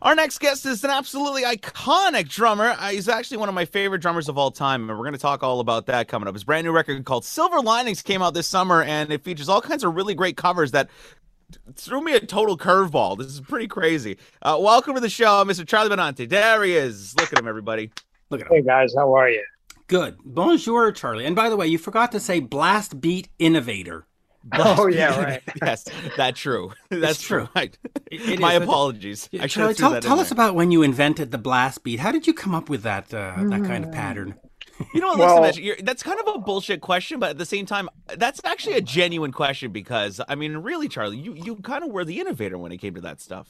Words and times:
Our 0.00 0.14
next 0.14 0.38
guest 0.38 0.64
is 0.64 0.82
an 0.84 0.90
absolutely 0.90 1.42
iconic 1.42 2.28
drummer. 2.28 2.74
Uh, 2.78 2.88
he's 2.88 3.08
actually 3.08 3.36
one 3.36 3.48
of 3.48 3.54
my 3.54 3.64
favorite 3.64 4.00
drummers 4.00 4.28
of 4.28 4.38
all 4.38 4.50
time, 4.50 4.88
and 4.88 4.98
we're 4.98 5.04
going 5.04 5.12
to 5.12 5.18
talk 5.18 5.42
all 5.42 5.60
about 5.60 5.86
that 5.86 6.08
coming 6.08 6.28
up. 6.28 6.34
His 6.34 6.44
brand 6.44 6.64
new 6.64 6.72
record 6.72 7.04
called 7.04 7.24
Silver 7.24 7.60
Linings 7.60 8.00
came 8.00 8.22
out 8.22 8.34
this 8.34 8.46
summer, 8.46 8.82
and 8.82 9.12
it 9.12 9.22
features 9.22 9.48
all 9.48 9.60
kinds 9.60 9.84
of 9.84 9.94
really 9.94 10.14
great 10.14 10.36
covers 10.36 10.70
that 10.70 10.88
threw 11.74 12.00
me 12.00 12.14
a 12.14 12.20
total 12.20 12.56
curveball. 12.56 13.18
This 13.18 13.26
is 13.26 13.40
pretty 13.40 13.68
crazy. 13.68 14.16
Uh, 14.40 14.56
welcome 14.60 14.94
to 14.94 15.00
the 15.00 15.10
show, 15.10 15.44
Mr. 15.44 15.66
Charlie 15.66 15.94
Benante. 15.94 16.28
There 16.28 16.62
he 16.62 16.74
is. 16.74 17.14
Look 17.18 17.32
at 17.32 17.38
him, 17.38 17.46
everybody. 17.46 17.90
Look 18.30 18.40
at 18.40 18.46
him. 18.46 18.56
Hey 18.56 18.62
guys, 18.62 18.94
how 18.96 19.14
are 19.14 19.28
you? 19.28 19.44
Good. 19.88 20.16
Bonjour, 20.24 20.90
Charlie. 20.92 21.26
And 21.26 21.36
by 21.36 21.50
the 21.50 21.56
way, 21.56 21.66
you 21.66 21.76
forgot 21.76 22.12
to 22.12 22.20
say 22.20 22.40
blast 22.40 23.00
beat 23.00 23.28
innovator. 23.38 24.06
oh 24.54 24.86
yeah, 24.86 25.18
right. 25.24 25.42
yes, 25.62 25.84
that's 26.16 26.40
true. 26.40 26.72
That's 26.90 27.18
It's 27.18 27.22
true. 27.22 27.40
true. 27.40 27.48
Right. 27.54 27.76
It 28.10 28.40
My 28.40 28.54
is. 28.56 28.62
apologies. 28.62 29.28
I 29.40 29.46
Charlie, 29.46 29.74
tell, 29.74 29.90
that 29.90 30.02
tell 30.02 30.18
us 30.20 30.30
there. 30.30 30.36
about 30.36 30.54
when 30.54 30.70
you 30.70 30.82
invented 30.82 31.30
the 31.30 31.38
blast 31.38 31.82
beat. 31.84 32.00
How 32.00 32.12
did 32.12 32.26
you 32.26 32.34
come 32.34 32.54
up 32.54 32.68
with 32.68 32.82
that 32.82 33.12
uh, 33.14 33.34
that 33.44 33.64
kind 33.64 33.84
of 33.84 33.92
pattern? 33.92 34.34
You 34.94 35.00
know? 35.00 35.14
Well- 35.14 35.42
listen, 35.42 35.62
you're, 35.62 35.76
that's 35.82 36.02
kind 36.02 36.18
of 36.18 36.34
a 36.34 36.38
bullshit 36.38 36.80
question, 36.80 37.20
but 37.20 37.30
at 37.30 37.38
the 37.38 37.46
same 37.46 37.66
time, 37.66 37.88
that's 38.16 38.40
actually 38.44 38.74
a 38.76 38.80
genuine 38.80 39.30
question 39.32 39.70
because 39.70 40.20
I 40.28 40.34
mean, 40.34 40.56
really, 40.56 40.88
Charlie, 40.88 41.18
you 41.18 41.34
you 41.34 41.56
kind 41.56 41.84
of 41.84 41.90
were 41.90 42.04
the 42.04 42.20
innovator 42.20 42.58
when 42.58 42.72
it 42.72 42.78
came 42.78 42.94
to 42.94 43.00
that 43.02 43.20
stuff. 43.20 43.48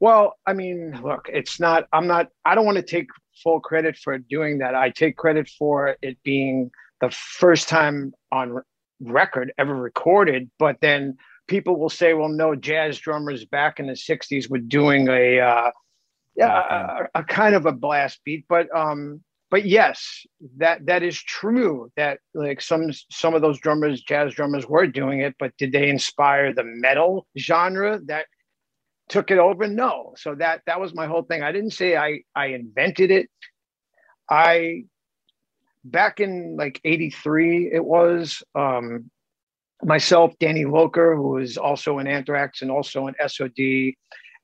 Well, 0.00 0.36
I 0.46 0.52
mean, 0.52 1.00
look, 1.02 1.30
it's 1.32 1.58
not. 1.58 1.86
I'm 1.92 2.06
not. 2.06 2.28
I 2.44 2.54
don't 2.54 2.66
want 2.66 2.76
to 2.76 2.82
take 2.82 3.06
full 3.42 3.60
credit 3.60 3.96
for 3.96 4.18
doing 4.18 4.58
that. 4.58 4.74
I 4.74 4.90
take 4.90 5.16
credit 5.16 5.48
for 5.58 5.96
it 6.02 6.18
being 6.22 6.70
the 7.00 7.10
first 7.10 7.68
time 7.68 8.12
on 8.32 8.60
record 9.00 9.52
ever 9.58 9.74
recorded. 9.74 10.50
But 10.58 10.80
then 10.80 11.16
people 11.46 11.78
will 11.78 11.90
say, 11.90 12.14
"Well, 12.14 12.28
no, 12.28 12.54
jazz 12.54 12.98
drummers 12.98 13.44
back 13.44 13.78
in 13.80 13.86
the 13.86 13.94
'60s 13.94 14.50
were 14.50 14.58
doing 14.58 15.08
a, 15.08 15.40
uh, 15.40 15.70
yeah, 16.34 17.06
a, 17.14 17.20
a 17.20 17.24
kind 17.24 17.54
of 17.54 17.66
a 17.66 17.72
blast 17.72 18.20
beat." 18.24 18.44
But 18.48 18.74
um, 18.76 19.22
but 19.50 19.64
yes, 19.64 20.26
that 20.58 20.86
that 20.86 21.02
is 21.02 21.20
true. 21.20 21.90
That 21.96 22.18
like 22.34 22.60
some 22.60 22.90
some 23.10 23.34
of 23.34 23.42
those 23.42 23.60
drummers, 23.60 24.02
jazz 24.02 24.34
drummers, 24.34 24.66
were 24.66 24.86
doing 24.86 25.20
it. 25.20 25.34
But 25.38 25.56
did 25.56 25.72
they 25.72 25.88
inspire 25.88 26.52
the 26.52 26.64
metal 26.64 27.26
genre 27.38 28.00
that 28.06 28.26
took 29.08 29.30
it 29.30 29.38
over? 29.38 29.66
No. 29.68 30.14
So 30.16 30.34
that 30.36 30.62
that 30.66 30.80
was 30.80 30.94
my 30.94 31.06
whole 31.06 31.22
thing. 31.22 31.42
I 31.42 31.52
didn't 31.52 31.72
say 31.72 31.96
I 31.96 32.20
I 32.34 32.46
invented 32.46 33.10
it. 33.10 33.28
I 34.28 34.84
back 35.90 36.20
in 36.20 36.56
like 36.56 36.80
83 36.84 37.70
it 37.72 37.84
was 37.84 38.42
um 38.54 39.10
myself 39.82 40.32
danny 40.40 40.64
lilker 40.64 41.16
who 41.16 41.30
was 41.30 41.56
also 41.56 41.98
in 41.98 42.06
anthrax 42.06 42.62
and 42.62 42.70
also 42.70 43.06
in 43.06 43.14
sod 43.28 43.58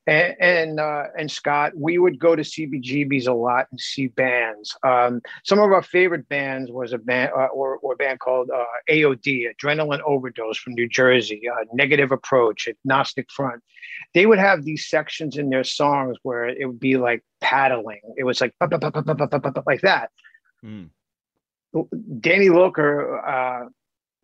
and 0.06 0.36
and, 0.40 0.80
uh, 0.80 1.04
and 1.16 1.30
scott 1.30 1.72
we 1.76 1.98
would 1.98 2.18
go 2.18 2.34
to 2.34 2.42
cbgb's 2.42 3.26
a 3.26 3.32
lot 3.32 3.66
and 3.70 3.80
see 3.80 4.08
bands. 4.08 4.76
Um, 4.82 5.20
some 5.44 5.58
of 5.58 5.70
our 5.70 5.82
favorite 5.82 6.28
bands 6.28 6.70
was 6.70 6.92
a 6.92 6.98
band 6.98 7.30
uh, 7.36 7.46
or, 7.46 7.76
or 7.78 7.94
a 7.94 7.96
band 7.96 8.20
called 8.20 8.50
uh, 8.50 8.64
aod 8.90 9.46
adrenaline 9.56 10.00
overdose 10.04 10.58
from 10.58 10.74
new 10.74 10.88
jersey 10.88 11.42
uh, 11.48 11.64
negative 11.72 12.12
approach 12.12 12.68
agnostic 12.68 13.30
front. 13.30 13.62
They 14.14 14.26
would 14.26 14.38
have 14.38 14.64
these 14.64 14.88
sections 14.88 15.36
in 15.36 15.50
their 15.50 15.64
songs 15.64 16.16
where 16.22 16.48
it 16.48 16.66
would 16.66 16.80
be 16.80 16.96
like 16.96 17.22
paddling. 17.40 18.00
It 18.16 18.24
was 18.24 18.40
like 18.40 18.54
like 19.66 19.82
that. 19.82 20.10
Mm. 20.64 20.90
Danny 22.20 22.48
Lilker 22.48 23.20
uh, 23.26 23.68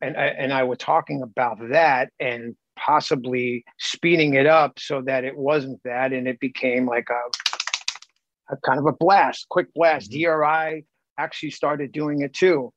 and 0.00 0.16
I, 0.16 0.26
and 0.26 0.52
I 0.52 0.64
were 0.64 0.76
talking 0.76 1.22
about 1.22 1.58
that 1.70 2.10
and 2.20 2.54
possibly 2.76 3.64
speeding 3.78 4.34
it 4.34 4.46
up 4.46 4.78
so 4.78 5.02
that 5.02 5.24
it 5.24 5.36
wasn't 5.36 5.80
that 5.84 6.12
and 6.12 6.28
it 6.28 6.38
became 6.40 6.86
like 6.86 7.08
a, 7.10 8.54
a 8.54 8.56
kind 8.58 8.78
of 8.78 8.86
a 8.86 8.92
blast, 8.92 9.48
quick 9.48 9.72
blast. 9.74 10.10
Mhm. 10.10 10.22
DRI 10.22 10.84
actually 11.18 11.50
started 11.50 11.92
doing 11.92 12.22
it 12.22 12.32
too. 12.32 12.72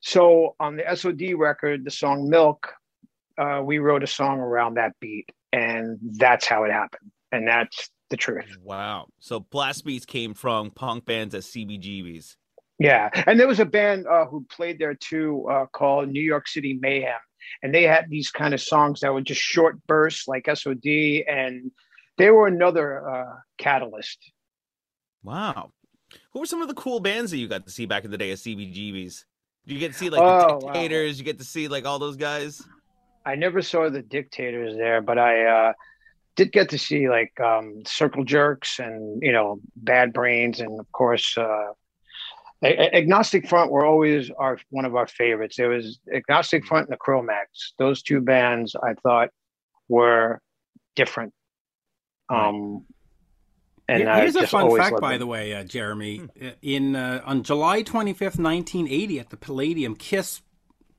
So 0.00 0.54
on 0.60 0.76
the 0.76 0.84
SOD 0.94 1.34
record, 1.36 1.84
the 1.84 1.90
song 1.90 2.28
Milk, 2.28 2.72
uh, 3.38 3.62
we 3.64 3.78
wrote 3.78 4.02
a 4.02 4.06
song 4.06 4.38
around 4.38 4.74
that 4.74 4.92
beat, 5.00 5.30
and 5.52 5.98
that's 6.02 6.46
how 6.46 6.64
it 6.64 6.72
happened. 6.72 7.10
And 7.32 7.46
that's 7.46 7.90
the 8.10 8.16
truth. 8.16 8.56
Wow. 8.62 9.06
So 9.18 9.40
blast 9.40 9.84
beats 9.84 10.04
came 10.04 10.34
from 10.34 10.70
punk 10.70 11.06
bands 11.06 11.34
at 11.34 11.42
CBGBs. 11.42 12.36
Yeah, 12.80 13.10
and 13.26 13.38
there 13.38 13.46
was 13.46 13.60
a 13.60 13.66
band 13.66 14.06
uh, 14.06 14.24
who 14.24 14.46
played 14.50 14.78
there 14.78 14.94
too 14.94 15.46
uh, 15.50 15.66
called 15.66 16.08
New 16.08 16.22
York 16.22 16.48
City 16.48 16.78
Mayhem, 16.80 17.20
and 17.62 17.74
they 17.74 17.82
had 17.82 18.06
these 18.08 18.30
kind 18.30 18.54
of 18.54 18.60
songs 18.60 19.00
that 19.00 19.12
were 19.12 19.20
just 19.20 19.40
short 19.40 19.76
bursts 19.86 20.26
like 20.26 20.48
SOD, 20.52 20.86
and 21.28 21.70
they 22.16 22.30
were 22.30 22.46
another 22.46 23.06
uh, 23.06 23.34
catalyst. 23.58 24.18
Wow. 25.22 25.72
Who 26.32 26.40
were 26.40 26.46
some 26.46 26.62
of 26.62 26.68
the 26.68 26.74
cool 26.74 27.00
bands 27.00 27.30
that 27.32 27.36
you 27.36 27.48
got 27.48 27.66
to 27.66 27.70
see 27.70 27.84
back 27.84 28.06
in 28.06 28.10
the 28.10 28.16
day 28.16 28.30
at 28.32 28.38
CBGBs? 28.38 29.24
Did 29.66 29.74
you 29.74 29.78
get 29.78 29.92
to 29.92 29.98
see 29.98 30.08
like 30.08 30.22
Oh, 30.22 30.58
the 30.60 30.66
wow. 30.66 30.72
Dictators? 30.72 31.18
You 31.18 31.24
get 31.26 31.38
to 31.38 31.44
see 31.44 31.68
like 31.68 31.84
all 31.84 31.98
those 31.98 32.16
guys? 32.16 32.62
I 33.26 33.34
never 33.34 33.60
saw 33.60 33.90
the 33.90 34.00
Dictators 34.00 34.74
there, 34.78 35.02
but 35.02 35.18
I 35.18 35.44
uh, 35.44 35.72
did 36.34 36.50
get 36.50 36.70
to 36.70 36.78
see 36.78 37.10
like 37.10 37.38
um, 37.40 37.82
Circle 37.84 38.24
Jerks 38.24 38.78
and 38.78 39.22
you 39.22 39.32
know 39.32 39.60
Bad 39.76 40.14
Brains, 40.14 40.60
and 40.60 40.80
of 40.80 40.90
course. 40.92 41.36
A- 42.62 42.66
A- 42.68 42.94
Agnostic 42.96 43.48
Front 43.48 43.70
were 43.70 43.84
always 43.86 44.30
our 44.38 44.58
one 44.70 44.84
of 44.84 44.94
our 44.94 45.06
favorites. 45.06 45.56
There 45.56 45.70
was 45.70 45.98
Agnostic 46.14 46.64
Front 46.66 46.88
and 46.88 46.92
the 46.92 46.98
Cro-Mags. 46.98 47.74
Those 47.78 48.02
two 48.02 48.20
bands 48.20 48.76
I 48.76 48.94
thought 49.02 49.30
were 49.88 50.40
different. 50.94 51.32
Um, 52.28 52.84
and 53.88 54.02
Here- 54.02 54.10
I 54.10 54.20
Here's 54.20 54.36
a 54.36 54.46
fun 54.46 54.76
fact, 54.76 55.00
by 55.00 55.12
them. 55.12 55.20
the 55.20 55.26
way, 55.26 55.54
uh, 55.54 55.64
Jeremy. 55.64 56.28
In 56.62 56.94
uh, 56.96 57.22
on 57.24 57.42
July 57.42 57.82
25th, 57.82 58.38
1980, 58.38 59.18
at 59.20 59.30
the 59.30 59.36
Palladium, 59.36 59.96
Kiss 59.96 60.42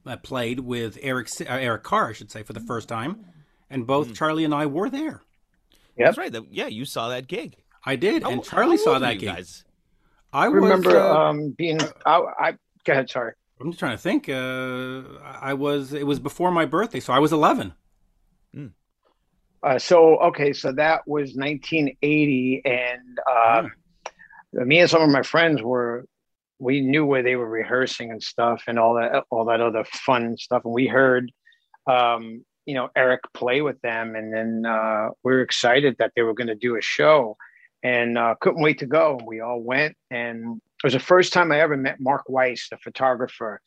uh, 0.05 0.17
played 0.17 0.61
with 0.61 0.97
Eric 1.01 1.29
Si- 1.29 1.45
uh, 1.45 1.57
Eric 1.57 1.83
Carr, 1.83 2.09
I 2.09 2.13
should 2.13 2.31
say, 2.31 2.43
for 2.43 2.53
the 2.53 2.59
first 2.59 2.89
time, 2.89 3.23
and 3.69 3.85
both 3.87 4.09
Mm. 4.09 4.15
Charlie 4.15 4.43
and 4.45 4.53
I 4.53 4.65
were 4.65 4.89
there. 4.89 5.21
Yep. 5.95 6.05
That's 6.07 6.17
right. 6.17 6.31
that- 6.31 6.51
Yeah, 6.51 6.67
you 6.67 6.83
saw 6.85 7.07
that 7.09 7.27
gig. 7.27 7.55
I 7.85 7.95
did, 7.95 8.23
How- 8.23 8.31
and 8.31 8.43
Charlie 8.43 8.77
saw 8.77 8.93
old 8.93 9.01
were 9.01 9.07
that 9.07 9.13
you 9.15 9.19
game. 9.21 9.35
guys? 9.35 9.63
I 10.33 10.45
I 10.45 10.47
was, 10.49 10.63
remember 10.63 10.97
uh, 10.97 11.29
um, 11.29 11.51
being. 11.51 11.79
I, 12.05 12.21
I 12.39 12.51
go 12.85 12.93
ahead. 12.93 13.09
Sorry. 13.09 13.33
I'm 13.59 13.71
just 13.71 13.79
trying 13.79 13.95
to 13.95 14.01
think. 14.01 14.29
Uh, 14.29 15.19
I 15.23 15.53
was. 15.53 15.93
It 15.93 16.05
was 16.05 16.19
before 16.19 16.51
my 16.51 16.65
birthday, 16.65 16.99
so 16.99 17.13
I 17.13 17.19
was 17.19 17.31
11. 17.33 17.73
Uh, 19.63 19.77
so 19.77 20.17
okay, 20.17 20.53
so 20.53 20.71
that 20.71 21.07
was 21.07 21.35
1980, 21.35 22.63
and 22.65 23.19
uh, 23.29 23.63
me 24.53 24.79
and 24.79 24.89
some 24.89 25.01
of 25.01 25.09
my 25.09 25.21
friends 25.21 25.61
were. 25.61 26.05
We 26.57 26.81
knew 26.81 27.07
where 27.07 27.23
they 27.23 27.35
were 27.35 27.49
rehearsing 27.49 28.11
and 28.11 28.21
stuff, 28.21 28.63
and 28.67 28.77
all 28.77 28.93
that, 28.95 29.23
all 29.31 29.45
that 29.45 29.61
other 29.61 29.83
fun 29.83 30.37
stuff, 30.37 30.61
and 30.63 30.73
we 30.73 30.85
heard, 30.85 31.31
um, 31.87 32.45
you 32.67 32.75
know, 32.75 32.89
Eric 32.95 33.21
play 33.33 33.61
with 33.61 33.81
them, 33.81 34.15
and 34.15 34.31
then 34.31 34.65
uh, 34.67 35.09
we 35.23 35.33
were 35.33 35.41
excited 35.41 35.95
that 35.97 36.11
they 36.15 36.21
were 36.21 36.35
going 36.35 36.49
to 36.49 36.55
do 36.55 36.77
a 36.77 36.81
show, 36.81 37.35
and 37.83 38.17
uh, 38.17 38.35
couldn't 38.41 38.61
wait 38.61 38.79
to 38.79 38.85
go. 38.85 39.17
And 39.17 39.27
we 39.27 39.41
all 39.41 39.61
went, 39.61 39.95
and 40.09 40.57
it 40.57 40.83
was 40.83 40.93
the 40.93 40.99
first 40.99 41.33
time 41.33 41.51
I 41.51 41.61
ever 41.61 41.77
met 41.77 41.99
Mark 41.99 42.23
Weiss, 42.27 42.67
the 42.69 42.77
photographer. 42.77 43.61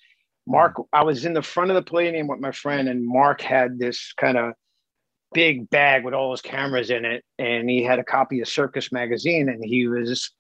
Mark, 0.47 0.75
I 0.93 1.03
was 1.03 1.25
in 1.25 1.33
the 1.33 1.43
front 1.43 1.71
of 1.71 1.75
the 1.75 1.83
palladium 1.83 2.27
with 2.27 2.41
my 2.41 2.53
friend, 2.53 2.89
and 2.89 3.07
Mark 3.07 3.41
had 3.41 3.79
this 3.79 4.13
kind 4.17 4.37
of 4.37 4.53
big 5.33 5.69
bag 5.71 6.05
with 6.05 6.15
all 6.15 6.31
his 6.31 6.43
cameras 6.43 6.91
in 6.91 7.05
it, 7.05 7.25
and 7.39 7.69
he 7.69 7.83
had 7.83 7.99
a 7.99 8.05
copy 8.05 8.41
of 8.41 8.49
Circus 8.49 8.93
magazine, 8.93 9.49
and 9.49 9.65
he 9.65 9.89
was 9.89 10.31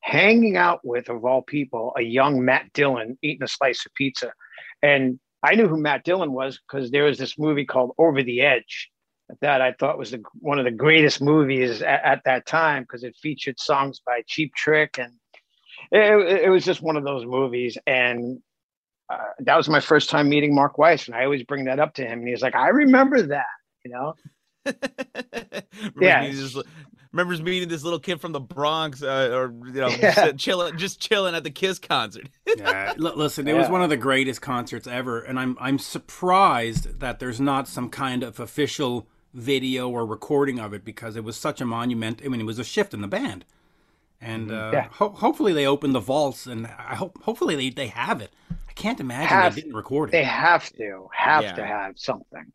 hanging 0.00 0.56
out 0.56 0.80
with, 0.84 1.08
of 1.08 1.24
all 1.24 1.42
people, 1.42 1.92
a 1.96 2.02
young 2.02 2.44
Matt 2.44 2.72
Dillon 2.74 3.16
eating 3.22 3.44
a 3.44 3.48
slice 3.48 3.86
of 3.86 3.94
pizza, 3.94 4.32
and 4.82 5.18
I 5.42 5.54
knew 5.54 5.66
who 5.66 5.76
Matt 5.76 6.04
Dillon 6.04 6.32
was 6.32 6.60
because 6.60 6.90
there 6.90 7.04
was 7.04 7.18
this 7.18 7.38
movie 7.38 7.64
called 7.64 7.92
Over 7.98 8.22
the 8.22 8.42
Edge 8.42 8.91
that 9.40 9.60
I 9.60 9.72
thought 9.72 9.98
was 9.98 10.10
the, 10.12 10.22
one 10.34 10.58
of 10.58 10.64
the 10.64 10.70
greatest 10.70 11.20
movies 11.22 11.82
at, 11.82 12.04
at 12.04 12.22
that 12.24 12.46
time 12.46 12.82
because 12.82 13.02
it 13.04 13.16
featured 13.20 13.58
songs 13.58 14.00
by 14.04 14.22
Cheap 14.26 14.54
Trick, 14.54 14.98
and 14.98 15.12
it, 15.90 16.44
it 16.44 16.48
was 16.50 16.64
just 16.64 16.82
one 16.82 16.96
of 16.96 17.04
those 17.04 17.24
movies, 17.26 17.78
and. 17.86 18.40
Uh, 19.10 19.18
that 19.40 19.56
was 19.56 19.68
my 19.68 19.80
first 19.80 20.08
time 20.08 20.26
meeting 20.26 20.54
Mark 20.54 20.78
Weiss, 20.78 21.06
and 21.06 21.14
I 21.14 21.24
always 21.24 21.42
bring 21.42 21.64
that 21.66 21.78
up 21.78 21.92
to 21.94 22.02
him, 22.02 22.20
and 22.20 22.28
he's 22.28 22.40
like, 22.40 22.54
"I 22.54 22.68
remember 22.68 23.20
that," 23.20 23.44
you 23.84 23.90
know. 23.90 24.14
remembers 24.64 25.92
Yeah. 26.00 26.20
meeting 26.22 26.40
this, 26.40 26.56
remembers 27.12 27.42
meeting 27.42 27.68
this 27.68 27.82
little 27.82 27.98
kid 27.98 28.20
from 28.22 28.32
the 28.32 28.40
Bronx, 28.40 29.02
uh, 29.02 29.30
or 29.32 29.52
you 29.66 29.80
know, 29.80 29.88
Yeah. 30.00 30.14
just 30.14 30.38
chilling, 30.38 30.78
just 30.78 30.98
chilling 31.00 31.34
at 31.34 31.44
the 31.44 31.50
Kiss 31.50 31.78
concert. 31.78 32.28
Yeah, 32.56 32.94
l- 32.96 33.16
listen, 33.16 33.48
it 33.48 33.54
was 33.54 33.68
one 33.68 33.82
of 33.82 33.90
the 33.90 33.96
greatest 33.96 34.40
concerts 34.40 34.86
ever, 34.86 35.20
and 35.20 35.38
I'm 35.38 35.58
I'm 35.60 35.78
surprised 35.78 37.00
that 37.00 37.18
there's 37.18 37.40
not 37.40 37.68
some 37.68 37.90
kind 37.90 38.22
of 38.22 38.38
official 38.40 39.08
video 39.34 39.88
or 39.88 40.04
recording 40.06 40.58
of 40.58 40.72
it 40.74 40.84
because 40.84 41.16
it 41.16 41.24
was 41.24 41.36
such 41.36 41.60
a 41.60 41.64
monument. 41.64 42.20
I 42.24 42.28
mean, 42.28 42.40
it 42.40 42.44
was 42.46 42.58
a 42.58 42.64
shift 42.64 42.92
in 42.94 43.00
the 43.00 43.08
band, 43.08 43.44
and 44.20 44.50
uh, 44.50 44.70
Yeah. 44.72 44.88
ho- 44.92 45.10
hopefully 45.10 45.52
they 45.52 45.66
opened 45.66 45.94
the 45.94 46.00
vaults, 46.00 46.46
and 46.46 46.66
I 46.66 46.94
hope 46.96 47.22
hopefully 47.22 47.56
they, 47.56 47.70
they 47.70 47.86
have 47.88 48.20
it. 48.20 48.32
I 48.68 48.72
can't 48.74 49.00
imagine 49.00 49.28
Have- 49.28 49.54
they 49.54 49.62
didn't 49.62 49.76
record 49.76 50.08
it. 50.10 50.12
They 50.12 50.24
have 50.24 50.70
to 50.74 51.08
have 51.14 51.42
Yeah. 51.44 51.52
to 51.54 51.66
have 51.66 51.98
something. 51.98 52.52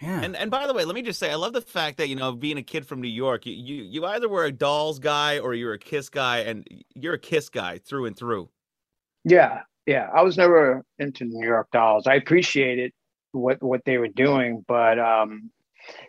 Yeah. 0.00 0.22
And 0.22 0.34
and 0.34 0.50
by 0.50 0.66
the 0.66 0.72
way, 0.72 0.86
let 0.86 0.94
me 0.94 1.02
just 1.02 1.18
say, 1.18 1.30
I 1.30 1.34
love 1.34 1.52
the 1.52 1.60
fact 1.60 1.98
that 1.98 2.08
you 2.08 2.16
know, 2.16 2.32
being 2.32 2.56
a 2.56 2.62
kid 2.62 2.86
from 2.86 3.02
New 3.02 3.08
York, 3.08 3.44
you 3.44 3.52
you, 3.52 3.82
you 3.84 4.06
either 4.06 4.28
were 4.30 4.46
a 4.46 4.52
Dolls 4.52 4.98
guy 4.98 5.38
or 5.38 5.52
you're 5.52 5.74
a 5.74 5.78
Kiss 5.78 6.08
guy, 6.08 6.38
and 6.38 6.66
you're 6.94 7.12
a 7.14 7.18
Kiss 7.18 7.50
guy 7.50 7.76
through 7.78 8.06
and 8.06 8.16
through. 8.16 8.48
Yeah, 9.24 9.60
yeah. 9.84 10.08
I 10.14 10.22
was 10.22 10.38
never 10.38 10.84
into 10.98 11.26
New 11.26 11.46
York 11.46 11.68
Dolls. 11.70 12.06
I 12.06 12.14
appreciated 12.14 12.92
what 13.32 13.62
what 13.62 13.84
they 13.84 13.98
were 13.98 14.08
doing, 14.08 14.64
but 14.66 14.98
um, 14.98 15.50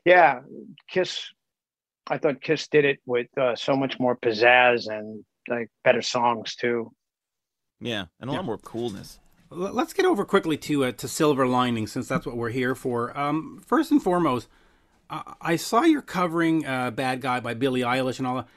yeah, 0.05 0.41
Kiss. 0.89 1.29
I 2.09 2.17
thought 2.17 2.41
Kiss 2.41 2.67
did 2.67 2.85
it 2.85 2.99
with 3.05 3.27
uh, 3.37 3.55
so 3.55 3.75
much 3.75 3.99
more 3.99 4.17
pizzazz 4.17 4.87
and 4.89 5.23
like 5.47 5.69
better 5.83 6.01
songs 6.01 6.55
too. 6.55 6.91
Yeah, 7.79 8.05
and 8.19 8.29
a 8.29 8.33
Yeah. 8.33 8.39
lot 8.39 8.45
more 8.45 8.57
coolness. 8.57 9.19
Let's 9.49 9.93
get 9.93 10.05
over 10.05 10.23
quickly 10.23 10.55
to 10.57 10.85
uh, 10.85 10.91
to 10.93 11.07
Silver 11.07 11.45
Lining, 11.47 11.87
since 11.87 12.07
that's 12.07 12.25
what 12.25 12.37
we're 12.37 12.49
here 12.51 12.73
for. 12.75 13.17
Um, 13.17 13.61
first 13.65 13.91
and 13.91 14.01
foremost, 14.01 14.47
I, 15.09 15.33
I 15.41 15.55
saw 15.57 15.81
you're 15.83 16.01
covering 16.01 16.65
uh, 16.65 16.91
"Bad 16.91 17.21
Guy" 17.21 17.39
by 17.41 17.53
Billie 17.53 17.81
Eilish 17.81 18.17
and 18.19 18.27
all 18.27 18.35
that. 18.37 18.47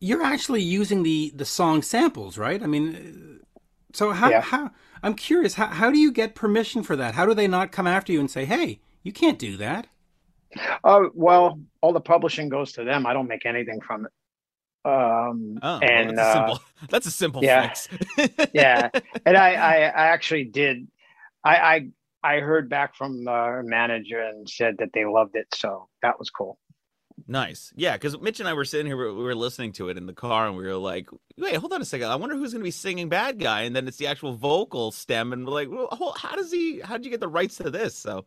You're 0.00 0.22
actually 0.22 0.62
using 0.62 1.02
the 1.02 1.32
the 1.34 1.44
song 1.46 1.82
samples, 1.82 2.38
right? 2.38 2.62
I 2.62 2.66
mean, 2.66 3.40
uh, 3.42 3.60
so 3.94 4.12
how 4.12 4.30
Yeah. 4.30 4.40
how 4.40 4.70
I'm 5.02 5.14
curious 5.14 5.54
how 5.54 5.68
how 5.68 5.90
do 5.90 5.98
you 5.98 6.12
get 6.12 6.34
permission 6.34 6.82
for 6.82 6.96
that? 6.96 7.14
How 7.14 7.26
do 7.26 7.34
they 7.34 7.48
not 7.48 7.72
come 7.72 7.86
after 7.86 8.12
you 8.12 8.20
and 8.20 8.30
say, 8.30 8.44
"Hey, 8.44 8.80
you 9.02 9.12
can't 9.12 9.38
do 9.38 9.56
that"? 9.58 9.88
Oh 10.84 11.10
well, 11.14 11.60
all 11.80 11.92
the 11.92 12.00
publishing 12.00 12.48
goes 12.48 12.72
to 12.72 12.84
them. 12.84 13.06
I 13.06 13.12
don't 13.12 13.28
make 13.28 13.46
anything 13.46 13.80
from 13.80 14.06
it. 14.06 14.12
Um, 14.84 15.58
Oh, 15.62 15.78
well, 15.80 15.80
and 15.82 16.16
that's 16.16 16.18
a 16.18 16.22
uh, 16.22 16.46
simple. 16.46 16.64
That's 16.90 17.06
a 17.06 17.10
simple 17.10 17.44
yeah. 17.44 17.68
fix. 17.68 17.88
yeah, 18.54 18.88
and 19.26 19.36
I, 19.36 19.54
I, 19.54 19.74
I 19.74 20.06
actually 20.06 20.44
did. 20.44 20.88
I, 21.44 21.56
I, 21.56 21.88
I 22.22 22.40
heard 22.40 22.68
back 22.68 22.94
from 22.94 23.24
the 23.24 23.62
manager 23.64 24.20
and 24.20 24.48
said 24.48 24.76
that 24.78 24.90
they 24.94 25.04
loved 25.04 25.36
it, 25.36 25.48
so 25.54 25.88
that 26.02 26.18
was 26.18 26.30
cool. 26.30 26.58
Nice. 27.26 27.72
Yeah, 27.74 27.94
because 27.94 28.18
Mitch 28.20 28.38
and 28.40 28.48
I 28.48 28.54
were 28.54 28.64
sitting 28.64 28.86
here, 28.86 28.96
we 28.96 29.22
were 29.22 29.34
listening 29.34 29.72
to 29.72 29.88
it 29.88 29.96
in 29.96 30.06
the 30.06 30.12
car, 30.12 30.46
and 30.46 30.56
we 30.56 30.64
were 30.64 30.76
like, 30.76 31.08
wait, 31.36 31.56
hold 31.56 31.72
on 31.72 31.82
a 31.82 31.84
second. 31.84 32.08
I 32.08 32.16
wonder 32.16 32.36
who's 32.36 32.52
going 32.52 32.60
to 32.60 32.64
be 32.64 32.70
singing 32.70 33.08
Bad 33.08 33.38
Guy. 33.38 33.62
And 33.62 33.74
then 33.74 33.88
it's 33.88 33.96
the 33.96 34.06
actual 34.06 34.34
vocal 34.34 34.92
stem. 34.92 35.32
And 35.32 35.46
we're 35.46 35.52
like, 35.52 35.68
well, 35.70 36.14
how 36.16 36.36
does 36.36 36.52
he, 36.52 36.80
how 36.80 36.96
did 36.96 37.04
you 37.04 37.10
get 37.10 37.20
the 37.20 37.28
rights 37.28 37.56
to 37.56 37.70
this? 37.70 37.96
So 37.96 38.24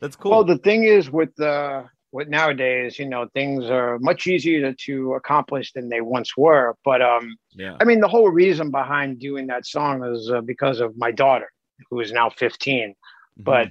that's 0.00 0.16
cool. 0.16 0.30
Well, 0.30 0.44
the 0.44 0.58
thing 0.58 0.84
is 0.84 1.10
with 1.10 1.38
uh, 1.40 1.84
with 2.12 2.28
nowadays, 2.28 2.98
you 2.98 3.08
know, 3.08 3.28
things 3.34 3.68
are 3.70 3.98
much 3.98 4.28
easier 4.28 4.60
to, 4.60 4.74
to 4.86 5.14
accomplish 5.14 5.72
than 5.72 5.88
they 5.88 6.00
once 6.00 6.36
were. 6.36 6.76
But 6.84 7.02
um, 7.02 7.36
yeah. 7.52 7.76
I 7.80 7.84
mean, 7.84 8.00
the 8.00 8.08
whole 8.08 8.30
reason 8.30 8.70
behind 8.70 9.18
doing 9.18 9.48
that 9.48 9.66
song 9.66 10.04
is 10.04 10.30
uh, 10.30 10.40
because 10.40 10.78
of 10.78 10.96
my 10.96 11.10
daughter, 11.10 11.50
who 11.90 11.98
is 11.98 12.12
now 12.12 12.30
15. 12.30 12.94
But 13.36 13.68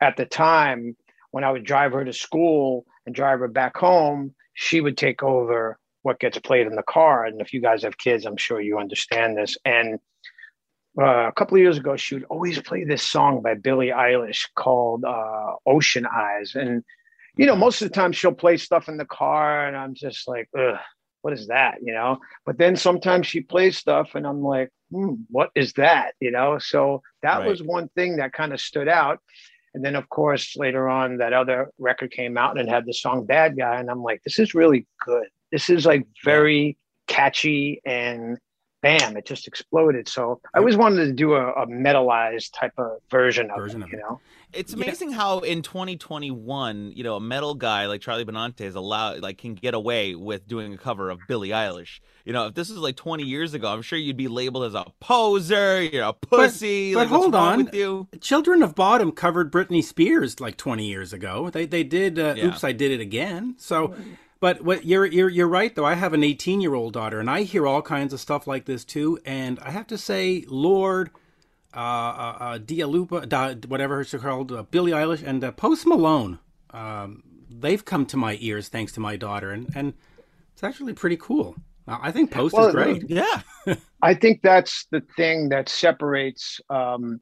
at 0.00 0.16
the 0.16 0.24
time, 0.24 0.96
when 1.30 1.44
I 1.44 1.50
would 1.50 1.64
drive 1.64 1.92
her 1.92 2.04
to 2.04 2.12
school 2.12 2.86
and 3.04 3.14
drive 3.14 3.40
her 3.40 3.48
back 3.48 3.76
home, 3.76 4.34
she 4.54 4.80
would 4.80 4.96
take 4.96 5.22
over 5.22 5.78
what 6.02 6.20
gets 6.20 6.38
played 6.38 6.66
in 6.66 6.76
the 6.76 6.82
car. 6.82 7.26
And 7.26 7.40
if 7.40 7.52
you 7.52 7.60
guys 7.60 7.82
have 7.82 7.98
kids, 7.98 8.24
I'm 8.24 8.36
sure 8.36 8.60
you 8.60 8.78
understand 8.78 9.36
this. 9.36 9.58
And 9.64 9.98
uh, 11.00 11.28
a 11.28 11.32
couple 11.32 11.56
of 11.56 11.62
years 11.62 11.78
ago, 11.78 11.96
she 11.96 12.14
would 12.14 12.24
always 12.24 12.60
play 12.60 12.84
this 12.84 13.02
song 13.02 13.42
by 13.42 13.54
Billie 13.54 13.88
Eilish 13.88 14.46
called 14.54 15.04
uh, 15.04 15.54
Ocean 15.66 16.06
Eyes. 16.06 16.54
And, 16.54 16.84
you 17.36 17.46
know, 17.46 17.56
most 17.56 17.82
of 17.82 17.88
the 17.88 17.94
time 17.94 18.12
she'll 18.12 18.32
play 18.32 18.56
stuff 18.56 18.88
in 18.88 18.96
the 18.96 19.04
car, 19.04 19.66
and 19.66 19.76
I'm 19.76 19.94
just 19.94 20.28
like, 20.28 20.48
ugh, 20.56 20.78
what 21.22 21.32
is 21.32 21.48
that? 21.48 21.78
You 21.82 21.92
know? 21.94 22.18
But 22.46 22.58
then 22.58 22.76
sometimes 22.76 23.26
she 23.26 23.40
plays 23.40 23.76
stuff, 23.76 24.14
and 24.14 24.26
I'm 24.26 24.42
like, 24.42 24.70
hmm, 24.90 25.14
what 25.30 25.50
is 25.54 25.72
that? 25.74 26.14
You 26.20 26.30
know? 26.30 26.58
So 26.58 27.02
that 27.22 27.38
Right. 27.40 27.48
was 27.48 27.62
one 27.62 27.88
thing 27.96 28.16
that 28.16 28.32
kind 28.32 28.52
of 28.52 28.60
stood 28.60 28.88
out. 28.88 29.18
And 29.74 29.84
then, 29.84 29.96
of 29.96 30.08
course, 30.08 30.56
later 30.56 30.88
on, 30.88 31.16
that 31.16 31.32
other 31.32 31.72
record 31.78 32.12
came 32.12 32.38
out 32.38 32.60
and 32.60 32.68
had 32.68 32.86
the 32.86 32.94
song 32.94 33.26
Bad 33.26 33.56
Guy. 33.58 33.80
And 33.80 33.90
I'm 33.90 34.04
like, 34.04 34.22
this 34.22 34.38
is 34.38 34.54
really 34.54 34.86
good. 35.04 35.26
This 35.50 35.68
is 35.68 35.84
like 35.84 36.06
very 36.24 36.78
catchy 37.08 37.80
and 37.84 38.38
bam, 38.84 39.16
it 39.16 39.24
just 39.26 39.48
exploded. 39.48 40.06
So 40.08 40.40
I 40.54 40.58
always 40.58 40.76
wanted 40.76 41.06
to 41.06 41.12
do 41.12 41.34
a, 41.34 41.50
a 41.52 41.66
metalized 41.66 42.50
type 42.52 42.74
of 42.78 42.98
version 43.10 43.50
of 43.50 43.56
Version 43.56 43.80
it, 43.80 43.86
of 43.86 43.90
you 43.92 43.98
it. 43.98 44.02
know? 44.02 44.20
It's 44.52 44.72
Yeah. 44.74 44.84
amazing 44.84 45.10
how 45.12 45.40
in 45.40 45.62
2021, 45.62 46.92
you 46.94 47.02
know, 47.02 47.16
a 47.16 47.20
metal 47.20 47.54
guy 47.54 47.86
like 47.86 48.00
Charlie 48.02 48.24
Benante 48.24 48.60
is 48.60 48.74
allowed, 48.74 49.20
like, 49.20 49.38
can 49.38 49.54
get 49.54 49.74
away 49.74 50.14
with 50.14 50.46
doing 50.46 50.74
a 50.74 50.76
cover 50.76 51.10
of 51.10 51.18
Billie 51.26 51.48
Eilish. 51.48 52.00
You 52.24 52.32
know, 52.32 52.46
if 52.46 52.54
this 52.54 52.68
was 52.68 52.78
like 52.78 52.96
20 52.96 53.22
years 53.24 53.54
ago, 53.54 53.68
I'm 53.72 53.82
sure 53.82 53.98
you'd 53.98 54.16
be 54.16 54.28
labeled 54.28 54.64
as 54.64 54.74
a 54.74 54.84
poser, 55.00 55.82
you're 55.82 56.04
a 56.04 56.12
pussy. 56.12 56.94
but 56.94 57.00
like, 57.00 57.08
hold 57.08 57.34
on. 57.34 57.64
with 57.64 57.74
you? 57.74 58.06
Children 58.20 58.62
of 58.62 58.74
Bodom 58.74 59.12
covered 59.16 59.50
Britney 59.52 59.82
Spears 59.82 60.40
like 60.40 60.56
20 60.56 60.86
years 60.86 61.12
ago. 61.12 61.50
They 61.50 61.66
they 61.66 61.82
did 61.84 62.18
uh, 62.18 62.34
Yeah. 62.36 62.46
Oops, 62.46 62.62
I 62.64 62.72
Did 62.72 62.92
It 62.92 63.00
Again. 63.00 63.56
So 63.58 63.94
but 64.44 64.60
what 64.60 64.84
you're 64.84 65.06
you're 65.06 65.30
you're 65.30 65.48
right 65.48 65.74
though. 65.74 65.86
I 65.86 65.94
have 65.94 66.12
an 66.12 66.20
18-year-old 66.20 66.92
daughter 66.92 67.18
and 67.18 67.30
I 67.30 67.44
hear 67.44 67.66
all 67.66 67.80
kinds 67.80 68.12
of 68.12 68.20
stuff 68.20 68.46
like 68.46 68.66
this 68.66 68.84
too 68.84 69.18
and 69.24 69.58
I 69.60 69.70
have 69.70 69.86
to 69.86 69.96
say 69.96 70.44
Lorde 70.48 71.08
uh 71.74 71.78
uh, 71.78 72.36
uh 72.38 72.58
Dia 72.58 72.86
Lupa, 72.86 73.24
da, 73.24 73.54
whatever 73.66 74.02
it's 74.02 74.12
called, 74.12 74.52
uh, 74.52 74.64
Billie 74.64 74.92
Eilish 74.92 75.26
and 75.26 75.42
uh, 75.42 75.50
Post 75.50 75.86
Malone. 75.86 76.40
Um 76.74 77.22
they've 77.48 77.82
come 77.82 78.04
to 78.04 78.18
my 78.18 78.36
ears 78.42 78.68
thanks 78.68 78.92
to 78.92 79.00
my 79.00 79.16
daughter 79.16 79.50
and 79.50 79.74
and 79.74 79.94
it's 80.52 80.62
actually 80.62 80.92
pretty 80.92 81.16
cool. 81.16 81.56
I 81.88 82.12
think 82.12 82.30
Post 82.30 82.54
Well, 82.54 82.68
is 82.68 82.74
great. 82.74 83.08
Yeah. 83.08 83.40
I 84.02 84.12
think 84.12 84.42
that's 84.42 84.86
the 84.90 85.02
thing 85.16 85.48
that 85.48 85.70
separates. 85.70 86.60
Um, 86.68 87.18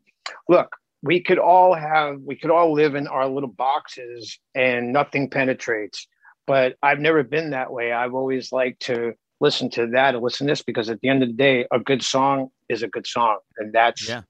look, 0.49 0.75
we 1.03 1.21
could 1.21 1.39
all 1.39 1.73
have, 1.75 2.21
we 2.21 2.35
could 2.35 2.51
all 2.51 2.73
live 2.73 2.97
in 2.97 3.07
our 3.07 3.29
little 3.29 3.51
boxes 3.51 4.41
and 4.57 4.93
nothing 4.93 5.31
penetrates. 5.31 6.09
But 6.47 6.77
I've 6.83 6.99
never 6.99 7.23
been 7.23 7.51
that 7.51 7.73
way. 7.73 7.93
I've 7.93 8.15
always 8.15 8.51
liked 8.53 8.83
to 8.87 9.15
listen 9.41 9.71
to 9.71 9.89
that 9.89 10.15
or 10.15 10.21
listen 10.21 10.47
to 10.47 10.53
this 10.53 10.63
because 10.63 10.89
at 10.91 11.01
the 11.01 11.09
end 11.09 11.23
of 11.23 11.29
the 11.29 11.35
day, 11.35 11.67
a 11.73 11.79
good 11.79 12.03
song 12.03 12.49
is 12.69 12.83
a 12.83 12.89
good 12.89 13.07
song, 13.07 13.39
and 13.59 13.73
that's 13.73 14.09
Yeah. 14.09 14.23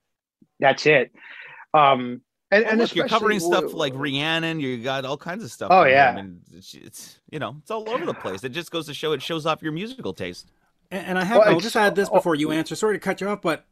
that's 0.61 0.87
it. 0.87 1.13
Um, 1.75 2.21
and, 2.51 2.65
Well, 2.65 2.71
and 2.73 2.81
look, 2.81 2.95
you're 2.95 3.07
especially 3.07 3.09
covering 3.09 3.41
stuff 3.41 3.61
w- 3.63 3.77
like 3.79 3.95
Rhiannon. 3.95 4.61
You 4.61 4.77
got 4.83 5.05
all 5.07 5.17
kinds 5.17 5.43
of 5.43 5.51
stuff. 5.51 5.69
Oh, 5.73 5.85
yeah. 5.85 6.11
I 6.11 6.23
mean, 6.23 6.41
it's, 6.53 6.75
it's 6.75 7.19
you 7.31 7.39
know, 7.39 7.57
it's 7.61 7.71
all 7.71 7.89
over 7.89 8.05
the 8.05 8.13
place. 8.15 8.45
It 8.45 8.51
just 8.51 8.71
goes 8.71 8.87
to 8.87 8.95
show 8.95 9.13
it 9.13 9.23
shows 9.23 9.47
off 9.47 9.63
your 9.63 9.73
musical 9.73 10.13
taste. 10.13 10.51
And, 10.91 11.07
and 11.07 11.19
I 11.19 11.25
have, 11.25 11.39
Well, 11.39 11.49
I'll 11.49 11.61
just 11.61 11.77
add 11.77 11.95
this 11.95 12.11
oh, 12.13 12.17
before 12.17 12.35
you 12.35 12.51
answer. 12.53 12.75
Sorry 12.77 12.95
to 12.95 13.01
cut 13.01 13.23
you 13.23 13.29
off, 13.31 13.41
but 13.41 13.65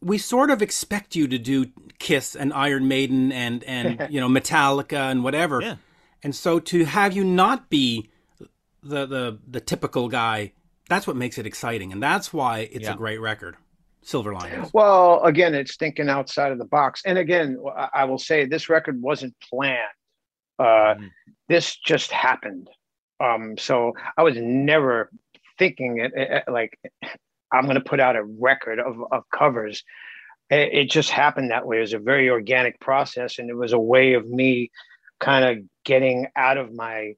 we 0.00 0.18
sort 0.18 0.50
of 0.50 0.62
expect 0.62 1.16
you 1.16 1.26
to 1.26 1.36
do 1.38 1.66
Kiss 1.98 2.36
and 2.36 2.52
Iron 2.52 2.86
Maiden 2.86 3.32
and 3.32 3.64
and 3.64 4.06
you 4.10 4.20
know 4.20 4.28
Metallica 4.28 5.10
and 5.10 5.24
whatever. 5.24 5.60
Yeah. 5.60 5.74
And 6.22 6.34
so 6.34 6.58
to 6.60 6.84
have 6.84 7.12
you 7.14 7.24
not 7.24 7.70
be 7.70 8.10
the 8.82 9.06
the 9.06 9.38
the 9.46 9.60
typical 9.60 10.08
guy, 10.08 10.52
that's 10.88 11.06
what 11.06 11.16
makes 11.16 11.38
it 11.38 11.46
exciting, 11.46 11.92
and 11.92 12.02
that's 12.02 12.32
why 12.32 12.60
it's 12.72 12.84
Yeah. 12.84 12.94
a 12.94 12.96
great 12.96 13.18
record. 13.20 13.56
Silver 14.02 14.32
Linings. 14.32 14.70
Well, 14.72 15.22
again, 15.24 15.54
it's 15.54 15.76
thinking 15.76 16.08
outside 16.08 16.50
of 16.52 16.58
the 16.58 16.64
box. 16.64 17.02
And 17.04 17.18
again, 17.18 17.58
I- 17.76 17.90
I 17.92 18.04
will 18.04 18.18
say 18.18 18.46
this 18.46 18.68
record 18.70 19.02
wasn't 19.02 19.34
planned. 19.40 19.82
Uh, 20.58 20.94
Mhm. 20.94 21.10
This 21.48 21.76
just 21.76 22.10
happened. 22.10 22.68
Um, 23.20 23.58
so 23.58 23.94
I 24.16 24.22
was 24.22 24.36
never 24.36 25.10
thinking 25.58 25.98
it, 25.98 26.12
it- 26.14 26.44
like 26.48 26.78
I'm 27.52 27.64
going 27.64 27.74
to 27.74 27.80
put 27.82 28.00
out 28.00 28.16
a 28.16 28.22
record 28.24 28.78
of, 28.78 28.96
of 29.12 29.24
covers. 29.30 29.82
It, 30.50 30.72
it 30.72 30.90
just 30.90 31.10
happened 31.10 31.50
that 31.50 31.66
way. 31.66 31.78
It 31.78 31.80
was 31.80 31.92
a 31.94 31.98
very 31.98 32.30
organic 32.30 32.80
process, 32.80 33.38
and 33.38 33.50
it 33.50 33.54
was 33.56 33.72
a 33.72 33.78
way 33.78 34.14
of 34.14 34.26
me 34.28 34.70
kind 35.20 35.44
of 35.44 35.64
getting 35.88 36.26
out 36.36 36.58
of 36.58 36.72
my 36.74 37.14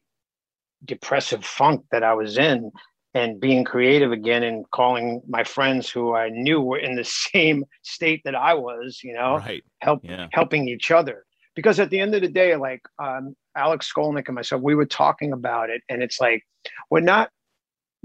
depressive 0.85 1.45
funk 1.45 1.85
that 1.91 2.05
I 2.05 2.15
was 2.15 2.39
in 2.39 2.71
and 3.15 3.41
being 3.41 3.65
creative 3.65 4.13
again 4.13 4.45
and 4.45 4.65
calling 4.71 5.21
my 5.29 5.43
friends 5.43 5.91
who 5.91 6.15
I 6.15 6.29
knew 6.29 6.61
were 6.61 6.79
in 6.79 6.95
the 6.95 7.05
same 7.33 7.65
state 7.83 8.23
that 8.25 8.37
I 8.37 8.55
was, 8.55 9.01
you 9.03 9.13
know, 9.13 9.39
Right. 9.39 9.65
help 9.81 10.01
Yeah. 10.05 10.29
helping 10.33 10.69
each 10.69 10.91
other. 10.93 11.27
Because 11.57 11.81
at 11.81 11.91
the 11.91 11.99
end 11.99 12.15
of 12.15 12.23
the 12.23 12.29
day, 12.29 12.55
like 12.55 12.83
um, 13.03 13.35
Alex 13.57 13.93
Skolnick 13.93 14.29
and 14.29 14.37
myself, 14.37 14.63
we 14.63 14.77
were 14.77 14.87
talking 14.87 15.33
about 15.33 15.69
it, 15.69 15.83
and 15.89 16.01
it's 16.01 16.21
like 16.21 16.45
we're 16.91 17.01
not 17.01 17.31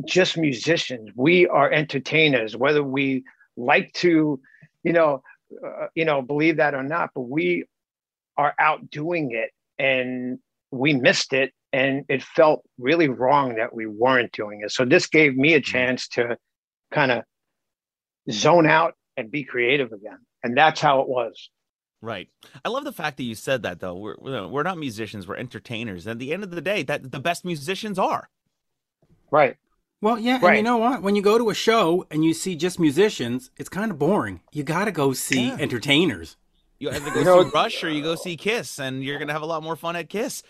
just 0.03 0.35
musicians; 0.35 1.11
we 1.15 1.47
are 1.47 1.71
entertainers. 1.71 2.57
Whether 2.57 2.83
we 2.83 3.23
like 3.55 3.93
to, 4.05 4.39
you 4.83 4.93
know, 4.93 5.21
uh, 5.63 5.87
you 5.93 6.05
know, 6.05 6.23
believe 6.23 6.57
that 6.57 6.73
or 6.73 6.81
not, 6.83 7.11
but 7.13 7.29
we 7.37 7.65
are 8.35 8.55
out 8.57 8.89
doing 8.89 9.31
it, 9.31 9.51
and 9.77 10.39
we 10.75 10.93
missed 10.93 11.33
it, 11.33 11.53
and 11.73 12.05
it 12.09 12.23
felt 12.23 12.63
really 12.77 13.07
wrong 13.09 13.55
that 13.55 13.73
we 13.73 13.85
weren't 13.85 14.31
doing 14.31 14.61
it. 14.63 14.71
So 14.71 14.85
this 14.85 15.07
gave 15.07 15.35
me 15.35 15.53
a 15.53 15.61
mm. 15.61 15.63
chance 15.63 16.07
to 16.09 16.37
kind 16.91 17.11
of 17.11 17.23
zone 18.31 18.67
out 18.67 18.93
and 19.17 19.31
be 19.31 19.43
creative 19.43 19.91
again, 19.91 20.19
and 20.43 20.57
that's 20.57 20.81
how 20.81 21.01
it 21.01 21.07
was. 21.07 21.49
Right. 22.01 22.29
I 22.63 22.69
love 22.69 22.83
the 22.83 22.91
fact 22.91 23.17
that 23.17 23.23
you 23.23 23.33
said 23.35 23.63
that 23.63 23.79
though. 23.79 23.95
We're 23.95 24.15
we're 24.19 24.47
we're 24.47 24.63
not 24.63 24.77
musicians, 24.77 25.27
we're 25.27 25.37
entertainers. 25.37 26.05
And 26.05 26.11
at 26.11 26.19
the 26.19 26.33
end 26.33 26.43
of 26.43 26.51
the 26.51 26.61
day, 26.61 26.83
that 26.83 27.11
the 27.11 27.19
best 27.19 27.43
musicians 27.43 27.97
are. 27.97 28.29
Right. 29.31 29.57
Well, 30.01 30.19
yeah, 30.19 30.39
and 30.43 30.57
you 30.57 30.61
know 30.61 30.77
what? 30.77 31.01
When 31.01 31.15
you 31.15 31.23
go 31.23 31.37
to 31.37 31.49
a 31.49 31.55
show 31.55 32.05
and 32.11 32.23
you 32.23 32.33
see 32.35 32.55
just 32.55 32.79
musicians, 32.79 33.49
it's 33.57 33.69
kind 33.69 33.89
of 33.89 33.97
boring. 33.97 34.41
You 34.51 34.63
got 34.63 34.85
to 34.85 34.91
go 34.91 35.13
see 35.13 35.47
Yeah. 35.47 35.57
entertainers. 35.59 36.37
You 36.79 36.89
either 36.89 37.09
go 37.11 37.19
you 37.19 37.25
know, 37.25 37.43
see 37.43 37.49
Rush 37.53 37.83
or 37.83 37.89
you 37.89 38.01
go 38.01 38.15
see 38.15 38.35
Kiss, 38.35 38.79
and 38.79 39.03
you're 39.03 39.17
gonna 39.17 39.33
have 39.33 39.41
a 39.41 39.45
lot 39.45 39.63
more 39.63 39.75
fun 39.75 39.95
at 39.95 40.09
Kiss. 40.09 40.43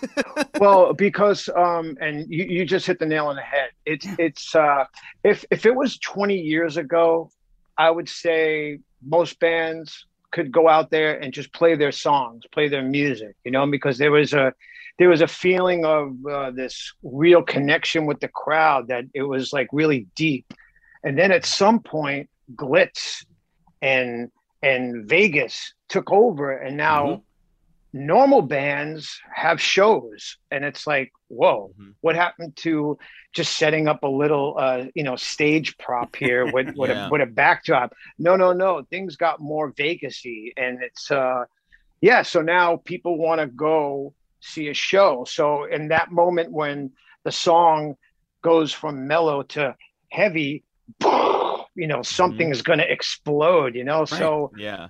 well, 0.58 0.94
because 0.94 1.50
um, 1.54 1.98
and 2.00 2.26
you, 2.30 2.44
you 2.44 2.64
just 2.64 2.86
hit 2.86 2.98
the 2.98 3.06
nail 3.06 3.26
on 3.26 3.36
the 3.36 3.42
head. 3.42 3.70
It's 3.84 4.06
it's 4.18 4.54
uh, 4.54 4.84
if 5.22 5.44
if 5.50 5.66
it 5.66 5.74
was 5.74 5.98
20 5.98 6.34
years 6.34 6.78
ago, 6.78 7.30
I 7.76 7.90
would 7.90 8.08
say 8.08 8.78
most 9.04 9.38
bands 9.38 10.06
could 10.30 10.50
go 10.50 10.68
out 10.68 10.90
there 10.90 11.18
and 11.18 11.32
just 11.32 11.52
play 11.52 11.76
their 11.76 11.92
songs, 11.92 12.44
play 12.52 12.68
their 12.68 12.82
music, 12.82 13.36
you 13.44 13.50
know, 13.50 13.66
because 13.66 13.98
there 13.98 14.12
was 14.12 14.32
a 14.32 14.54
there 14.98 15.10
was 15.10 15.20
a 15.20 15.28
feeling 15.28 15.84
of 15.84 16.14
uh, 16.30 16.50
this 16.52 16.94
real 17.02 17.42
connection 17.42 18.06
with 18.06 18.20
the 18.20 18.28
crowd 18.28 18.88
that 18.88 19.04
it 19.12 19.22
was 19.22 19.52
like 19.52 19.68
really 19.72 20.06
deep. 20.16 20.54
And 21.04 21.18
then 21.18 21.32
at 21.32 21.44
some 21.44 21.80
point, 21.80 22.30
Glitz 22.54 23.26
and 23.82 24.30
and 24.66 25.08
Vegas 25.08 25.74
took 25.88 26.10
over, 26.10 26.50
and 26.50 26.76
now 26.76 27.06
mm-hmm. 27.06 28.06
normal 28.06 28.42
bands 28.42 29.20
have 29.32 29.60
shows, 29.60 30.38
and 30.50 30.64
it's 30.64 30.86
like, 30.86 31.12
whoa, 31.28 31.70
mm-hmm. 31.72 31.90
what 32.00 32.16
happened 32.16 32.56
to 32.56 32.98
just 33.32 33.56
setting 33.56 33.86
up 33.86 34.02
a 34.02 34.08
little, 34.08 34.56
uh, 34.58 34.84
you 34.94 35.04
know, 35.04 35.14
stage 35.14 35.78
prop 35.78 36.16
here 36.16 36.44
with 36.52 36.74
with, 36.76 36.90
yeah. 36.90 37.06
a, 37.06 37.10
with 37.10 37.22
a 37.22 37.26
backdrop? 37.26 37.94
No, 38.18 38.34
no, 38.34 38.52
no, 38.52 38.82
things 38.90 39.14
got 39.14 39.40
more 39.40 39.72
Vegasy, 39.72 40.52
and 40.56 40.82
it's 40.82 41.10
uh, 41.12 41.44
yeah. 42.00 42.22
So 42.22 42.42
now 42.42 42.76
people 42.76 43.18
want 43.18 43.40
to 43.40 43.46
go 43.46 44.14
see 44.40 44.68
a 44.68 44.74
show. 44.74 45.24
So 45.28 45.64
in 45.64 45.88
that 45.88 46.10
moment 46.10 46.50
when 46.50 46.90
the 47.24 47.32
song 47.32 47.94
goes 48.42 48.72
from 48.72 49.06
mellow 49.06 49.42
to 49.42 49.76
heavy, 50.10 50.64
you 51.76 51.86
know, 51.86 52.02
something 52.02 52.46
mm-hmm. 52.46 52.52
is 52.52 52.62
going 52.62 52.78
to 52.78 52.90
explode, 52.90 53.74
you 53.74 53.84
know? 53.84 54.00
Right. 54.00 54.08
So 54.08 54.52
yeah, 54.56 54.88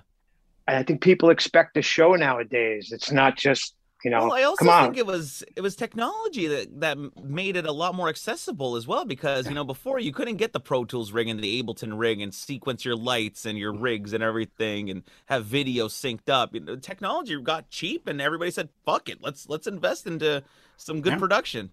I 0.67 0.83
think 0.83 1.01
people 1.01 1.29
expect 1.29 1.77
a 1.77 1.81
show 1.81 2.15
nowadays. 2.15 2.91
It's 2.91 3.11
not 3.11 3.37
just 3.37 3.75
you 4.03 4.11
know. 4.11 4.27
Well, 4.27 4.33
I 4.33 4.43
also 4.43 4.65
think 4.65 4.97
it 4.97 5.05
was 5.05 5.43
it 5.55 5.61
was 5.61 5.75
technology 5.75 6.47
that 6.47 6.79
that 6.81 6.97
made 7.23 7.55
it 7.55 7.65
a 7.65 7.71
lot 7.71 7.95
more 7.95 8.09
accessible 8.09 8.75
as 8.75 8.87
well 8.87 9.05
because 9.05 9.47
you 9.47 9.55
know 9.55 9.63
before 9.63 9.99
you 9.99 10.11
couldn't 10.11 10.37
get 10.37 10.53
the 10.53 10.59
Pro 10.59 10.85
Tools 10.85 11.11
rig 11.11 11.27
and 11.27 11.39
the 11.39 11.61
Ableton 11.61 11.97
rig 11.97 12.21
and 12.21 12.33
sequence 12.33 12.85
your 12.85 12.95
lights 12.95 13.45
and 13.45 13.57
your 13.57 13.73
rigs 13.73 14.13
and 14.13 14.23
everything 14.23 14.89
and 14.89 15.03
have 15.25 15.45
video 15.45 15.87
synced 15.87 16.29
up. 16.29 16.53
You 16.53 16.61
know, 16.61 16.75
technology 16.75 17.39
got 17.41 17.69
cheap 17.69 18.07
and 18.07 18.21
everybody 18.21 18.51
said, 18.51 18.69
"Fuck 18.85 19.09
it, 19.09 19.19
let's 19.21 19.49
let's 19.49 19.67
invest 19.67 20.05
into 20.05 20.43
some 20.77 21.01
good 21.01 21.13
yeah. 21.13 21.19
production." 21.19 21.71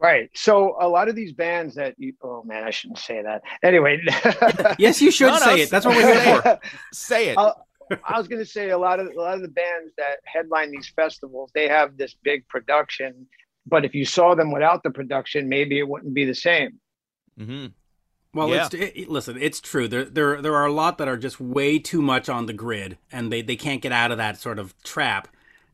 Right. 0.00 0.30
So 0.34 0.76
a 0.80 0.88
lot 0.88 1.08
of 1.08 1.14
these 1.14 1.32
bands 1.32 1.74
that 1.74 1.94
you 1.98 2.14
oh 2.22 2.42
man, 2.42 2.64
I 2.64 2.70
shouldn't 2.70 2.98
say 2.98 3.22
that. 3.22 3.42
Anyway. 3.62 4.00
yes, 4.78 5.00
you 5.02 5.10
should 5.10 5.28
no, 5.28 5.38
say 5.38 5.56
no, 5.56 5.62
it. 5.62 5.70
That's 5.70 5.84
what 5.84 5.96
we're 5.96 6.22
here 6.22 6.42
for. 6.42 6.60
say 6.92 7.28
it. 7.28 7.38
Uh, 7.38 7.52
I 8.04 8.16
was 8.16 8.28
going 8.28 8.38
to 8.38 8.48
say 8.48 8.70
a 8.70 8.78
lot 8.78 9.00
of 9.00 9.08
a 9.08 9.20
lot 9.20 9.34
of 9.34 9.42
the 9.42 9.48
bands 9.48 9.92
that 9.98 10.18
headline 10.24 10.70
these 10.70 10.88
festivals, 10.88 11.50
they 11.54 11.68
have 11.68 11.96
this 11.96 12.14
big 12.22 12.46
production, 12.48 13.26
but 13.66 13.84
if 13.84 13.94
you 13.94 14.04
saw 14.04 14.34
them 14.34 14.52
without 14.52 14.82
the 14.82 14.90
production, 14.90 15.48
maybe 15.48 15.78
it 15.78 15.88
wouldn't 15.88 16.14
be 16.14 16.24
the 16.24 16.34
same. 16.34 16.80
Mm-hmm. 17.38 17.66
Well, 18.32 18.48
yeah. 18.50 18.66
it's, 18.66 18.74
it, 18.74 19.08
listen, 19.08 19.36
it's 19.40 19.60
true. 19.60 19.88
There, 19.88 20.04
there, 20.04 20.40
there 20.40 20.54
are 20.54 20.66
a 20.66 20.72
lot 20.72 20.98
that 20.98 21.08
are 21.08 21.16
just 21.16 21.40
way 21.40 21.78
too 21.78 22.00
much 22.00 22.28
on 22.28 22.46
the 22.46 22.52
grid, 22.52 22.96
and 23.10 23.32
they, 23.32 23.42
they 23.42 23.56
can't 23.56 23.82
get 23.82 23.92
out 23.92 24.12
of 24.12 24.18
that 24.18 24.38
sort 24.38 24.58
of 24.58 24.80
trap. 24.84 25.28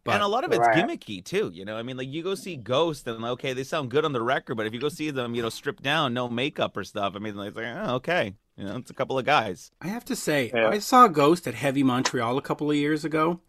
But, 0.06 0.14
and 0.14 0.22
a 0.22 0.28
lot 0.28 0.44
of 0.44 0.52
it's 0.52 0.60
right. 0.60 0.76
gimmicky 0.76 1.24
too, 1.24 1.50
you 1.52 1.64
know. 1.64 1.76
I 1.76 1.82
mean, 1.82 1.96
like 1.96 2.08
you 2.08 2.22
go 2.22 2.34
see 2.34 2.56
Ghost, 2.56 3.06
and 3.06 3.24
okay, 3.24 3.52
they 3.52 3.64
sound 3.64 3.90
good 3.90 4.04
on 4.04 4.12
the 4.12 4.22
record, 4.22 4.54
but 4.56 4.66
if 4.66 4.72
you 4.72 4.80
go 4.80 4.88
see 4.88 5.10
them, 5.10 5.34
you 5.34 5.42
know, 5.42 5.48
stripped 5.48 5.82
down, 5.82 6.14
no 6.14 6.28
makeup 6.28 6.76
or 6.76 6.84
stuff, 6.84 7.14
I 7.16 7.18
mean, 7.18 7.36
like, 7.36 7.54
oh, 7.56 7.94
okay, 7.96 8.34
you 8.56 8.64
know, 8.64 8.76
it's 8.76 8.90
a 8.90 8.94
couple 8.94 9.18
of 9.18 9.24
guys. 9.24 9.70
I 9.80 9.88
have 9.88 10.04
to 10.06 10.16
say, 10.16 10.50
yeah. 10.54 10.68
I 10.68 10.78
saw 10.78 11.08
Ghost 11.08 11.46
at 11.46 11.54
Heavy 11.54 11.82
Montreal 11.82 12.38
a 12.38 12.42
couple 12.42 12.70
of 12.70 12.76
years 12.76 13.04
ago, 13.04 13.40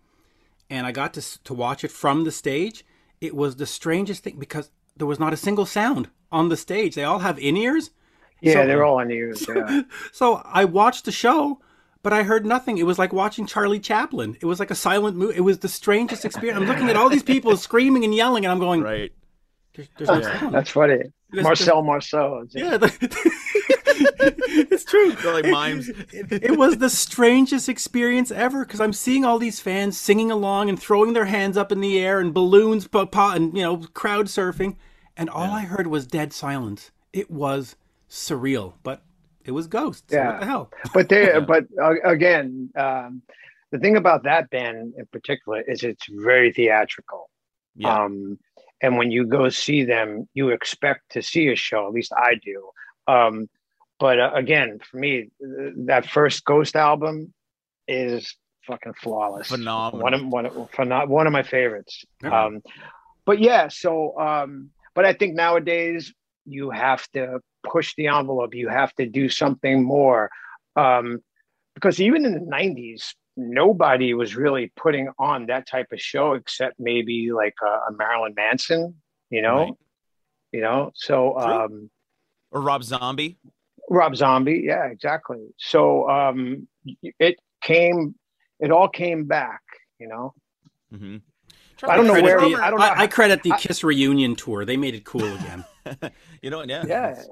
and 0.70 0.86
I 0.86 0.92
got 0.92 1.14
to 1.14 1.44
to 1.44 1.54
watch 1.54 1.84
it 1.84 1.92
from 1.92 2.24
the 2.24 2.32
stage. 2.32 2.86
It 3.22 3.36
was 3.36 3.56
the 3.56 3.66
strangest 3.66 4.24
thing 4.24 4.38
because 4.38 4.70
there 4.96 5.08
was 5.08 5.20
not 5.20 5.34
a 5.34 5.38
single 5.38 5.66
sound 5.66 6.10
on 6.32 6.50
the 6.50 6.58
stage. 6.58 6.96
They 6.96 7.04
all 7.04 7.20
have 7.20 7.40
in 7.40 7.58
ears. 7.58 7.92
Yeah, 8.42 8.54
so, 8.54 8.68
they're 8.68 8.86
all 8.86 9.00
in 9.00 9.12
ears. 9.12 9.48
Yeah. 9.56 9.82
so 10.12 10.42
I 10.46 10.66
watched 10.66 11.06
the 11.06 11.12
show 11.12 11.60
but 12.08 12.14
I 12.14 12.24
heard 12.24 12.46
nothing. 12.46 12.78
It 12.78 12.86
was 12.86 12.98
like 12.98 13.12
watching 13.12 13.46
Charlie 13.46 13.82
Chaplin. 13.82 14.38
It 14.40 14.46
was 14.46 14.62
like 14.62 14.72
a 14.72 14.76
silent 14.76 15.18
movie. 15.18 15.36
It 15.36 15.42
was 15.42 15.60
the 15.60 15.68
strangest 15.68 16.24
experience. 16.24 16.58
I'm 16.58 16.66
looking 16.66 16.90
at 16.90 16.96
all 16.96 17.10
these 17.10 17.22
people 17.22 17.58
screaming 17.58 18.06
and 18.06 18.16
yelling, 18.16 18.46
and 18.46 18.52
I'm 18.54 18.60
going, 18.60 18.82
right. 18.82 19.12
There's, 19.76 19.90
there's 19.98 20.10
no 20.10 20.20
yeah, 20.20 20.50
that's 20.50 20.70
funny. 20.70 21.00
There's, 21.32 21.44
Marcel 21.44 21.84
Marceau. 21.84 22.46
Yeah, 22.52 22.78
the, 22.78 22.88
it's 24.72 24.86
true. 24.86 25.12
They're 25.16 25.34
like 25.34 25.48
mimes. 25.48 25.90
It, 25.90 26.32
it, 26.32 26.58
was 26.58 26.78
the 26.78 26.90
strangest 26.90 27.68
experience 27.68 28.32
ever 28.32 28.64
because 28.64 28.80
I'm 28.80 28.94
seeing 28.94 29.26
all 29.26 29.38
these 29.38 29.60
fans 29.60 29.98
singing 29.98 30.32
along 30.32 30.70
and 30.70 30.82
throwing 30.82 31.12
their 31.12 31.26
hands 31.26 31.58
up 31.58 31.74
in 31.74 31.82
the 31.82 32.00
air 32.00 32.22
and 32.22 32.34
balloons, 32.34 32.88
and 32.94 33.58
you 33.58 33.64
know, 33.64 33.80
crowd 33.94 34.28
surfing, 34.28 34.78
and 35.18 35.30
all 35.30 35.48
yeah. 35.48 35.56
I 35.56 35.62
heard 35.64 35.88
was 35.88 36.08
dead 36.08 36.32
silence. 36.32 36.92
It 37.12 37.30
was 37.30 37.76
surreal, 38.10 38.76
but 38.82 39.04
it 39.48 39.51
was 39.51 39.68
Ghosts. 39.68 40.12
Yeah. 40.12 40.32
What 40.32 40.39
the 40.39 40.46
hell? 40.46 40.72
But 40.94 41.10
they, 41.10 41.39
but 41.48 41.66
uh, 41.82 41.96
again, 42.04 42.70
um, 42.75 43.22
the 43.72 43.80
thing 43.80 43.98
about 43.98 44.24
that 44.24 44.50
band 44.50 44.94
in 44.98 45.06
particular 45.08 45.62
is 45.62 45.84
it's 45.84 46.06
very 46.10 46.51
theatrical. 46.51 47.30
Yeah. 47.75 48.04
Um, 48.04 48.38
and 48.82 48.98
when 48.98 49.10
you 49.10 49.25
go 49.25 49.50
see 49.50 49.84
them, 49.84 50.27
you 50.34 50.50
expect 50.50 51.12
to 51.13 51.22
see 51.22 51.48
a 51.48 51.56
show. 51.56 51.88
At 51.88 51.94
least 51.94 52.13
I 52.16 52.36
do. 52.36 52.70
Um, 53.08 53.50
but 54.00 54.20
uh, 54.20 54.32
again, 54.36 54.80
for 54.80 54.98
me, 54.98 55.30
that 55.39 56.08
first 56.08 56.46
Ghost 56.46 56.75
album 56.75 57.34
is 57.88 58.36
fucking 58.68 58.94
flawless. 59.01 59.48
Phenomenal. 59.48 60.04
One 60.04 60.13
of 60.13 60.25
one 60.27 60.46
of, 60.46 61.10
one 61.10 61.25
of 61.25 61.34
my 61.34 61.44
favorites. 61.44 62.06
Yeah. 62.22 62.46
Um, 62.46 62.62
but 63.25 63.39
yeah, 63.39 63.70
so 63.70 64.18
um, 64.20 64.70
but 64.94 65.06
I 65.06 65.13
think 65.13 65.36
nowadays 65.36 66.13
you 66.46 66.70
have 66.70 67.08
to 67.13 67.39
push 67.64 67.94
the 67.96 68.08
envelope. 68.08 68.54
You 68.54 68.70
have 68.70 68.94
to 68.96 69.06
do 69.06 69.30
something 69.30 69.84
more. 69.84 70.30
Um, 70.76 71.20
because 71.76 72.02
even 72.02 72.26
in 72.26 72.34
the 72.34 72.40
90s, 72.40 73.14
nobody 73.36 74.14
was 74.16 74.36
really 74.36 74.72
putting 74.76 75.10
on 75.20 75.46
that 75.46 75.68
type 75.68 75.88
of 75.92 76.02
show 76.02 76.34
except 76.34 76.80
maybe 76.80 77.32
like 77.32 77.54
a, 77.64 77.92
a 77.92 77.96
Marilyn 77.96 78.34
Manson, 78.36 78.96
you 79.30 79.42
know? 79.42 79.60
Right. 79.60 79.74
You 80.52 80.62
know, 80.62 80.92
so 80.96 81.38
um 81.38 81.90
or 82.52 82.62
Rob 82.62 82.84
Zombie. 82.84 83.38
Rob 83.90 84.16
Zombie, 84.16 84.64
yeah, 84.66 84.86
exactly. 84.86 85.46
So 85.58 86.10
um 86.10 86.68
it 87.02 87.38
came 87.62 88.16
it 88.60 88.72
all 88.72 88.90
came 88.90 89.26
back, 89.26 89.62
you 90.00 90.08
know. 90.08 90.34
Mm-hmm. 90.92 91.18
I 91.84 91.96
don't 91.96 92.08
know 92.08 92.14
where. 92.14 92.40
The, 92.40 92.56
I, 92.56 92.72
don't 92.72 92.80
know 92.80 92.86
I, 92.86 93.02
I 93.02 93.08
credit 93.08 93.44
the 93.44 93.52
I, 93.52 93.58
Kiss 93.60 93.84
reunion 93.84 94.36
tour. 94.36 94.66
They 94.66 94.78
made 94.78 94.96
it 94.96 95.06
cool 95.06 95.22
again. 95.22 95.64
you 96.41 96.50
know, 96.50 96.63
yeah, 96.63 96.84
yeah, 96.88 97.24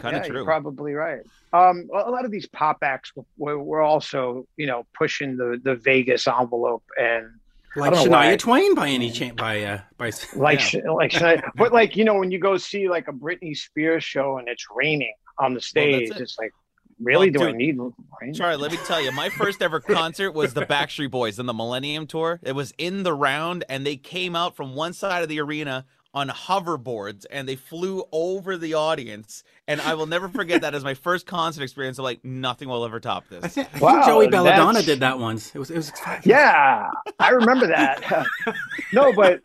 kind 0.00 0.16
of 0.16 0.22
yeah, 0.22 0.22
true. 0.22 0.36
You're 0.36 0.44
probably 0.44 0.94
right. 0.94 1.20
Um, 1.52 1.88
a 1.92 2.10
lot 2.10 2.24
of 2.24 2.30
these 2.30 2.46
pop 2.46 2.78
acts 2.82 3.12
were, 3.36 3.58
were 3.62 3.82
also, 3.82 4.46
you 4.56 4.66
know, 4.66 4.86
pushing 4.94 5.36
the 5.36 5.60
the 5.62 5.74
Vegas 5.74 6.26
envelope 6.26 6.84
and 6.96 7.30
like 7.76 7.92
Shania 7.92 8.38
Twain 8.38 8.74
by 8.74 8.88
any 8.88 9.10
chance 9.10 9.34
by 9.34 9.62
uh 9.62 9.80
by 9.96 10.10
like 10.34 10.72
yeah. 10.72 10.90
like 10.90 11.10
Shania, 11.10 11.50
but 11.54 11.72
like 11.72 11.96
you 11.96 12.04
know 12.04 12.14
when 12.14 12.30
you 12.30 12.38
go 12.38 12.56
see 12.56 12.88
like 12.88 13.08
a 13.08 13.12
Britney 13.12 13.56
Spears 13.56 14.04
show 14.04 14.38
and 14.38 14.48
it's 14.48 14.66
raining 14.74 15.14
on 15.38 15.54
the 15.54 15.60
stage, 15.60 16.10
well, 16.10 16.18
it. 16.18 16.22
it's 16.22 16.38
like 16.38 16.52
really 17.00 17.30
well, 17.30 17.46
do 17.46 17.46
dude, 17.46 17.54
I 17.54 17.58
need 17.58 17.78
rain? 18.20 18.34
Sorry, 18.34 18.56
let 18.56 18.72
me 18.72 18.78
tell 18.86 19.00
you, 19.00 19.10
my 19.12 19.28
first 19.30 19.62
ever 19.62 19.80
concert 19.80 20.32
was 20.32 20.54
the 20.54 20.66
Backstreet 20.66 21.10
Boys 21.10 21.38
in 21.38 21.46
the 21.46 21.54
Millennium 21.54 22.06
Tour. 22.06 22.40
It 22.42 22.52
was 22.52 22.72
in 22.78 23.02
the 23.02 23.14
round, 23.14 23.64
and 23.68 23.86
they 23.86 23.96
came 23.96 24.36
out 24.36 24.54
from 24.54 24.74
one 24.74 24.92
side 24.92 25.22
of 25.22 25.28
the 25.28 25.40
arena 25.40 25.86
on 26.14 26.28
hoverboards 26.28 27.24
and 27.30 27.48
they 27.48 27.56
flew 27.56 28.04
over 28.12 28.56
the 28.56 28.74
audience. 28.74 29.44
And 29.66 29.80
I 29.80 29.94
will 29.94 30.06
never 30.06 30.28
forget 30.28 30.60
that 30.62 30.74
as 30.74 30.84
my 30.84 30.94
first 30.94 31.26
concert 31.26 31.62
experience. 31.62 31.98
I'm 31.98 32.04
like, 32.04 32.24
nothing 32.24 32.68
will 32.68 32.84
ever 32.84 33.00
top 33.00 33.28
this. 33.28 33.44
I 33.44 33.48
think, 33.48 33.68
I 33.74 33.78
wow, 33.78 33.92
think 33.92 34.06
Joey 34.06 34.28
Belladonna 34.28 34.74
that's... 34.74 34.86
did 34.86 35.00
that 35.00 35.18
once. 35.18 35.54
It 35.54 35.58
was, 35.58 35.70
it 35.70 35.76
was, 35.76 35.92
yeah, 36.24 36.90
I 37.18 37.30
remember 37.30 37.66
that. 37.68 38.26
no, 38.92 39.12
but 39.12 39.40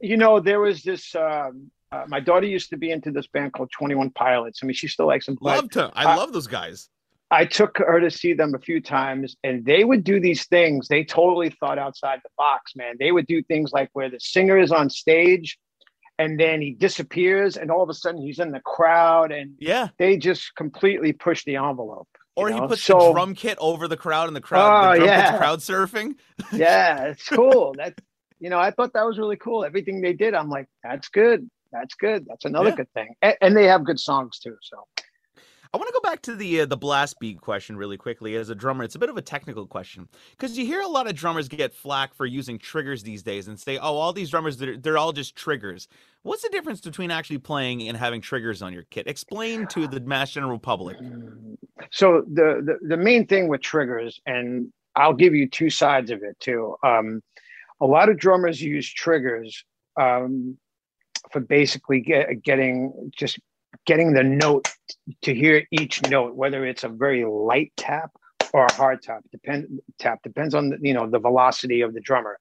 you 0.00 0.16
know, 0.16 0.38
there 0.38 0.60
was 0.60 0.82
this, 0.82 1.14
um, 1.14 1.70
uh, 1.90 2.04
my 2.06 2.20
daughter 2.20 2.46
used 2.46 2.70
to 2.70 2.76
be 2.76 2.90
into 2.90 3.10
this 3.10 3.26
band 3.26 3.52
called 3.52 3.70
21 3.72 4.10
Pilots. 4.10 4.60
I 4.62 4.66
mean, 4.66 4.74
she 4.74 4.88
still 4.88 5.06
likes 5.06 5.26
them. 5.26 5.36
Love 5.40 5.70
to. 5.70 5.90
I 5.94 6.16
love 6.16 6.32
those 6.32 6.46
guys. 6.46 6.88
I 7.30 7.44
took 7.44 7.76
her 7.78 8.00
to 8.00 8.10
see 8.10 8.32
them 8.32 8.54
a 8.54 8.58
few 8.58 8.80
times 8.80 9.36
and 9.44 9.64
they 9.64 9.84
would 9.84 10.02
do 10.02 10.18
these 10.18 10.46
things. 10.46 10.88
They 10.88 11.04
totally 11.04 11.50
thought 11.50 11.78
outside 11.78 12.20
the 12.22 12.30
box, 12.38 12.74
man. 12.74 12.96
They 12.98 13.12
would 13.12 13.26
do 13.26 13.42
things 13.42 13.70
like 13.72 13.90
where 13.92 14.08
the 14.08 14.18
singer 14.18 14.58
is 14.58 14.72
on 14.72 14.88
stage 14.88 15.58
and 16.18 16.38
then 16.38 16.60
he 16.60 16.72
disappears 16.72 17.56
and 17.56 17.70
all 17.70 17.82
of 17.82 17.88
a 17.88 17.94
sudden 17.94 18.20
he's 18.20 18.38
in 18.38 18.50
the 18.50 18.60
crowd 18.60 19.32
and 19.32 19.54
yeah. 19.58 19.88
they 19.98 20.16
just 20.16 20.54
completely 20.56 21.12
push 21.12 21.44
the 21.44 21.56
envelope 21.56 22.08
or 22.36 22.50
know? 22.50 22.62
he 22.62 22.68
puts 22.68 22.82
so, 22.82 22.98
the 22.98 23.12
drum 23.12 23.34
kit 23.34 23.56
over 23.60 23.88
the 23.88 23.96
crowd 23.96 24.26
and 24.26 24.36
the 24.36 24.40
crowd 24.40 24.96
oh, 24.96 25.00
the 25.00 25.06
yeah. 25.06 25.38
crowd 25.38 25.60
surfing. 25.60 26.14
Yeah 26.52 27.06
it's 27.06 27.28
cool. 27.28 27.74
That 27.78 27.94
you 28.40 28.50
know 28.50 28.58
i 28.58 28.70
thought 28.70 28.92
that 28.92 29.06
was 29.06 29.18
really 29.18 29.36
cool. 29.36 29.64
Everything 29.64 30.00
they 30.00 30.12
did 30.12 30.34
i'm 30.34 30.50
like 30.50 30.68
that's 30.82 31.08
good. 31.08 31.48
That's 31.70 31.94
good. 31.94 32.24
That's 32.26 32.46
another 32.46 32.70
yeah. 32.70 32.76
good 32.76 32.92
thing. 32.94 33.14
And, 33.20 33.36
and, 33.42 33.56
they 33.56 33.66
have 33.66 33.84
good 33.84 34.00
songs 34.00 34.38
too 34.38 34.56
so 34.62 34.84
I 35.72 35.76
want 35.76 35.88
to 35.88 35.92
go 35.92 36.00
back 36.00 36.22
to 36.22 36.34
the 36.34 36.62
uh, 36.62 36.66
the 36.66 36.76
blast 36.76 37.18
beat 37.20 37.40
question 37.40 37.76
really 37.76 37.96
quickly. 37.96 38.36
As 38.36 38.48
a 38.48 38.54
drummer, 38.54 38.84
it's 38.84 38.94
a 38.94 38.98
bit 38.98 39.10
of 39.10 39.16
a 39.16 39.22
technical 39.22 39.66
question 39.66 40.08
because 40.30 40.56
you 40.56 40.64
hear 40.64 40.80
a 40.80 40.86
lot 40.86 41.06
of 41.06 41.14
drummers 41.14 41.48
get 41.48 41.74
flack 41.74 42.14
for 42.14 42.26
using 42.26 42.58
triggers 42.58 43.02
these 43.02 43.22
days 43.22 43.48
and 43.48 43.58
say, 43.58 43.76
"Oh, 43.78 43.96
all 43.96 44.12
these 44.12 44.30
drummers 44.30 44.56
they're, 44.56 44.76
they're 44.76 44.98
all 44.98 45.12
just 45.12 45.36
triggers." 45.36 45.88
What's 46.22 46.42
the 46.42 46.48
difference 46.48 46.80
between 46.80 47.10
actually 47.10 47.38
playing 47.38 47.86
and 47.88 47.96
having 47.96 48.20
triggers 48.20 48.62
on 48.62 48.72
your 48.72 48.84
kit? 48.84 49.06
Explain 49.06 49.66
to 49.68 49.86
the 49.86 50.00
mass 50.00 50.30
general 50.30 50.58
public. 50.58 50.96
So 51.90 52.24
the 52.32 52.62
the, 52.64 52.88
the 52.88 52.96
main 52.96 53.26
thing 53.26 53.48
with 53.48 53.60
triggers, 53.60 54.20
and 54.26 54.72
I'll 54.96 55.14
give 55.14 55.34
you 55.34 55.48
two 55.48 55.70
sides 55.70 56.10
of 56.10 56.22
it 56.22 56.38
too. 56.40 56.76
Um, 56.82 57.22
a 57.80 57.86
lot 57.86 58.08
of 58.08 58.18
drummers 58.18 58.60
use 58.60 58.90
triggers 58.90 59.64
um, 60.00 60.56
for 61.30 61.40
basically 61.40 62.00
get, 62.00 62.42
getting 62.42 63.12
just 63.16 63.38
getting 63.86 64.12
the 64.12 64.22
note 64.22 64.68
to 65.22 65.34
hear 65.34 65.66
each 65.70 66.02
note, 66.08 66.34
whether 66.34 66.64
it's 66.64 66.84
a 66.84 66.88
very 66.88 67.24
light 67.24 67.72
tap 67.76 68.10
or 68.52 68.66
a 68.66 68.72
hard 68.72 69.02
tap, 69.02 69.22
depend 69.30 69.80
tap 69.98 70.22
depends 70.22 70.54
on 70.54 70.70
the, 70.70 70.78
you 70.80 70.94
know 70.94 71.08
the 71.08 71.18
velocity 71.18 71.80
of 71.80 71.94
the 71.94 72.00
drummer. 72.00 72.38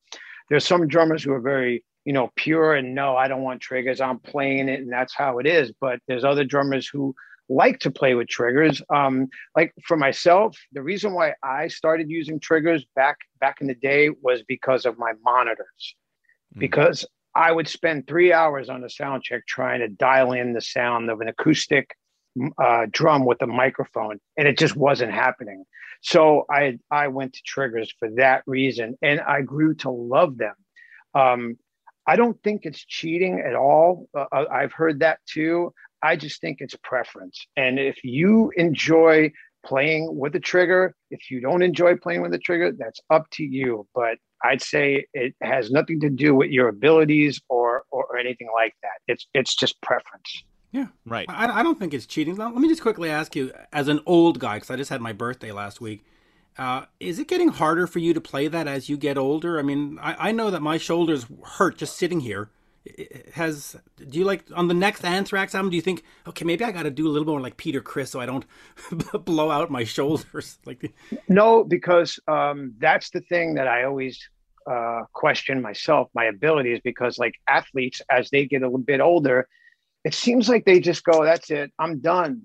There's 0.50 0.66
some 0.66 0.88
drummers 0.88 1.24
who 1.24 1.34
are 1.34 1.42
very 1.42 1.84
you 2.06 2.14
know 2.14 2.32
pure 2.36 2.76
and 2.76 2.96
no, 2.96 3.16
I 3.16 3.28
don't 3.28 3.44
want 3.44 3.62
triggers. 3.62 4.02
I'm 4.02 4.20
playing 4.20 4.70
it 4.70 4.80
and 4.80 4.92
that's 4.92 5.14
how 5.16 5.40
it 5.40 5.48
is. 5.48 5.72
But 5.80 6.00
there's 6.08 6.24
other 6.24 6.44
drummers 6.44 6.88
who 6.88 7.16
like 7.50 7.80
to 7.80 7.92
play 7.92 8.16
with 8.16 8.28
triggers. 8.28 8.82
Um, 8.94 9.28
like 9.56 9.74
for 9.84 9.98
myself, 9.98 10.58
the 10.74 10.82
reason 10.82 11.14
why 11.14 11.34
I 11.44 11.68
started 11.68 12.10
using 12.10 12.40
triggers 12.40 12.86
back 12.96 13.18
back 13.40 13.62
in 13.62 13.68
the 13.68 13.76
day 13.76 14.10
was 14.22 14.44
because 14.44 14.86
of 14.86 14.98
my 14.98 15.14
monitors, 15.24 15.96
mm. 16.56 16.60
because 16.60 17.06
I 17.36 17.52
would 17.52 17.68
spend 17.68 18.08
three 18.08 18.34
hours 18.34 18.70
on 18.70 18.84
a 18.84 18.90
sound 18.90 19.24
check 19.24 19.46
trying 19.48 19.82
to 19.82 19.88
dial 19.88 20.32
in 20.32 20.54
the 20.54 20.62
sound 20.62 21.10
of 21.10 21.22
an 21.22 21.28
acoustic 21.28 21.96
uh, 22.62 22.88
drum 22.92 23.26
with 23.26 23.42
a 23.42 23.48
microphone, 23.48 24.20
and 24.38 24.48
it 24.48 24.58
just 24.58 24.76
wasn't 24.76 25.12
happening. 25.12 25.64
So 26.02 26.46
I 26.50 26.80
I 26.92 27.08
went 27.08 27.34
to 27.34 27.42
triggers 27.46 27.94
for 28.00 28.10
that 28.18 28.44
reason, 28.46 28.98
and 29.02 29.20
I 29.20 29.42
grew 29.42 29.76
to 29.76 29.90
love 29.90 30.38
them. 30.38 30.56
Um, 31.14 31.58
I 32.06 32.16
don't 32.16 32.42
think 32.44 32.66
it's 32.66 32.84
cheating 32.84 33.40
at 33.40 33.56
all. 33.56 34.08
Uh, 34.16 34.26
uh 34.32 34.46
I've 34.52 34.74
heard 34.74 35.00
that 35.00 35.20
too. 35.28 35.74
I 36.02 36.16
just 36.16 36.42
think 36.42 36.58
it's 36.62 36.76
preference, 36.84 37.48
and 37.56 37.80
if 37.80 38.04
you 38.04 38.52
enjoy 38.56 39.32
playing 39.68 40.18
with 40.18 40.34
the 40.34 40.40
trigger, 40.40 40.96
if 41.12 41.30
you 41.30 41.42
don't 41.42 41.62
enjoy 41.62 41.96
playing 41.96 42.22
with 42.22 42.32
the 42.32 42.40
trigger, 42.40 42.72
that's 42.72 43.00
up 43.10 43.30
to 43.32 43.44
you. 43.44 43.88
But 43.94 44.18
I'd 44.44 44.62
say 44.62 45.06
it 45.14 45.36
has 45.42 45.72
nothing 45.72 46.00
to 46.02 46.10
do 46.10 46.34
with 46.34 46.50
your 46.50 46.70
abilities 46.70 47.42
or, 47.50 47.84
or, 47.92 48.06
or 48.06 48.18
anything 48.18 48.48
like 48.56 48.74
that. 48.82 49.00
It's 49.08 49.28
it's 49.34 49.56
just 49.56 49.82
preference. 49.82 50.44
Yeah, 50.72 50.88
right. 51.06 51.26
I, 51.30 51.60
I 51.60 51.64
don't 51.64 51.80
think 51.80 51.94
it's 51.94 52.06
cheating. 52.06 52.36
Let 52.36 52.54
me 52.54 52.68
just 52.68 52.82
quickly 52.82 53.10
ask 53.10 53.36
you, 53.36 53.52
as 53.72 53.88
an 53.88 54.02
old 54.06 54.40
guy, 54.40 54.58
because 54.58 54.70
I 54.70 54.76
just 54.76 54.90
had 54.90 55.02
my 55.02 55.14
birthday 55.14 55.52
last 55.52 55.82
week. 55.82 56.06
Uh, 56.58 56.86
is 57.00 57.20
it 57.20 57.28
getting 57.28 57.50
harder 57.50 57.86
for 57.86 58.00
you 58.00 58.14
to 58.14 58.22
play 58.22 58.48
that 58.48 58.68
as 58.68 58.90
you 58.90 58.98
get 58.98 59.18
older? 59.18 59.60
I 59.60 59.62
mean, 59.62 60.00
I, 60.02 60.30
I 60.30 60.32
know 60.32 60.50
that 60.50 60.62
my 60.62 60.78
shoulders 60.78 61.28
hurt 61.44 61.78
just 61.78 61.96
sitting 61.96 62.22
here 62.22 62.50
has 63.34 63.76
do 63.98 64.20
you 64.20 64.26
like 64.26 64.46
on 64.56 64.68
the 64.68 64.74
next 64.74 65.04
Anthrax 65.04 65.56
album? 65.56 65.70
Do 65.70 65.76
you 65.76 65.82
think 65.82 66.04
okay, 66.28 66.46
maybe 66.46 66.64
I 66.64 66.72
got 66.72 66.84
to 66.84 66.92
do 66.92 67.08
a 67.08 67.10
little 67.10 67.28
more 67.28 67.42
like 67.42 67.58
Peter 67.58 67.82
Criss 67.82 68.12
so 68.12 68.20
I 68.20 68.26
don't 68.26 68.46
blow 69.26 69.52
out 69.52 69.70
my 69.72 69.84
shoulders? 69.84 70.60
Like 70.66 70.80
the... 70.80 70.92
no, 71.30 71.64
because 71.64 72.20
um, 72.28 72.74
that's 72.80 73.10
the 73.12 73.22
thing 73.22 73.56
that 73.56 73.68
I 73.68 73.84
always 73.84 74.20
uh, 74.70 75.04
question 75.14 75.62
myself, 75.62 76.10
my 76.14 76.26
abilities, 76.26 76.82
because 76.84 77.18
like 77.18 77.36
athletes, 77.48 78.02
as 78.12 78.30
they 78.30 78.46
get 78.46 78.64
a 78.64 78.66
little 78.66 78.80
bit 78.80 79.00
older, 79.00 79.48
it 80.04 80.14
seems 80.14 80.50
like 80.50 80.66
they 80.66 80.80
just 80.80 81.04
go, 81.04 81.24
"That's 81.24 81.50
it, 81.52 81.72
I'm 81.80 82.00
done," 82.00 82.42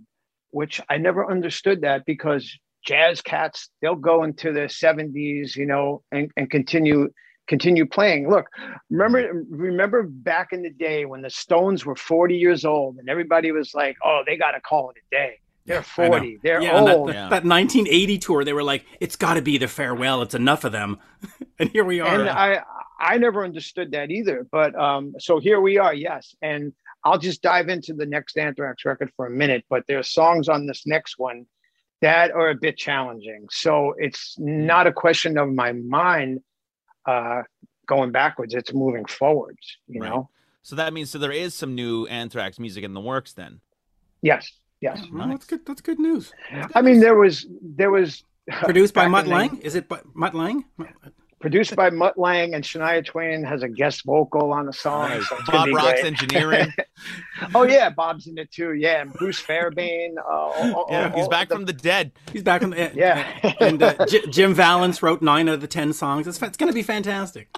which 0.51 0.81
I 0.89 0.99
never 0.99 1.29
understood 1.31 1.81
that 1.83 2.05
because 2.07 2.59
jazz 2.85 3.23
cats 3.23 3.71
they'll 3.81 3.95
go 3.95 4.25
into 4.25 4.53
their 4.53 4.67
70s, 4.67 5.57
you 5.57 5.67
know, 5.67 6.03
and, 6.11 6.31
and 6.37 6.51
continue 6.51 7.09
continue 7.53 7.85
playing. 7.85 8.31
Look, 8.31 8.47
remember 8.89 9.45
remember 9.51 10.05
back 10.05 10.55
in 10.55 10.63
the 10.63 10.71
day 10.71 11.05
when 11.05 11.21
the 11.21 11.29
Stones 11.29 11.85
were 11.85 11.95
40 11.95 12.35
years 12.35 12.65
old 12.65 12.97
and 12.97 13.11
everybody 13.11 13.53
was 13.53 13.75
like, 13.75 13.95
"Oh, 14.03 14.23
they 14.27 14.39
got 14.39 14.53
to 14.53 14.61
call 14.61 14.89
it 14.89 14.97
a 14.97 15.15
day." 15.15 15.39
They're 15.67 15.83
40. 15.83 16.39
They're 16.43 16.63
yeah, 16.63 16.81
old. 16.81 17.11
That, 17.11 17.15
yeah. 17.15 17.29
that, 17.29 17.45
1980 17.45 18.19
tour, 18.19 18.43
they 18.43 18.55
were 18.55 18.63
like, 18.63 18.87
"It's 19.01 19.17
got 19.17 19.35
to 19.35 19.43
be 19.43 19.59
the 19.59 19.69
farewell. 19.69 20.23
It's 20.23 20.35
enough 20.35 20.65
of 20.65 20.73
them." 20.73 20.99
and 21.59 21.69
here 21.69 21.85
we 21.85 22.01
are. 22.01 22.21
And 22.21 22.31
I 22.31 22.63
I 22.99 23.19
never 23.19 23.45
understood 23.45 23.91
that 23.93 24.11
either. 24.11 24.47
But 24.51 24.75
um, 24.75 25.13
so 25.19 25.39
here 25.39 25.61
we 25.61 25.77
are. 25.77 25.93
Yes, 25.93 26.35
and 26.41 26.73
I'll 27.05 27.19
just 27.19 27.43
dive 27.43 27.69
into 27.69 27.93
the 27.93 28.07
next 28.07 28.39
Anthrax 28.39 28.87
record 28.87 29.11
for 29.15 29.27
a 29.27 29.31
minute. 29.31 29.67
But 29.69 29.83
there 29.87 29.99
are 29.99 30.03
songs 30.03 30.49
on 30.49 30.67
this 30.67 30.87
next 30.87 31.19
one 31.19 31.45
that 32.01 32.31
are 32.31 32.49
a 32.49 32.55
bit 32.55 32.79
challenging. 32.79 33.47
So 33.51 33.95
it's 33.99 34.37
not 34.39 34.87
a 34.87 34.93
question 34.93 35.37
of 35.37 35.53
my 35.53 35.73
mind 35.73 36.41
uh, 37.07 37.43
going 37.87 38.13
backwards. 38.13 38.55
It's 38.55 38.73
moving 38.73 39.05
forwards. 39.05 39.79
You 39.89 40.01
right. 40.01 40.11
know. 40.11 40.29
So 40.63 40.77
that 40.77 40.93
means 40.93 41.11
so 41.11 41.19
there 41.19 41.33
is 41.33 41.55
some 41.55 41.75
new 41.75 42.07
Anthrax 42.07 42.59
music 42.59 42.85
in 42.85 42.95
the 42.95 43.01
works 43.01 43.33
then. 43.33 43.61
Yes. 44.23 44.51
Yes. 44.81 45.01
Well, 45.13 45.29
that's 45.29 45.47
good. 45.47 45.65
That's 45.65 45.81
good 45.81 45.99
news. 46.01 46.33
I 46.75 46.83
mean, 46.83 47.01
there 47.01 47.15
was 47.15 47.47
there 47.61 47.91
was 47.91 48.25
produced 48.63 48.95
by 48.95 49.07
Mutt 49.07 49.27
Lang. 49.27 49.59
Is 49.59 49.75
it 49.75 49.91
Mutt 50.15 50.35
Lange? 50.35 50.65
Produced 51.43 51.75
by 51.75 51.91
Mutt 51.91 52.17
Lange, 52.17 52.55
and 52.55 52.63
Shania 52.63 53.05
Twain 53.05 53.43
has 53.43 53.63
a 53.63 53.69
guest 53.69 54.05
vocal 54.05 54.53
on 54.53 54.67
the 54.67 54.73
song. 54.73 55.11
Nice. 55.11 55.29
So 55.29 55.37
Bob 55.47 55.69
Rock's 55.75 56.01
great. 56.01 56.05
engineering. 56.05 56.73
oh 57.55 57.65
yeah, 57.65 57.91
Bob's 57.91 58.29
in 58.29 58.39
it 58.39 58.51
too. 58.53 58.75
Yeah, 58.75 59.03
and 59.03 59.13
Bruce 59.13 59.41
Fairbairn. 59.41 60.15
Uh, 60.19 60.31
all, 60.31 60.87
yeah, 60.89 61.11
all, 61.11 61.19
he's 61.19 61.29
back 61.29 61.49
the... 61.49 61.57
from 61.57 61.65
the 61.65 61.73
dead. 61.73 62.13
He's 62.33 62.45
back 62.45 62.63
from 62.63 62.71
the 62.71 62.93
yeah. 62.95 63.55
and 63.61 63.83
uh, 63.83 64.07
J- 64.07 64.27
Jim 64.31 64.55
Vallance 64.55 65.03
wrote 65.03 65.21
nine 65.21 65.49
of 65.49 65.61
the 65.61 65.67
ten 65.67 65.93
songs. 65.93 66.29
It's, 66.29 66.41
it's 66.41 66.57
going 66.57 66.71
to 66.71 66.75
be 66.75 66.83
fantastic. 66.83 67.49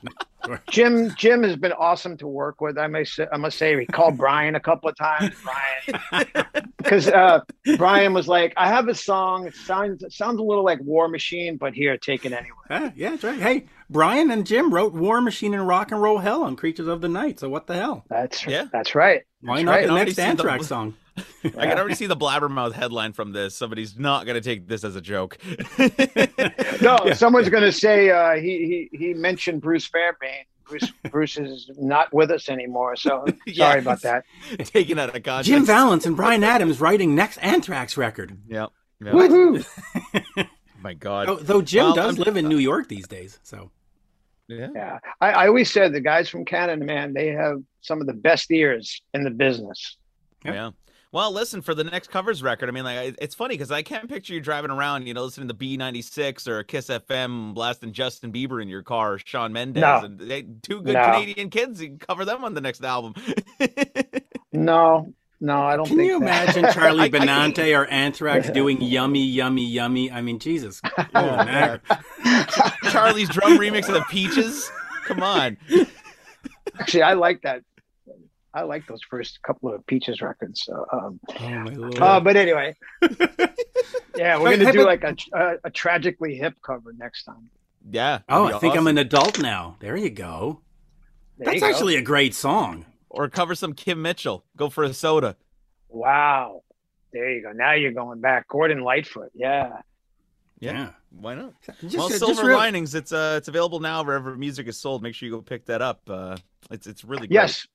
Jim 0.71 1.15
Jim 1.17 1.43
has 1.43 1.57
been 1.57 1.73
awesome 1.73 2.17
to 2.19 2.27
work 2.27 2.61
with. 2.61 2.79
I 2.79 2.87
may 2.87 3.05
say, 3.05 3.27
I 3.33 3.37
must 3.37 3.59
say 3.59 3.77
we 3.77 3.87
called 3.87 4.17
Bryan 4.17 4.55
a 4.55 4.61
couple 4.61 4.89
of 4.89 4.97
times. 4.97 5.35
Bryan, 5.43 6.37
because 6.79 7.09
uh, 7.09 7.41
Bryan 7.77 8.15
was 8.15 8.29
like, 8.29 8.53
"I 8.57 8.69
have 8.69 8.89
a 8.89 8.95
song. 8.95 9.47
It 9.47 9.55
sounds 9.55 10.03
it 10.03 10.13
sounds 10.13 10.39
a 10.39 10.43
little 10.43 10.65
like 10.65 10.81
War 10.81 11.09
Machine, 11.09 11.57
but 11.57 11.75
here, 11.75 11.97
take 11.97 12.25
it 12.25 12.33
anyway." 12.33 12.57
Uh, 12.71 12.91
yeah, 12.97 13.11
that's 13.11 13.25
right. 13.25 13.41
Hey, 13.41 13.67
Bryan 13.91 14.31
and 14.31 14.47
Jim 14.47 14.73
wrote 14.73 14.93
War 14.93 15.21
Machine 15.21 15.55
and 15.55 15.67
Rock 15.67 15.93
and 15.93 16.01
Roll 16.01 16.19
Hell 16.19 16.43
on 16.43 16.57
Creatures 16.57 16.89
of 16.89 17.01
the 17.01 17.09
Night. 17.09 17.41
So 17.41 17.49
what 17.49 17.67
the 17.67 17.75
hell? 17.75 18.05
That's 18.09 18.47
yeah, 18.47 18.67
that's 18.73 18.95
right. 18.95 19.23
Why 19.41 19.63
not 19.63 19.73
right. 19.73 19.87
the 19.87 19.95
next 19.95 20.19
Anthrax 20.19 20.69
the, 20.69 20.93
song? 21.17 21.25
I 21.59 21.67
can 21.67 21.79
already 21.79 21.95
see 21.95 22.07
the 22.07 22.17
blabbermouth 22.17 22.73
headline 22.73 23.13
from 23.13 23.33
this. 23.33 23.55
Somebody's 23.55 23.99
not 23.99 24.27
going 24.27 24.35
to 24.35 24.41
take 24.41 24.67
this 24.67 24.85
as 24.85 24.97
a 24.97 25.01
joke. 25.01 25.39
no, 25.79 26.99
yeah. 27.05 27.15
someone's 27.15 27.49
going 27.49 27.63
to 27.63 27.73
say 27.73 28.11
uh, 28.11 28.35
he, 28.35 28.89
he 28.93 28.99
he 28.99 29.15
mentioned 29.15 29.61
Bruce 29.61 29.87
Fairbairn. 29.87 30.45
Bruce 30.65 30.93
Bruce 31.11 31.37
is 31.37 31.71
not 31.79 32.13
with 32.13 32.31
us 32.31 32.49
anymore, 32.49 32.97
so 32.97 33.25
sorry 33.53 33.81
about 33.81 34.03
that. 34.03 34.25
Taken 34.59 34.99
out 34.99 35.15
of 35.15 35.23
context. 35.23 35.47
Jim 35.47 35.65
Vallance 35.65 36.07
and 36.07 36.17
Bryan 36.17 36.45
Adams 36.45 36.81
writing 36.81 37.15
next 37.15 37.39
Anthrax 37.39 37.97
record. 37.97 38.39
Yep. 38.49 38.71
yep. 39.05 39.15
Woohoo! 39.15 39.67
My 40.81 40.95
God. 40.95 41.29
Oh, 41.29 41.37
though 41.37 41.63
Jim 41.63 41.85
well, 41.85 41.95
does 41.95 42.19
I'm, 42.19 42.25
live 42.25 42.37
in 42.37 42.49
New 42.49 42.59
York 42.59 42.89
these 42.89 43.07
days, 43.07 43.39
so. 43.43 43.71
Yeah. 44.49 44.69
Yeah. 44.75 44.99
I, 45.21 45.31
I 45.31 45.47
always 45.49 45.71
said 45.71 45.95
the 45.95 46.01
guys 46.01 46.29
from 46.29 46.45
Canada, 46.45 46.85
man, 46.85 47.15
they 47.15 47.29
have 47.29 47.63
some 47.81 48.03
of 48.03 48.07
the 48.07 48.13
best 48.13 48.51
ears 48.51 49.01
in 49.15 49.25
the 49.25 49.31
business. 49.31 49.97
Yeah. 50.45 50.73
Well, 51.15 51.31
listen 51.31 51.63
for 51.63 51.77
the 51.77 51.85
next 51.85 52.11
covers 52.11 52.43
record. 52.43 52.69
I 52.69 52.73
mean, 52.73 52.83
like 52.83 53.15
it's 53.21 53.37
funny 53.37 53.55
because 53.55 53.71
I 53.71 53.83
can't 53.83 54.09
picture 54.09 54.35
you 54.35 54.41
driving 54.41 54.73
around, 54.73 55.07
you 55.07 55.15
know, 55.15 55.23
listening 55.23 55.47
to 55.47 55.55
B96 55.55 56.49
or 56.49 56.65
Kiss 56.65 56.89
FM, 56.89 57.55
blasting 57.55 57.93
Justin 57.93 58.33
Bieber 58.33 58.61
in 58.61 58.67
your 58.67 58.83
car, 58.83 59.13
or 59.13 59.19
Shawn 59.25 59.53
Mendes, 59.53 59.81
no. 59.81 60.01
and 60.03 60.19
they, 60.19 60.43
two 60.43 60.83
good 60.83 60.95
no. 60.95 61.05
Canadian 61.05 61.51
kids. 61.51 61.81
You 61.81 61.91
can 61.91 61.99
cover 61.99 62.25
them 62.25 62.43
on 62.43 62.55
the 62.55 62.61
next 62.61 62.83
album. 62.83 63.15
no, 64.53 65.15
no, 65.41 65.63
I 65.63 65.77
don't. 65.77 65.87
Can 65.87 66.01
you 66.01 66.19
that. 66.19 66.57
imagine 66.57 66.73
Charlie 66.73 67.09
Benante 67.13 67.79
or 67.79 67.87
Anthrax 67.87 68.51
doing 68.53 68.83
"Yummy, 68.83 69.25
Yummy, 69.25 69.67
Yummy"? 69.67 70.11
I 70.11 70.21
mean, 70.21 70.41
Jesus. 70.41 70.83
Oh, 71.15 71.37
man, 71.37 71.81
Charlie's 72.91 73.29
drum 73.29 73.57
remix 73.57 73.87
of 73.87 73.95
the 73.95 74.05
Peaches. 74.11 74.69
Come 75.05 75.23
on. 75.23 75.59
Actually, 76.81 77.03
I 77.03 77.13
like 77.13 77.43
that 77.43 77.63
I 78.55 78.63
like 78.63 78.87
those 78.87 79.03
first 79.03 79.43
couple 79.43 79.75
of 79.75 79.85
Peaches 79.87 80.23
records. 80.23 80.63
So, 80.65 80.87
um, 80.93 81.21
oh 81.41 81.89
uh, 82.01 82.21
but 82.21 82.37
anyway, 82.37 82.77
yeah, 84.17 84.39
we're 84.39 84.57
gonna 84.57 84.73
do 84.73 84.85
like 84.85 85.03
a, 85.03 85.17
a, 85.33 85.55
a 85.65 85.71
tragically 85.71 86.37
hip 86.37 86.55
cover 86.63 86.93
next 86.97 87.25
time. 87.25 87.51
Yeah. 87.91 88.21
Oh, 88.29 88.45
I 88.45 88.47
awesome. 88.47 88.61
think 88.61 88.77
I'm 88.77 88.87
an 88.87 88.99
adult 88.99 89.41
now. 89.41 89.77
There 89.81 89.97
you 89.97 90.11
go. 90.11 90.61
There 91.37 91.47
That's 91.47 91.61
you 91.61 91.69
actually 91.69 91.95
go. 91.95 92.01
a 92.01 92.03
great 92.03 92.35
song. 92.35 92.87
Or 93.11 93.29
cover 93.29 93.55
some 93.55 93.75
Kim 93.75 94.03
Mitchell. 94.03 94.45
Go 94.57 94.69
for 94.69 94.85
a 94.85 94.93
soda. 94.93 95.37
Wow. 95.89 96.63
There 97.13 97.31
you 97.31 97.43
go. 97.43 97.53
Now 97.53 97.75
you're 97.75 97.93
going 97.93 98.21
back. 98.21 98.49
Gordon 98.49 98.81
Lightfoot. 98.81 99.31
Yeah. 99.35 99.81
Yeah. 100.59 100.73
yeah. 100.73 100.91
Why 101.11 101.35
not? 101.35 101.53
Just, 101.81 101.97
well, 101.97 102.11
Silver 102.11 102.47
real... 102.47 102.57
Linings. 102.57 102.95
It's 102.95 103.13
uh, 103.13 103.35
it's 103.39 103.47
available 103.47 103.79
now 103.79 104.03
wherever 104.03 104.35
music 104.37 104.67
is 104.67 104.77
sold. 104.77 105.03
Make 105.03 105.15
sure 105.15 105.29
you 105.29 105.35
go 105.35 105.43
pick 105.43 105.67
that 105.67 105.81
up. 105.81 106.01
Uh, 106.09 106.37
it's 106.71 106.89
it's 106.89 107.05
really 107.05 107.29
great. 107.29 107.35
Yes, 107.35 107.69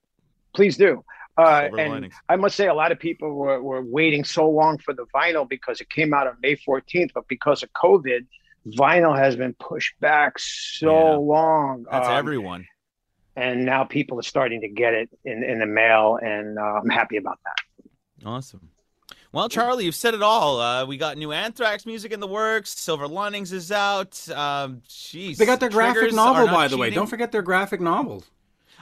please 0.53 0.77
do. 0.77 1.03
Uh, 1.37 1.69
and 1.77 1.91
linings. 1.91 2.13
I 2.27 2.35
must 2.35 2.57
say, 2.57 2.67
a 2.67 2.73
lot 2.73 2.91
of 2.91 2.99
people 2.99 3.33
were, 3.33 3.61
were 3.61 3.81
waiting 3.81 4.25
so 4.25 4.49
long 4.49 4.77
for 4.77 4.93
the 4.93 5.05
vinyl 5.15 5.47
because 5.47 5.79
it 5.79 5.89
came 5.89 6.13
out 6.13 6.27
on 6.27 6.35
May 6.41 6.57
14th, 6.57 7.11
but 7.13 7.27
because 7.29 7.63
of 7.63 7.71
COVID, 7.73 8.25
vinyl 8.67 9.17
has 9.17 9.37
been 9.37 9.53
pushed 9.53 9.97
back 10.01 10.37
so 10.37 10.91
yeah. 10.91 11.15
long. 11.15 11.85
That's 11.89 12.07
um, 12.07 12.13
everyone. 12.13 12.65
And 13.37 13.65
now 13.65 13.85
people 13.85 14.19
are 14.19 14.23
starting 14.23 14.61
to 14.61 14.67
get 14.67 14.93
it 14.93 15.09
in, 15.23 15.43
in 15.43 15.59
the 15.59 15.65
mail, 15.65 16.19
and 16.21 16.59
uh, 16.59 16.61
I'm 16.61 16.89
happy 16.89 17.15
about 17.15 17.39
that. 17.45 18.27
Awesome. 18.27 18.69
Well, 19.31 19.47
Charlie, 19.47 19.85
you've 19.85 19.95
said 19.95 20.15
it 20.15 20.23
all. 20.23 20.59
Uh, 20.59 20.85
we 20.85 20.97
got 20.97 21.17
new 21.17 21.31
Anthrax 21.31 21.85
music 21.85 22.11
in 22.11 22.19
the 22.19 22.27
works. 22.27 22.71
Silver 22.71 23.07
Linings 23.07 23.53
is 23.53 23.71
out. 23.71 24.27
Um, 24.29 24.81
jeez, 24.89 25.37
they 25.37 25.45
got 25.45 25.59
their 25.59 25.69
graphic 25.69 26.13
novel, 26.13 26.47
by 26.47 26.67
the 26.67 26.77
way. 26.77 26.89
Don't 26.89 27.07
forget 27.07 27.31
their 27.31 27.43
graphic 27.43 27.79
novels. 27.79 28.25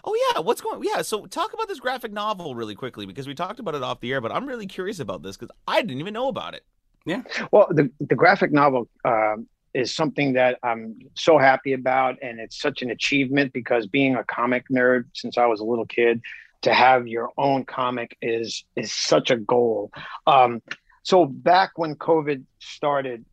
Oh 0.07 0.15
yeah, 0.33 0.39
what's 0.39 0.61
going? 0.61 0.81
Yeah, 0.83 1.01
so 1.01 1.25
talk 1.25 1.51
about 1.51 1.67
this 1.67 1.81
graphic 1.81 2.13
novel 2.13 2.55
really 2.55 2.75
quickly 2.75 3.05
because 3.05 3.27
we 3.27 3.35
talked 3.35 3.59
about 3.59 3.75
it 3.75 3.83
off 3.83 3.99
the 3.99 4.13
air, 4.13 4.21
but 4.21 4.31
I'm 4.31 4.45
really 4.45 4.65
curious 4.65 5.01
about 5.01 5.21
this 5.21 5.35
because 5.35 5.53
I 5.67 5.81
didn't 5.81 5.99
even 5.99 6.13
know 6.13 6.29
about 6.29 6.53
it. 6.53 6.63
Yeah. 7.05 7.23
Well, 7.51 7.67
the 7.69 7.91
the 7.99 8.15
graphic 8.15 8.53
novel 8.53 8.87
um, 9.03 9.47
is 9.73 9.93
something 9.93 10.31
that 10.33 10.59
I'm 10.63 10.97
so 11.15 11.37
happy 11.37 11.73
about, 11.73 12.15
and 12.21 12.39
it's 12.39 12.57
such 12.57 12.81
an 12.81 12.89
achievement 12.89 13.51
because 13.51 13.85
being 13.85 14.15
a 14.15 14.23
comic 14.23 14.63
nerd 14.71 15.07
since 15.13 15.37
I 15.37 15.45
was 15.45 15.59
a 15.59 15.65
little 15.65 15.85
kid, 15.85 16.21
to 16.61 16.73
have 16.73 17.05
your 17.05 17.31
own 17.37 17.65
comic 17.65 18.15
is 18.21 18.63
is 18.77 18.93
such 18.93 19.29
a 19.29 19.35
goal. 19.35 19.91
Um, 20.25 20.61
so 21.03 21.25
back 21.25 21.71
when 21.75 21.95
COVID 21.95 22.45
started, 22.59 23.25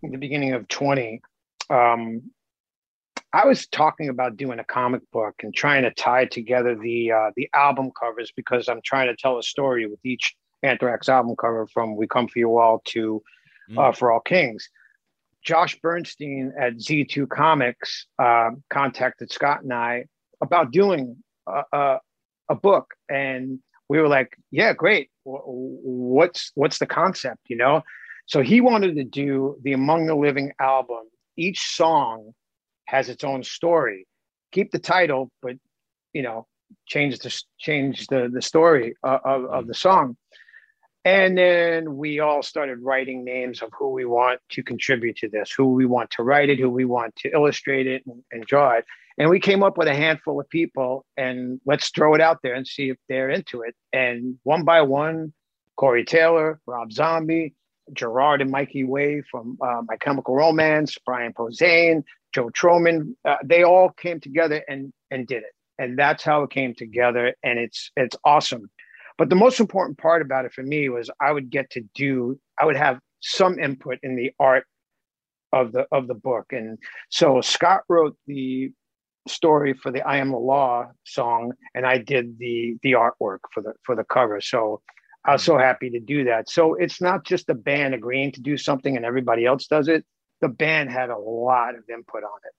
in 0.00 0.12
the 0.12 0.18
beginning 0.18 0.52
of 0.52 0.68
20, 0.68 1.22
um, 1.70 2.22
I 3.34 3.44
was 3.46 3.66
talking 3.66 4.10
about 4.10 4.36
doing 4.36 4.60
a 4.60 4.64
comic 4.64 5.02
book 5.10 5.34
and 5.42 5.52
trying 5.52 5.82
to 5.82 5.90
tie 5.90 6.26
together 6.26 6.76
the 6.76 7.10
uh, 7.10 7.30
the 7.34 7.50
album 7.52 7.90
covers 8.00 8.30
because 8.30 8.68
I'm 8.68 8.80
trying 8.84 9.08
to 9.08 9.16
tell 9.16 9.38
a 9.38 9.42
story 9.42 9.86
with 9.86 9.98
each 10.04 10.36
Anthrax 10.62 11.08
album 11.08 11.34
cover 11.34 11.66
from 11.66 11.96
"We 11.96 12.06
Come 12.06 12.28
for 12.28 12.38
You 12.38 12.56
All" 12.58 12.80
to 12.86 13.20
uh, 13.72 13.90
mm. 13.90 13.96
"For 13.96 14.12
All 14.12 14.20
Kings." 14.20 14.68
Josh 15.42 15.76
Bernstein 15.80 16.52
at 16.58 16.76
Z2 16.76 17.28
Comics 17.28 18.06
uh, 18.20 18.50
contacted 18.70 19.32
Scott 19.32 19.64
and 19.64 19.72
I 19.72 20.04
about 20.40 20.70
doing 20.70 21.16
a, 21.48 21.62
a, 21.72 22.00
a 22.50 22.54
book, 22.54 22.94
and 23.08 23.58
we 23.88 24.00
were 24.00 24.08
like, 24.08 24.36
"Yeah, 24.52 24.74
great. 24.74 25.10
What's 25.24 26.52
what's 26.54 26.78
the 26.78 26.86
concept?" 26.86 27.40
You 27.48 27.56
know. 27.56 27.82
So 28.26 28.42
he 28.42 28.60
wanted 28.60 28.94
to 28.94 29.04
do 29.04 29.58
the 29.64 29.72
Among 29.72 30.06
the 30.06 30.14
Living 30.14 30.52
album. 30.60 31.02
Each 31.36 31.58
song 31.74 32.32
has 32.86 33.08
its 33.08 33.24
own 33.24 33.42
story. 33.42 34.06
Keep 34.52 34.70
the 34.70 34.78
title, 34.78 35.30
but 35.42 35.56
you 36.12 36.22
know, 36.22 36.46
change 36.86 37.18
the 37.18 37.42
change 37.58 38.06
the 38.06 38.30
the 38.32 38.42
story 38.42 38.94
of, 39.02 39.20
of, 39.24 39.44
of 39.46 39.66
the 39.66 39.74
song. 39.74 40.16
And 41.06 41.36
then 41.36 41.96
we 41.96 42.20
all 42.20 42.42
started 42.42 42.78
writing 42.80 43.24
names 43.24 43.60
of 43.60 43.70
who 43.78 43.90
we 43.90 44.06
want 44.06 44.40
to 44.52 44.62
contribute 44.62 45.16
to 45.16 45.28
this, 45.28 45.52
who 45.54 45.74
we 45.74 45.84
want 45.84 46.10
to 46.12 46.22
write 46.22 46.48
it, 46.48 46.58
who 46.58 46.70
we 46.70 46.86
want 46.86 47.14
to 47.16 47.30
illustrate 47.30 47.86
it 47.86 48.02
and, 48.06 48.22
and 48.32 48.46
draw 48.46 48.70
it. 48.70 48.86
And 49.18 49.28
we 49.28 49.38
came 49.38 49.62
up 49.62 49.76
with 49.76 49.86
a 49.86 49.94
handful 49.94 50.40
of 50.40 50.48
people 50.48 51.04
and 51.16 51.60
let's 51.66 51.90
throw 51.90 52.14
it 52.14 52.22
out 52.22 52.38
there 52.42 52.54
and 52.54 52.66
see 52.66 52.88
if 52.88 52.96
they're 53.08 53.28
into 53.28 53.60
it. 53.60 53.74
And 53.92 54.38
one 54.44 54.64
by 54.64 54.80
one, 54.80 55.34
Corey 55.76 56.04
Taylor, 56.04 56.60
Rob 56.66 56.90
Zombie, 56.90 57.54
Gerard 57.92 58.40
and 58.40 58.50
Mikey 58.50 58.84
Way 58.84 59.22
from 59.30 59.58
uh, 59.60 59.82
My 59.86 59.96
Chemical 59.96 60.34
Romance, 60.34 60.96
Brian 61.04 61.34
Posehn, 61.34 62.02
Joe 62.34 62.50
Trohman, 62.50 63.14
uh, 63.24 63.36
they 63.44 63.62
all 63.62 63.90
came 63.90 64.20
together 64.20 64.62
and 64.68 64.92
and 65.10 65.26
did 65.26 65.44
it. 65.44 65.52
And 65.78 65.98
that's 65.98 66.22
how 66.22 66.42
it 66.42 66.50
came 66.50 66.74
together. 66.74 67.34
And 67.42 67.58
it's 67.58 67.90
it's 67.96 68.16
awesome. 68.24 68.70
But 69.16 69.30
the 69.30 69.36
most 69.36 69.60
important 69.60 69.98
part 69.98 70.22
about 70.22 70.44
it 70.44 70.52
for 70.52 70.62
me 70.62 70.88
was 70.88 71.10
I 71.20 71.30
would 71.32 71.50
get 71.50 71.70
to 71.70 71.82
do, 71.94 72.38
I 72.60 72.64
would 72.64 72.76
have 72.76 72.98
some 73.20 73.58
input 73.58 73.98
in 74.02 74.16
the 74.16 74.32
art 74.40 74.66
of 75.52 75.72
the 75.72 75.86
of 75.92 76.08
the 76.08 76.14
book. 76.14 76.46
And 76.50 76.78
so 77.10 77.40
Scott 77.40 77.82
wrote 77.88 78.16
the 78.26 78.72
story 79.28 79.72
for 79.72 79.90
the 79.90 80.02
I 80.02 80.18
Am 80.18 80.30
the 80.30 80.36
Law 80.36 80.90
song, 81.04 81.52
and 81.74 81.86
I 81.86 81.98
did 81.98 82.38
the 82.38 82.76
the 82.82 82.92
artwork 82.92 83.38
for 83.52 83.62
the 83.62 83.74
for 83.84 83.94
the 83.94 84.04
cover. 84.04 84.40
So 84.40 84.82
I 85.24 85.32
was 85.32 85.42
so 85.42 85.56
happy 85.56 85.88
to 85.90 86.00
do 86.00 86.24
that. 86.24 86.50
So 86.50 86.74
it's 86.74 87.00
not 87.00 87.24
just 87.24 87.46
the 87.46 87.54
band 87.54 87.94
agreeing 87.94 88.32
to 88.32 88.42
do 88.42 88.58
something 88.58 88.96
and 88.96 89.06
everybody 89.06 89.46
else 89.46 89.66
does 89.66 89.88
it. 89.88 90.04
The 90.44 90.50
band 90.50 90.90
had 90.90 91.08
a 91.08 91.16
lot 91.16 91.74
of 91.74 91.88
input 91.88 92.22
on 92.22 92.38
it. 92.44 92.54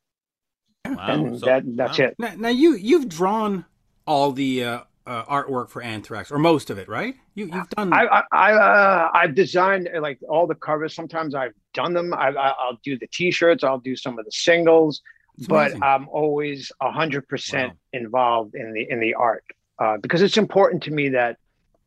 Wow. 0.98 1.06
And 1.08 1.39
so, 1.39 1.45
that 1.45 1.63
that's 1.76 2.00
wow. 2.00 2.06
it. 2.06 2.15
Now, 2.17 2.34
now, 2.36 2.50
you 2.50 2.74
you've 2.74 3.08
drawn 3.08 3.63
all 4.08 4.32
the 4.32 4.63
uh, 4.63 4.80
uh, 5.06 5.24
artwork 5.26 5.69
for 5.69 5.84
Anthrax 5.84 6.32
or 6.32 6.39
most 6.39 6.71
of 6.71 6.80
it, 6.80 6.88
right? 6.88 7.15
You 7.36 7.45
you've 7.54 7.69
done. 7.69 7.93
I 7.93 8.06
I, 8.06 8.24
I 8.32 8.54
uh, 8.54 9.12
I've 9.13 9.36
designed 9.36 9.88
like 10.00 10.17
all 10.28 10.48
the 10.48 10.56
covers. 10.56 10.95
Sometimes 10.95 11.36
I've 11.36 11.54
done 11.76 11.93
them. 11.93 12.12
I, 12.13 12.30
I 12.30 12.69
will 12.69 12.80
do 12.84 12.98
the 12.98 13.08
T-shirts. 13.08 13.63
I'll 13.63 13.78
do 13.80 13.95
some 13.95 14.17
of 14.17 14.26
the 14.26 14.32
singles. 14.32 15.02
It's 15.38 15.48
but 15.48 15.67
amazing. 15.67 15.84
I'm 15.84 16.10
always 16.10 16.71
hundred 16.82 17.24
wow. 17.26 17.28
percent 17.30 17.74
involved 17.93 18.56
in 18.56 18.74
the 18.74 18.88
in 18.89 19.00
the 19.00 19.13
art 19.13 19.43
uh, 19.78 19.98
because 19.98 20.24
it's 20.24 20.38
important 20.38 20.82
to 20.84 20.91
me 20.91 21.10
that 21.10 21.38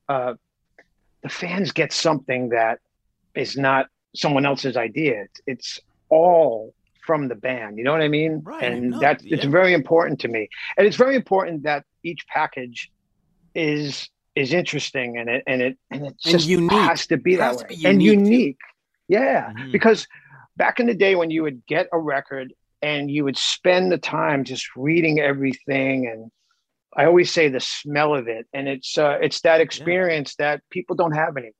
uh, 0.09 0.35
the 1.25 1.29
fans 1.29 1.73
get 1.73 1.93
something 1.93 2.51
that 2.51 2.79
is 3.35 3.57
not 3.57 3.87
someone 4.15 4.47
else's 4.47 4.77
idea. 4.77 5.25
It's, 5.25 5.41
it's 5.47 5.81
all 6.09 6.75
from 7.09 7.29
the 7.29 7.35
band. 7.35 7.79
You 7.79 7.85
know 7.85 7.93
what 7.93 8.03
I 8.03 8.09
mean? 8.09 8.43
Right. 8.45 8.63
And 8.63 8.91
no, 8.91 8.99
that 9.01 9.23
yeah. 9.25 9.37
it's 9.37 9.45
very 9.45 9.73
important 9.73 10.21
to 10.21 10.29
me. 10.29 10.49
And 10.77 10.87
it's 10.87 10.97
very 10.97 11.17
important 11.17 11.63
that 11.63 11.85
each 12.03 12.27
package 12.29 12.91
is 13.55 14.09
is 14.35 14.53
interesting 14.53 15.17
and 15.17 15.29
it 15.29 15.43
and 15.47 15.63
it 15.63 15.79
and 15.91 16.07
it 16.07 16.15
just 16.19 16.47
unique. 16.47 16.71
has 16.73 17.07
to 17.09 17.17
be 17.17 17.37
that 17.37 17.57
way. 17.57 17.65
Be 17.69 17.75
unique 17.77 17.89
and 17.89 18.03
unique. 18.03 18.59
Yeah. 19.09 19.53
Mm-hmm. 19.53 19.73
Because 19.73 20.07
back 20.57 20.81
in 20.81 20.87
the 20.87 20.95
day 20.95 21.15
when 21.15 21.31
you 21.31 21.43
would 21.43 21.65
get 21.67 21.89
a 21.93 21.99
record 21.99 22.53
and 22.83 23.11
you 23.11 23.25
would 23.25 23.39
spend 23.39 23.91
the 23.91 23.99
time 23.99 24.45
just 24.45 24.69
reading 24.77 25.19
everything 25.19 26.07
and 26.07 26.31
I 26.97 27.05
always 27.05 27.33
say 27.33 27.49
the 27.49 27.61
smell 27.61 28.15
of 28.15 28.29
it, 28.29 28.47
and 28.53 28.67
it's 28.67 28.97
uh, 28.97 29.19
it's 29.21 29.41
that 29.43 29.61
experience 29.61 30.35
yeah. 30.39 30.53
that 30.53 30.63
people 30.71 30.97
don't 30.97 31.13
have 31.13 31.37
anymore. 31.37 31.53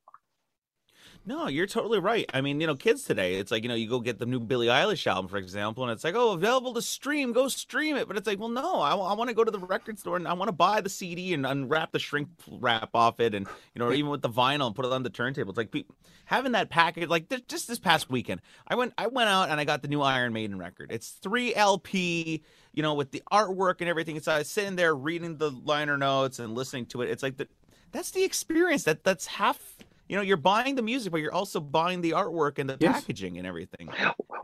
No, 1.29 1.47
you're 1.47 1.67
totally 1.67 1.99
right. 1.99 2.27
I 2.33 2.41
mean, 2.41 2.59
you 2.59 2.65
know, 2.65 2.75
kids 2.75 3.03
today, 3.03 3.35
it's 3.35 3.51
like, 3.51 3.61
you 3.61 3.69
know, 3.69 3.75
you 3.75 3.87
go 3.87 3.99
get 3.99 4.17
the 4.17 4.25
new 4.25 4.39
Billie 4.39 4.65
Eilish 4.65 5.05
album, 5.05 5.27
for 5.27 5.37
example, 5.37 5.83
and 5.83 5.91
it's 5.91 6.03
like, 6.03 6.15
oh, 6.15 6.31
available 6.31 6.73
to 6.73 6.81
stream, 6.81 7.33
go 7.33 7.47
stream 7.49 7.97
it. 7.97 8.07
But 8.07 8.17
it's 8.17 8.25
like, 8.25 8.39
well, 8.39 8.49
no, 8.49 8.81
I, 8.81 8.95
I 8.95 9.13
want 9.13 9.27
to 9.27 9.35
go 9.35 9.43
to 9.43 9.51
the 9.51 9.59
record 9.59 9.99
store 9.99 10.15
and 10.15 10.27
I 10.27 10.33
want 10.33 10.47
to 10.47 10.53
buy 10.53 10.81
the 10.81 10.89
CD 10.89 11.35
and 11.35 11.45
unwrap 11.45 11.91
the 11.91 11.99
shrink 11.99 12.29
wrap 12.49 12.89
off 12.95 13.19
it. 13.19 13.35
And, 13.35 13.45
you 13.75 13.79
know, 13.79 13.91
even 13.91 14.09
with 14.09 14.23
the 14.23 14.29
vinyl 14.29 14.65
and 14.65 14.75
put 14.75 14.85
it 14.85 14.91
on 14.91 15.03
the 15.03 15.11
turntable. 15.11 15.51
It's 15.51 15.57
like 15.57 15.85
having 16.25 16.53
that 16.53 16.71
package, 16.71 17.09
like 17.09 17.31
just 17.47 17.67
this 17.67 17.77
past 17.77 18.09
weekend, 18.09 18.41
I 18.67 18.73
went, 18.73 18.93
I 18.97 19.05
went 19.05 19.29
out 19.29 19.49
and 19.49 19.59
I 19.59 19.65
got 19.65 19.83
the 19.83 19.87
new 19.87 20.01
Iron 20.01 20.33
Maiden 20.33 20.57
record. 20.57 20.91
It's 20.91 21.11
three 21.11 21.53
LP, 21.53 22.41
you 22.73 22.81
know, 22.81 22.95
with 22.95 23.11
the 23.11 23.21
artwork 23.31 23.81
and 23.81 23.87
everything. 23.87 24.19
So 24.19 24.31
I 24.31 24.39
was 24.39 24.47
uh, 24.47 24.49
sitting 24.49 24.77
there 24.77 24.95
reading 24.95 25.37
the 25.37 25.51
liner 25.51 25.95
notes 25.95 26.39
and 26.39 26.55
listening 26.55 26.87
to 26.87 27.03
it. 27.03 27.11
It's 27.11 27.21
like 27.21 27.37
the, 27.37 27.47
that's 27.91 28.09
the 28.09 28.23
experience 28.23 28.85
that 28.85 29.03
that's 29.03 29.27
half 29.27 29.75
you 30.09 30.15
know 30.15 30.21
you're 30.21 30.37
buying 30.37 30.75
the 30.75 30.81
music 30.81 31.11
but 31.11 31.21
you're 31.21 31.33
also 31.33 31.59
buying 31.59 32.01
the 32.01 32.11
artwork 32.11 32.57
and 32.57 32.69
the 32.69 32.77
yes. 32.79 33.01
packaging 33.01 33.37
and 33.37 33.47
everything. 33.47 33.89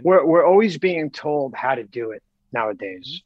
We're, 0.01 0.23
we're 0.25 0.45
always 0.45 0.77
being 0.77 1.09
told 1.09 1.55
how 1.55 1.75
to 1.75 1.83
do 1.83 2.11
it 2.11 2.21
nowadays. 2.53 3.21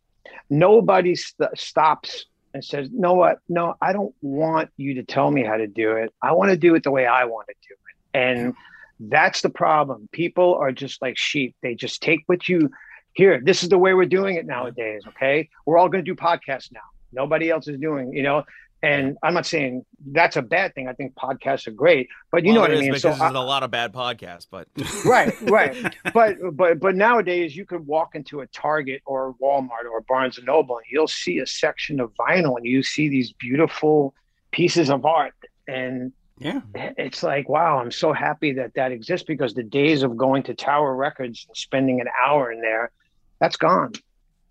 Nobody 0.50 1.16
st- 1.16 1.58
stops 1.58 2.26
and 2.54 2.64
says 2.64 2.90
no 2.92 3.14
what? 3.14 3.40
No 3.50 3.76
i 3.82 3.94
don't 3.94 4.16
want 4.22 4.72
you 4.78 4.96
to 4.96 5.04
tell 5.04 5.30
me 5.30 5.44
how 5.44 5.58
to 5.58 5.68
do 5.68 5.92
it. 5.98 6.14
I 6.24 6.32
want 6.32 6.50
to 6.50 6.58
do 6.58 6.74
it 6.76 6.84
the 6.84 6.92
way 6.92 7.06
i 7.06 7.26
want 7.26 7.48
to 7.48 7.56
do 7.68 7.76
it. 7.76 8.18
And 8.18 8.54
that's 9.00 9.42
the 9.42 9.50
problem. 9.50 10.10
People 10.12 10.56
are 10.56 10.72
just 10.72 11.02
like 11.02 11.18
sheep. 11.18 11.56
They 11.62 11.76
just 11.76 12.02
take 12.02 12.24
what 12.26 12.48
you 12.48 12.72
here 13.14 13.42
this 13.44 13.64
is 13.64 13.70
the 13.70 13.78
way 13.78 13.94
we're 13.94 14.06
doing 14.06 14.36
it 14.36 14.46
nowadays 14.46 15.04
okay? 15.10 15.50
We're 15.66 15.78
all 15.78 15.90
going 15.90 16.06
to 16.06 16.10
do 16.10 16.16
podcasts 16.16 16.72
now. 16.72 16.88
Nobody 17.12 17.50
else 17.50 17.68
is 17.68 17.78
doing 17.80 18.14
you 18.14 18.24
know 18.24 18.44
and 18.82 19.18
I'm 19.22 19.34
not 19.34 19.46
saying 19.46 19.86
that's 20.12 20.38
a 20.38 20.42
bad 20.42 20.74
thing. 20.74 20.88
I 20.88 20.94
think 20.94 21.14
podcasts 21.16 21.68
are 21.68 21.72
great, 21.72 22.08
but 22.32 22.44
you 22.44 22.54
well, 22.54 22.56
know 22.56 22.62
what 22.62 22.72
I 22.72 22.80
mean. 22.80 22.96
so 22.98 23.10
there's 23.10 23.20
a 23.20 23.40
lot 23.40 23.64
of 23.64 23.72
bad 23.72 23.94
podcasts, 23.94 24.48
but 24.50 24.68
right, 25.06 25.34
right. 25.42 25.96
but 26.14 26.38
but 26.54 26.80
but 26.80 26.96
nowadays 26.96 27.56
you 27.56 27.66
could 27.66 27.86
walk 27.86 28.16
into 28.16 28.40
a 28.40 28.48
Target 28.48 29.02
or 29.06 29.36
Walmart 29.42 29.90
or 29.92 30.02
Barnes 30.02 30.38
and 30.38 30.48
Noble, 30.48 30.78
and 30.78 30.86
you'll 30.90 31.08
see 31.08 31.40
a 31.40 31.46
section 31.46 32.00
of 32.00 32.14
vinyl, 32.16 32.56
and 32.56 32.66
you 32.66 32.82
see 32.82 33.10
these 33.10 33.34
beautiful 33.34 34.14
pieces 34.52 34.90
of 34.90 35.06
art, 35.06 35.34
and 35.68 36.14
yeah, 36.38 36.62
it's 36.74 37.22
like 37.22 37.50
wow, 37.50 37.80
I'm 37.80 37.92
so 37.92 38.14
happy 38.14 38.54
that 38.54 38.76
that 38.76 38.94
exists 38.94 39.26
because 39.26 39.54
the 39.54 39.64
days 39.64 40.04
of 40.04 40.16
going 40.16 40.44
to 40.44 40.54
Tower 40.54 40.96
Records 40.96 41.46
and 41.48 41.58
spending 41.58 42.00
an 42.00 42.08
hour 42.26 42.50
in 42.50 42.62
there, 42.62 42.92
that's 43.40 43.58
gone. 43.58 43.92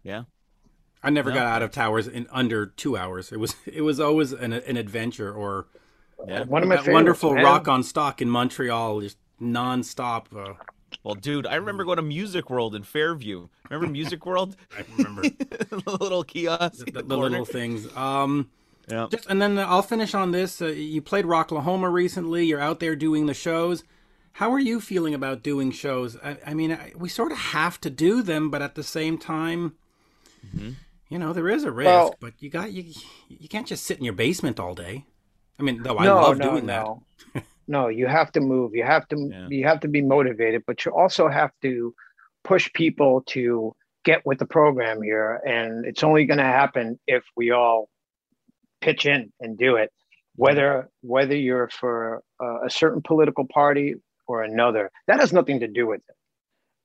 Yeah. 0.02 0.24
I 1.02 1.10
never 1.10 1.30
no. 1.30 1.36
got 1.36 1.46
out 1.46 1.62
of 1.62 1.70
towers 1.70 2.08
in 2.08 2.26
under 2.30 2.66
two 2.66 2.96
hours. 2.96 3.32
It 3.32 3.38
was 3.38 3.56
it 3.66 3.82
was 3.82 4.00
always 4.00 4.32
an 4.32 4.52
an 4.52 4.76
adventure 4.76 5.32
or 5.32 5.66
yeah. 6.26 6.44
one 6.44 6.62
of 6.62 6.68
my 6.68 6.92
wonderful 6.92 7.34
man. 7.34 7.44
rock 7.44 7.68
on 7.68 7.82
stock 7.82 8.20
in 8.20 8.28
Montreal, 8.28 9.00
just 9.00 9.18
nonstop. 9.40 10.26
Uh, 10.34 10.54
well, 11.02 11.14
dude, 11.14 11.46
I 11.46 11.56
remember 11.56 11.84
going 11.84 11.96
to 11.96 12.02
Music 12.02 12.50
World 12.50 12.74
in 12.74 12.82
Fairview. 12.82 13.48
Remember 13.70 13.92
Music 13.92 14.24
World? 14.26 14.56
I 14.76 14.84
remember 14.96 15.22
the 15.28 15.96
little 16.00 16.24
kiosk, 16.24 16.86
the, 16.86 16.92
the, 16.92 17.02
the 17.02 17.16
little 17.16 17.44
things. 17.44 17.94
Um, 17.96 18.50
Yeah. 18.88 19.06
Just 19.10 19.26
and 19.28 19.40
then 19.40 19.58
I'll 19.58 19.82
finish 19.82 20.14
on 20.14 20.32
this. 20.32 20.62
Uh, 20.62 20.66
you 20.68 21.02
played 21.02 21.26
Rocklahoma 21.26 21.92
recently. 21.92 22.46
You're 22.46 22.60
out 22.60 22.80
there 22.80 22.96
doing 22.96 23.26
the 23.26 23.34
shows. 23.34 23.84
How 24.32 24.52
are 24.52 24.58
you 24.58 24.80
feeling 24.80 25.14
about 25.14 25.42
doing 25.42 25.72
shows? 25.72 26.16
I, 26.22 26.38
I 26.46 26.54
mean, 26.54 26.72
I, 26.72 26.92
we 26.96 27.08
sort 27.08 27.32
of 27.32 27.38
have 27.38 27.80
to 27.80 27.90
do 27.90 28.22
them, 28.22 28.50
but 28.50 28.62
at 28.62 28.76
the 28.76 28.84
same 28.84 29.18
time, 29.18 29.74
mm-hmm. 30.46 30.70
You 31.08 31.18
know, 31.18 31.32
there 31.32 31.48
is 31.48 31.64
a 31.64 31.72
risk. 31.72 31.86
Well, 31.86 32.14
but 32.20 32.34
you 32.40 32.50
got 32.50 32.72
you 32.72 32.92
you 33.28 33.48
can't 33.48 33.66
just 33.66 33.84
sit 33.84 33.98
in 33.98 34.04
your 34.04 34.14
basement 34.14 34.60
all 34.60 34.74
day. 34.74 35.04
I 35.58 35.62
mean, 35.62 35.82
though 35.82 35.98
I 35.98 36.04
no, 36.04 36.14
love 36.20 36.38
no, 36.38 36.50
doing 36.50 36.66
no. 36.66 37.02
that. 37.34 37.44
no, 37.68 37.88
you 37.88 38.06
have 38.06 38.30
to 38.32 38.40
move. 38.40 38.74
You 38.74 38.84
have 38.84 39.08
to 39.08 39.28
yeah. 39.30 39.48
you 39.48 39.64
have 39.64 39.80
to 39.80 39.88
be 39.88 40.02
motivated, 40.02 40.62
but 40.66 40.84
you 40.84 40.92
also 40.92 41.28
have 41.28 41.50
to 41.62 41.94
push 42.44 42.72
people 42.72 43.22
to 43.28 43.74
get 44.04 44.24
with 44.24 44.38
the 44.38 44.46
program 44.46 45.02
here, 45.02 45.40
and 45.46 45.84
it's 45.84 46.02
only 46.02 46.24
going 46.24 46.38
to 46.38 46.44
happen 46.44 46.98
if 47.06 47.24
we 47.36 47.50
all 47.50 47.88
pitch 48.80 49.06
in 49.06 49.32
and 49.40 49.58
do 49.58 49.76
it. 49.76 49.90
Whether 50.36 50.88
whether 51.00 51.34
you're 51.34 51.68
for 51.68 52.22
uh, 52.40 52.66
a 52.66 52.70
certain 52.70 53.02
political 53.02 53.46
party 53.46 53.94
or 54.26 54.42
another, 54.44 54.90
that 55.06 55.20
has 55.20 55.32
nothing 55.32 55.60
to 55.60 55.68
do 55.68 55.86
with 55.86 56.02
it. 56.08 56.16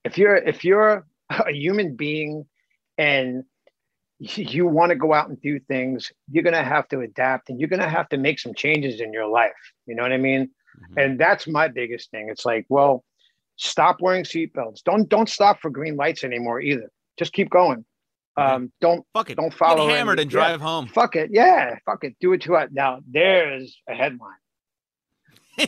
If 0.05 0.17
you're 0.17 0.37
if 0.37 0.63
you're 0.63 1.05
a 1.29 1.51
human 1.51 1.95
being 1.95 2.45
and 2.97 3.43
you 4.19 4.67
want 4.67 4.91
to 4.91 4.95
go 4.95 5.13
out 5.13 5.29
and 5.29 5.41
do 5.41 5.59
things, 5.59 6.11
you're 6.31 6.43
going 6.43 6.53
to 6.53 6.63
have 6.63 6.87
to 6.89 7.01
adapt 7.01 7.49
and 7.49 7.59
you're 7.59 7.69
going 7.69 7.81
to 7.81 7.89
have 7.89 8.09
to 8.09 8.17
make 8.17 8.39
some 8.39 8.53
changes 8.53 9.01
in 9.01 9.11
your 9.11 9.27
life. 9.27 9.51
You 9.85 9.95
know 9.95 10.03
what 10.03 10.13
I 10.13 10.17
mean? 10.17 10.45
Mm-hmm. 10.45 10.99
And 10.99 11.19
that's 11.19 11.47
my 11.47 11.67
biggest 11.67 12.11
thing. 12.11 12.29
It's 12.29 12.45
like, 12.45 12.65
well, 12.69 13.03
stop 13.57 14.01
wearing 14.01 14.23
seatbelts. 14.23 14.83
Don't 14.83 15.07
don't 15.09 15.29
stop 15.29 15.59
for 15.61 15.69
green 15.69 15.95
lights 15.95 16.23
anymore 16.23 16.61
either. 16.61 16.89
Just 17.17 17.33
keep 17.33 17.49
going. 17.49 17.85
Um, 18.35 18.71
don't 18.81 19.05
fuck 19.13 19.29
it. 19.29 19.35
Don't 19.35 19.53
follow. 19.53 19.87
Get 19.87 19.97
hammered 19.97 20.19
any, 20.19 20.23
and 20.23 20.31
drive 20.31 20.59
yeah, 20.59 20.65
home. 20.65 20.87
Fuck 20.87 21.15
it. 21.15 21.29
Yeah, 21.31 21.75
fuck 21.85 22.03
it. 22.03 22.15
Do 22.19 22.33
it 22.33 22.41
to 22.43 22.55
it. 22.55 22.71
Now 22.71 23.01
there's 23.07 23.79
a 23.87 23.93
headline. 23.93 24.31
yeah, 25.57 25.67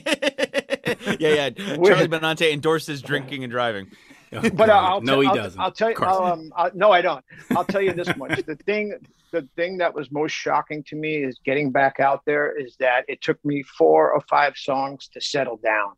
yeah. 1.19 1.49
Charlie 1.55 2.07
Benante 2.07 2.51
endorses 2.51 3.01
drinking 3.01 3.43
and 3.43 3.51
driving. 3.51 3.91
Oh, 4.33 4.49
but 4.49 4.69
I'll 4.69 5.01
no, 5.01 5.19
he 5.19 5.27
I'll, 5.27 5.35
doesn't. 5.35 5.59
I'll 5.59 5.71
tell 5.71 5.91
you. 5.91 5.97
Um, 5.97 6.51
I'll, 6.55 6.71
no, 6.73 6.91
I 6.91 7.01
don't. 7.01 7.23
I'll 7.51 7.65
tell 7.65 7.81
you 7.81 7.93
this 7.93 8.15
much: 8.17 8.43
the 8.45 8.55
thing, 8.55 8.93
the 9.31 9.47
thing 9.55 9.77
that 9.77 9.93
was 9.93 10.11
most 10.11 10.31
shocking 10.31 10.83
to 10.83 10.95
me 10.95 11.23
is 11.23 11.39
getting 11.45 11.71
back 11.71 11.99
out 11.99 12.23
there. 12.25 12.57
Is 12.57 12.75
that 12.79 13.05
it 13.07 13.21
took 13.21 13.43
me 13.45 13.63
four 13.63 14.11
or 14.11 14.21
five 14.21 14.57
songs 14.57 15.07
to 15.09 15.21
settle 15.21 15.57
down. 15.57 15.93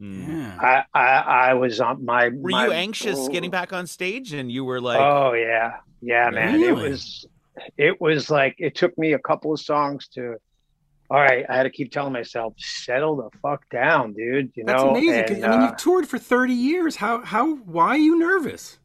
Mm. 0.00 0.58
I, 0.58 0.84
I, 0.92 1.06
I 1.50 1.54
was 1.54 1.80
on 1.80 2.04
my. 2.04 2.28
Were 2.28 2.50
my, 2.50 2.66
you 2.66 2.72
anxious 2.72 3.18
oh, 3.18 3.28
getting 3.28 3.50
back 3.50 3.72
on 3.72 3.86
stage, 3.86 4.32
and 4.32 4.50
you 4.50 4.64
were 4.64 4.80
like, 4.80 4.98
"Oh 4.98 5.32
yeah, 5.34 5.76
yeah, 6.00 6.30
man." 6.30 6.60
Really? 6.60 6.68
It 6.68 6.90
was, 6.90 7.26
it 7.78 8.00
was 8.00 8.30
like 8.30 8.56
it 8.58 8.74
took 8.74 8.96
me 8.98 9.12
a 9.12 9.18
couple 9.18 9.52
of 9.52 9.60
songs 9.60 10.08
to. 10.08 10.36
All 11.14 11.20
right, 11.20 11.46
I 11.48 11.54
had 11.54 11.62
to 11.62 11.70
keep 11.70 11.92
telling 11.92 12.12
myself, 12.12 12.54
"Settle 12.58 13.14
the 13.14 13.30
fuck 13.38 13.62
down, 13.70 14.14
dude." 14.14 14.50
You 14.56 14.64
That's 14.64 14.82
know, 14.82 14.90
amazing. 14.90 15.36
And, 15.36 15.44
I 15.44 15.48
mean, 15.48 15.60
uh, 15.60 15.66
you've 15.68 15.76
toured 15.76 16.08
for 16.08 16.18
thirty 16.18 16.54
years. 16.54 16.96
How, 16.96 17.24
how, 17.24 17.54
why 17.54 17.90
are 17.90 17.96
you 17.96 18.18
nervous? 18.18 18.80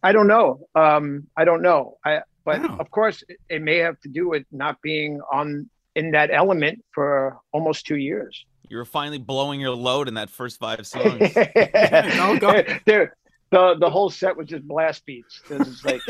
I 0.00 0.12
don't 0.12 0.28
know. 0.28 0.68
Um, 0.76 1.26
I 1.36 1.44
don't 1.44 1.60
know. 1.60 1.98
I, 2.04 2.20
but 2.44 2.62
wow. 2.62 2.76
of 2.78 2.88
course, 2.92 3.24
it, 3.28 3.38
it 3.48 3.62
may 3.62 3.78
have 3.78 3.98
to 4.02 4.08
do 4.08 4.28
with 4.28 4.44
not 4.52 4.80
being 4.80 5.20
on 5.32 5.68
in 5.96 6.12
that 6.12 6.30
element 6.32 6.84
for 6.94 7.38
almost 7.50 7.84
two 7.84 7.96
years. 7.96 8.46
You 8.68 8.76
were 8.76 8.84
finally 8.84 9.18
blowing 9.18 9.60
your 9.60 9.74
load 9.74 10.06
in 10.06 10.14
that 10.14 10.30
first 10.30 10.60
five 10.60 10.86
songs. 10.86 11.34
no, 11.34 12.38
go. 12.38 12.62
There, 12.84 13.16
the 13.50 13.76
the 13.80 13.90
whole 13.90 14.08
set 14.08 14.36
was 14.36 14.46
just 14.46 14.62
blast 14.68 15.04
beats. 15.04 15.40
It 15.50 15.66
like 15.84 16.00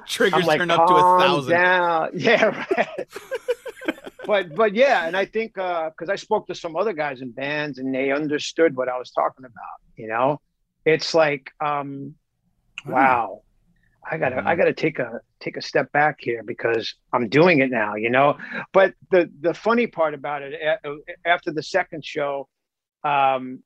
triggers 0.06 0.46
like, 0.46 0.60
turn 0.60 0.70
up 0.70 0.86
to 0.86 0.94
a 0.94 1.18
thousand. 1.18 1.52
Down. 1.52 2.10
Yeah, 2.14 2.66
right. 2.76 3.08
But 4.28 4.54
but 4.54 4.74
yeah, 4.74 5.06
and 5.06 5.16
I 5.16 5.24
think 5.24 5.54
because 5.54 6.08
uh, 6.08 6.12
I 6.12 6.16
spoke 6.16 6.46
to 6.48 6.54
some 6.54 6.76
other 6.76 6.92
guys 6.92 7.22
in 7.22 7.32
bands 7.32 7.78
and 7.78 7.94
they 7.94 8.12
understood 8.12 8.76
what 8.76 8.88
I 8.88 8.98
was 8.98 9.10
talking 9.10 9.46
about. 9.46 9.78
You 9.96 10.08
know, 10.08 10.40
it's 10.84 11.14
like, 11.14 11.50
um, 11.64 12.14
wow, 12.86 13.42
I 14.08 14.18
gotta 14.18 14.36
mm-hmm. 14.36 14.46
I 14.46 14.54
gotta 14.54 14.74
take 14.74 14.98
a 14.98 15.20
take 15.40 15.56
a 15.56 15.62
step 15.62 15.90
back 15.92 16.18
here 16.20 16.42
because 16.42 16.94
I'm 17.10 17.30
doing 17.30 17.60
it 17.60 17.70
now, 17.70 17.94
you 17.94 18.10
know. 18.10 18.36
But 18.74 18.92
the 19.10 19.30
the 19.40 19.54
funny 19.54 19.86
part 19.86 20.12
about 20.12 20.42
it 20.42 20.60
after 21.24 21.50
the 21.50 21.62
second 21.62 22.04
show, 22.04 22.48
um, 23.04 23.62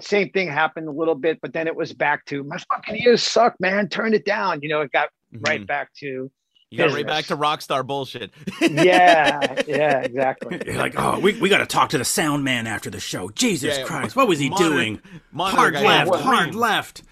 same 0.00 0.30
thing 0.30 0.48
happened 0.48 0.88
a 0.88 0.92
little 0.92 1.14
bit, 1.14 1.40
but 1.42 1.52
then 1.52 1.66
it 1.66 1.76
was 1.76 1.92
back 1.92 2.24
to 2.26 2.42
my 2.42 2.56
fucking 2.70 2.96
ears 3.04 3.22
suck, 3.22 3.54
man. 3.60 3.90
Turn 3.90 4.14
it 4.14 4.24
down. 4.24 4.62
You 4.62 4.70
know, 4.70 4.80
it 4.80 4.92
got 4.92 5.10
mm-hmm. 5.34 5.42
right 5.44 5.66
back 5.66 5.92
to 6.00 6.30
you 6.70 6.78
got 6.78 6.92
right 6.92 7.06
back 7.06 7.26
to 7.26 7.36
rock 7.36 7.62
star 7.62 7.82
bullshit. 7.82 8.32
yeah, 8.60 9.62
yeah, 9.66 10.00
exactly. 10.00 10.60
You're 10.66 10.76
like, 10.76 10.94
oh, 10.96 11.20
we, 11.20 11.38
we 11.40 11.48
got 11.48 11.58
to 11.58 11.66
talk 11.66 11.90
to 11.90 11.98
the 11.98 12.04
sound 12.04 12.42
man 12.42 12.66
after 12.66 12.90
the 12.90 13.00
show. 13.00 13.30
Jesus 13.30 13.78
yeah, 13.78 13.84
Christ, 13.84 14.16
what 14.16 14.26
was 14.26 14.38
he 14.38 14.50
monitor, 14.50 14.70
doing? 14.70 15.00
Monitor 15.30 15.56
hard 15.56 15.74
left, 15.74 16.14
hard 16.22 16.54
left. 16.54 17.02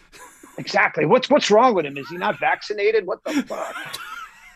Exactly. 0.59 1.05
What's 1.05 1.31
what's 1.31 1.51
wrong 1.51 1.75
with 1.75 1.87
him? 1.87 1.97
Is 1.97 2.09
he 2.09 2.17
not 2.17 2.39
vaccinated? 2.39 3.07
What 3.07 3.23
the 3.25 3.43
fuck? 3.43 3.75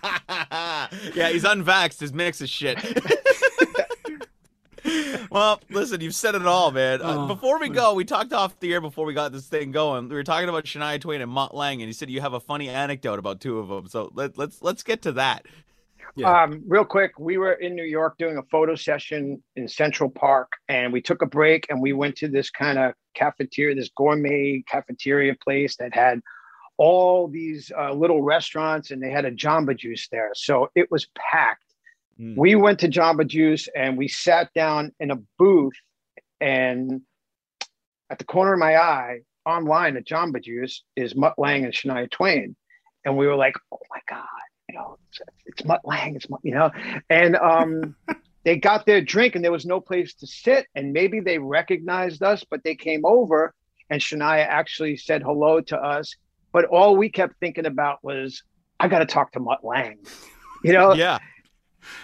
yeah, 1.15 1.29
he's 1.31 1.45
unvaxxed. 1.45 2.01
His 2.01 2.13
mix 2.13 2.41
is 2.41 2.51
shit. 2.51 2.79
well, 5.31 5.61
listen, 5.71 6.01
you've 6.01 6.15
said 6.15 6.35
it 6.35 6.47
all, 6.47 6.71
man. 6.71 7.03
Uh, 7.03 7.25
oh. 7.25 7.27
before 7.27 7.59
we 7.59 7.69
go, 7.69 7.95
we 7.95 8.05
talked 8.05 8.33
off 8.33 8.59
the 8.61 8.73
air 8.73 8.81
before 8.81 9.07
we 9.07 9.15
got 9.15 9.33
this 9.33 9.47
thing 9.47 9.71
going. 9.71 10.09
We 10.09 10.15
were 10.15 10.25
talking 10.25 10.49
about 10.49 10.65
Shania 10.65 11.01
Twain 11.01 11.21
and 11.21 11.31
Mutt 11.31 11.55
Lange, 11.55 11.83
and 11.83 11.89
you 11.89 11.93
said 11.93 12.11
you 12.11 12.21
have 12.21 12.33
a 12.33 12.41
funny 12.41 12.69
anecdote 12.69 13.19
about 13.19 13.41
two 13.41 13.59
of 13.59 13.69
them. 13.69 13.89
So 13.89 14.11
let, 14.15 14.39
let's 14.39 14.63
let's 14.63 14.83
get 14.83 15.03
to 15.03 15.13
that. 15.13 15.47
Yeah. 16.17 16.43
Um, 16.43 16.63
real 16.67 16.85
quick, 16.85 17.19
we 17.19 17.39
were 17.39 17.53
in 17.53 17.77
New 17.77 17.85
York 17.85 18.19
doing 18.19 18.39
a 18.39 18.43
photo 18.51 18.75
session 18.75 19.43
in 19.57 19.69
Central 19.69 20.11
Park, 20.11 20.53
and 20.69 20.93
we 20.93 21.01
took 21.01 21.23
a 21.23 21.27
break 21.27 21.67
and 21.69 21.81
we 21.81 21.93
went 21.93 22.17
to 22.17 22.29
this 22.29 22.51
kind 22.51 22.79
of 22.79 22.95
cafeteria, 23.15 23.75
this 23.75 23.91
gourmet 23.97 24.63
cafeteria 24.67 25.35
place 25.43 25.77
that 25.77 25.95
had 25.95 26.21
all 26.77 27.29
these 27.29 27.71
uh, 27.77 27.93
little 27.93 28.23
restaurants, 28.23 28.91
and 28.91 29.03
they 29.03 29.11
had 29.11 29.25
a 29.25 29.31
Jamba 29.31 29.77
Juice 29.77 30.09
there, 30.09 30.31
so 30.35 30.71
it 30.75 30.91
was 30.91 31.09
packed. 31.17 31.68
Mm. 32.21 32.37
We 32.37 32.55
went 32.55 32.81
to 32.81 32.89
Jamba 32.89 33.27
Juice 33.27 33.69
and 33.77 33.97
we 33.97 34.09
sat 34.09 34.53
down 34.55 34.93
in 35.01 35.11
a 35.11 35.19
booth, 35.39 35.75
and 36.41 37.03
at 38.11 38.19
the 38.19 38.25
corner 38.25 38.55
of 38.55 38.59
my 38.59 38.77
eye, 38.77 39.21
online 39.47 39.97
at 39.97 40.07
Jamba 40.07 40.43
Juice 40.43 40.83
is 40.97 41.15
Mutt 41.15 41.39
Lange 41.39 41.65
and 41.65 41.73
Shania 41.73 42.11
Twain, 42.11 42.57
and 43.05 43.17
we 43.17 43.27
were 43.27 43.37
like, 43.37 43.55
"Oh 43.73 43.81
my 43.91 44.01
god!" 44.09 44.25
you 44.69 44.77
know, 44.77 44.99
it's, 45.09 45.21
it's 45.47 45.65
Mutt 45.65 45.81
Lange, 45.85 46.17
it's 46.17 46.29
Mutt, 46.29 46.41
you 46.43 46.55
know, 46.55 46.71
and 47.09 47.37
um, 47.37 47.97
they 48.45 48.57
got 48.57 48.87
their 48.87 49.01
drink 49.01 49.35
and 49.35 49.45
there 49.45 49.53
was 49.53 49.67
no 49.67 49.81
place 49.81 50.15
to 50.15 50.27
sit, 50.27 50.67
and 50.75 50.93
maybe 50.93 51.21
they 51.21 51.39
recognized 51.39 52.23
us, 52.23 52.45
but 52.49 52.63
they 52.65 52.75
came 52.75 53.05
over, 53.05 53.55
and 53.91 54.01
Shania 54.01 54.47
actually 54.47 54.97
said 54.97 55.23
hello 55.23 55.61
to 55.63 55.79
us, 55.79 56.15
but 56.53 56.67
all 56.67 56.97
we 56.97 57.09
kept 57.09 57.39
thinking 57.41 57.67
about 57.67 57.99
was, 58.03 58.43
I 58.79 58.89
got 58.89 59.01
to 59.01 59.07
talk 59.07 59.33
to 59.33 59.41
Mutt 59.41 59.65
Lange, 59.65 59.99
you 60.63 60.73
know, 60.73 60.95
yeah. 60.95 61.19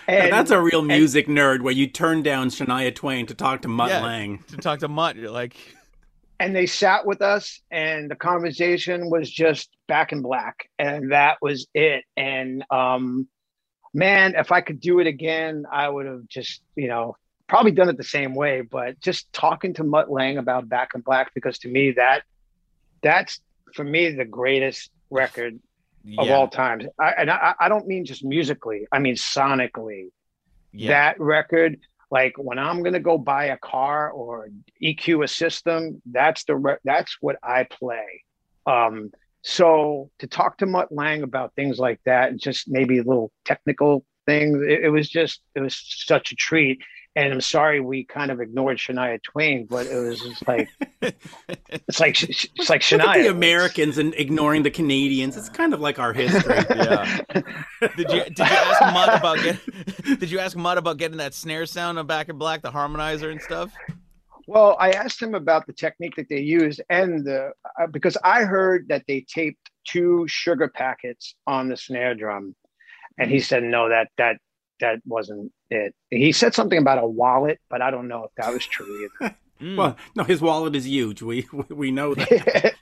And, 0.06 0.32
that's 0.32 0.50
a 0.50 0.60
real 0.60 0.82
music 0.82 1.26
and, 1.26 1.36
nerd 1.36 1.62
where 1.62 1.72
you 1.72 1.86
turn 1.86 2.22
down 2.22 2.48
Shania 2.50 2.94
Twain 2.94 3.26
to 3.26 3.34
talk 3.34 3.62
to 3.62 3.68
Mutt 3.68 3.90
yeah, 3.90 4.02
Lange. 4.02 4.38
To 4.48 4.56
talk 4.56 4.80
to 4.80 4.88
Mutt, 4.88 5.16
you're 5.16 5.30
like, 5.30 5.56
and 6.40 6.54
they 6.54 6.66
sat 6.66 7.06
with 7.06 7.22
us 7.22 7.60
and 7.70 8.10
the 8.10 8.16
conversation 8.16 9.08
was 9.10 9.30
just 9.30 9.70
back 9.86 10.12
in 10.12 10.22
black 10.22 10.68
and 10.78 11.12
that 11.12 11.38
was 11.40 11.66
it 11.74 12.04
and 12.16 12.64
um 12.70 13.28
man 13.92 14.34
if 14.36 14.50
i 14.50 14.60
could 14.60 14.80
do 14.80 14.98
it 14.98 15.06
again 15.06 15.64
i 15.70 15.88
would 15.88 16.06
have 16.06 16.26
just 16.28 16.62
you 16.76 16.88
know 16.88 17.16
probably 17.46 17.70
done 17.70 17.88
it 17.88 17.96
the 17.96 18.02
same 18.02 18.34
way 18.34 18.62
but 18.62 18.98
just 19.00 19.32
talking 19.32 19.74
to 19.74 19.84
mutt 19.84 20.10
lange 20.10 20.38
about 20.38 20.68
back 20.68 20.90
in 20.94 21.00
black 21.00 21.32
because 21.34 21.58
to 21.58 21.68
me 21.68 21.92
that 21.92 22.22
that's 23.02 23.40
for 23.74 23.84
me 23.84 24.10
the 24.10 24.24
greatest 24.24 24.90
record 25.10 25.58
yeah. 26.04 26.22
of 26.22 26.30
all 26.30 26.48
times 26.48 26.84
I, 26.98 27.10
and 27.18 27.30
I, 27.30 27.54
I 27.58 27.68
don't 27.68 27.86
mean 27.86 28.04
just 28.04 28.24
musically 28.24 28.86
i 28.92 28.98
mean 28.98 29.14
sonically 29.14 30.10
yeah. 30.72 30.88
that 30.90 31.20
record 31.20 31.78
like 32.14 32.34
when 32.38 32.60
I'm 32.60 32.84
going 32.84 32.92
to 32.92 33.00
go 33.00 33.18
buy 33.18 33.46
a 33.46 33.56
car 33.56 34.08
or 34.10 34.48
EQ 34.80 35.24
a 35.24 35.28
system, 35.28 36.00
that's 36.06 36.44
the 36.44 36.54
re- 36.54 36.76
that's 36.84 37.16
what 37.20 37.36
I 37.42 37.64
play. 37.64 38.22
Um, 38.66 39.10
so 39.42 40.10
to 40.20 40.28
talk 40.28 40.58
to 40.58 40.66
Mutt 40.66 40.92
Lange 40.92 41.24
about 41.24 41.56
things 41.56 41.78
like 41.78 42.00
that, 42.06 42.30
and 42.30 42.40
just 42.40 42.68
maybe 42.68 43.00
little 43.00 43.32
technical 43.44 44.04
things, 44.26 44.62
it, 44.62 44.84
it 44.84 44.88
was 44.90 45.08
just 45.08 45.42
it 45.56 45.60
was 45.60 45.76
such 46.06 46.30
a 46.30 46.36
treat. 46.36 46.82
And 47.16 47.32
I'm 47.32 47.40
sorry 47.40 47.80
we 47.80 48.04
kind 48.04 48.32
of 48.32 48.40
ignored 48.40 48.78
Shania 48.78 49.22
Twain, 49.22 49.66
but 49.66 49.86
it 49.86 49.96
was 49.96 50.20
just 50.20 50.46
like 50.48 50.68
it's 51.00 52.00
like 52.00 52.20
it's 52.22 52.68
like 52.68 52.80
Shania. 52.80 53.14
the 53.14 53.30
Americans 53.30 53.98
and 53.98 54.12
ignoring 54.14 54.64
the 54.64 54.70
Canadians. 54.70 55.36
It's 55.36 55.48
kind 55.48 55.72
of 55.72 55.80
like 55.80 56.00
our 56.00 56.12
history. 56.12 56.56
yeah. 56.70 57.20
did 57.96 58.10
you 58.10 58.24
did 58.24 58.38
you 58.38 58.44
ask 58.44 58.92
Mutt 58.92 59.14
about 59.18 59.38
get, 59.42 60.18
Did 60.18 60.30
you 60.30 60.40
ask 60.40 60.56
Mutt 60.56 60.76
about 60.76 60.98
getting 60.98 61.18
that 61.18 61.34
snare 61.34 61.66
sound 61.66 61.98
on 61.98 62.06
Back 62.06 62.28
in 62.28 62.36
Black, 62.36 62.62
the 62.62 62.72
harmonizer 62.72 63.30
and 63.30 63.40
stuff? 63.40 63.72
Well, 64.46 64.76
I 64.78 64.90
asked 64.90 65.22
him 65.22 65.34
about 65.34 65.66
the 65.66 65.72
technique 65.72 66.16
that 66.16 66.28
they 66.28 66.40
used, 66.40 66.80
and 66.90 67.24
the 67.24 67.52
uh, 67.80 67.86
because 67.86 68.16
I 68.22 68.42
heard 68.42 68.88
that 68.88 69.04
they 69.08 69.24
taped 69.26 69.70
two 69.84 70.26
sugar 70.28 70.68
packets 70.68 71.34
on 71.46 71.68
the 71.68 71.76
snare 71.76 72.14
drum, 72.14 72.54
and 73.18 73.30
he 73.30 73.40
said 73.40 73.62
no, 73.62 73.88
that 73.88 74.08
that 74.18 74.38
that 74.80 75.00
wasn't 75.06 75.52
it. 75.70 75.94
He 76.10 76.32
said 76.32 76.54
something 76.54 76.78
about 76.78 76.98
a 77.02 77.06
wallet, 77.06 77.60
but 77.68 77.82
I 77.82 77.90
don't 77.90 78.08
know 78.08 78.24
if 78.24 78.30
that 78.36 78.52
was 78.52 78.64
true 78.66 79.08
either. 79.20 79.36
mm. 79.60 79.76
Well, 79.76 79.96
no, 80.16 80.24
his 80.24 80.40
wallet 80.40 80.74
is 80.76 80.86
huge. 80.86 81.22
We 81.22 81.46
we 81.68 81.90
know 81.90 82.14
that. 82.14 82.74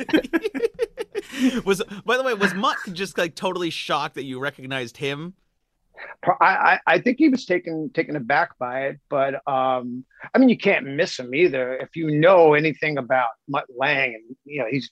was 1.65 1.83
by 2.05 2.17
the 2.17 2.23
way, 2.23 2.35
was 2.35 2.55
Mutt 2.55 2.77
just 2.93 3.19
like 3.19 3.35
totally 3.35 3.71
shocked 3.71 4.15
that 4.15 4.25
you 4.25 4.41
recognized 4.41 4.97
him? 4.97 5.35
I, 6.41 6.79
I 6.87 6.99
think 7.01 7.19
he 7.19 7.29
was 7.29 7.45
taken 7.45 7.91
taken 7.91 8.17
aback 8.17 8.59
by 8.59 8.87
it, 8.87 9.01
but 9.09 9.35
um, 9.47 10.05
I 10.35 10.39
mean, 10.39 10.49
you 10.49 10.59
can't 10.59 10.87
miss 10.87 11.19
him 11.19 11.35
either. 11.35 11.77
If 11.77 11.97
you 11.97 12.11
know 12.11 12.55
anything 12.55 12.99
about 12.99 13.31
Mutt 13.49 13.67
Lange, 13.77 14.15
and 14.15 14.37
you 14.45 14.61
know 14.61 14.67
he's 14.71 14.91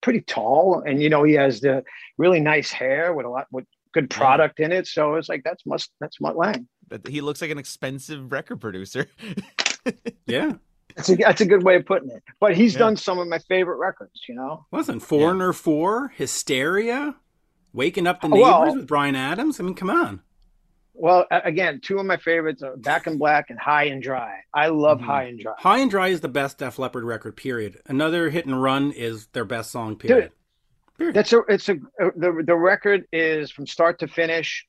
pretty 0.00 0.20
tall, 0.20 0.82
and 0.86 1.02
you 1.02 1.08
know 1.08 1.22
he 1.22 1.34
has 1.34 1.60
the 1.60 1.84
really 2.18 2.40
nice 2.40 2.70
hair 2.70 3.12
with 3.12 3.26
a 3.26 3.28
lot 3.28 3.46
with 3.50 3.66
good 3.92 4.10
product 4.10 4.58
yeah. 4.58 4.66
in 4.66 4.72
it. 4.72 4.86
So 4.86 5.14
it's 5.14 5.28
like 5.28 5.42
that's 5.44 5.64
must 5.66 5.90
that's 6.00 6.20
Mutt 6.20 6.36
Lange. 6.36 6.66
That 6.88 7.06
he 7.06 7.20
looks 7.20 7.40
like 7.40 7.50
an 7.50 7.58
expensive 7.58 8.32
record 8.32 8.60
producer. 8.60 9.06
yeah. 10.26 10.54
That's 10.94 11.08
a, 11.08 11.16
that's 11.16 11.40
a 11.40 11.46
good 11.46 11.62
way 11.62 11.76
of 11.76 11.86
putting 11.86 12.10
it. 12.10 12.22
But 12.38 12.54
he's 12.54 12.74
yeah. 12.74 12.80
done 12.80 12.96
some 12.96 13.18
of 13.18 13.26
my 13.26 13.38
favorite 13.38 13.78
records, 13.78 14.22
you 14.28 14.34
know. 14.34 14.66
Wasn't 14.70 15.02
Foreigner 15.02 15.48
yeah. 15.48 15.52
4, 15.52 16.12
Hysteria, 16.16 17.16
Waking 17.72 18.06
Up 18.06 18.20
the 18.20 18.28
Neighbors 18.28 18.42
well, 18.42 18.76
with 18.76 18.86
Bryan 18.86 19.16
Adams? 19.16 19.58
I 19.58 19.62
mean, 19.62 19.74
come 19.74 19.88
on. 19.88 20.20
Well, 20.94 21.26
again, 21.30 21.80
two 21.82 21.98
of 21.98 22.04
my 22.04 22.18
favorites 22.18 22.62
are 22.62 22.76
Back 22.76 23.06
in 23.06 23.16
Black 23.16 23.48
and 23.48 23.58
High 23.58 23.84
and 23.84 24.02
Dry. 24.02 24.40
I 24.52 24.68
love 24.68 24.98
mm-hmm. 24.98 25.06
High 25.06 25.22
and 25.24 25.40
Dry. 25.40 25.54
High 25.58 25.78
and 25.78 25.90
Dry 25.90 26.08
is 26.08 26.20
the 26.20 26.28
best 26.28 26.58
Def 26.58 26.78
Leppard 26.78 27.04
record, 27.04 27.36
period. 27.36 27.80
Another 27.86 28.28
hit 28.28 28.44
and 28.44 28.62
run 28.62 28.92
is 28.92 29.28
their 29.28 29.46
best 29.46 29.70
song, 29.70 29.96
period. 29.96 30.24
Dude, 30.24 30.32
period. 31.02 31.16
That's 31.16 31.32
a 31.32 31.40
it's 31.48 31.68
a 31.68 31.76
the 32.16 32.42
the 32.46 32.56
record 32.56 33.06
is 33.12 33.50
from 33.50 33.66
start 33.66 33.98
to 34.00 34.08
finish 34.08 34.66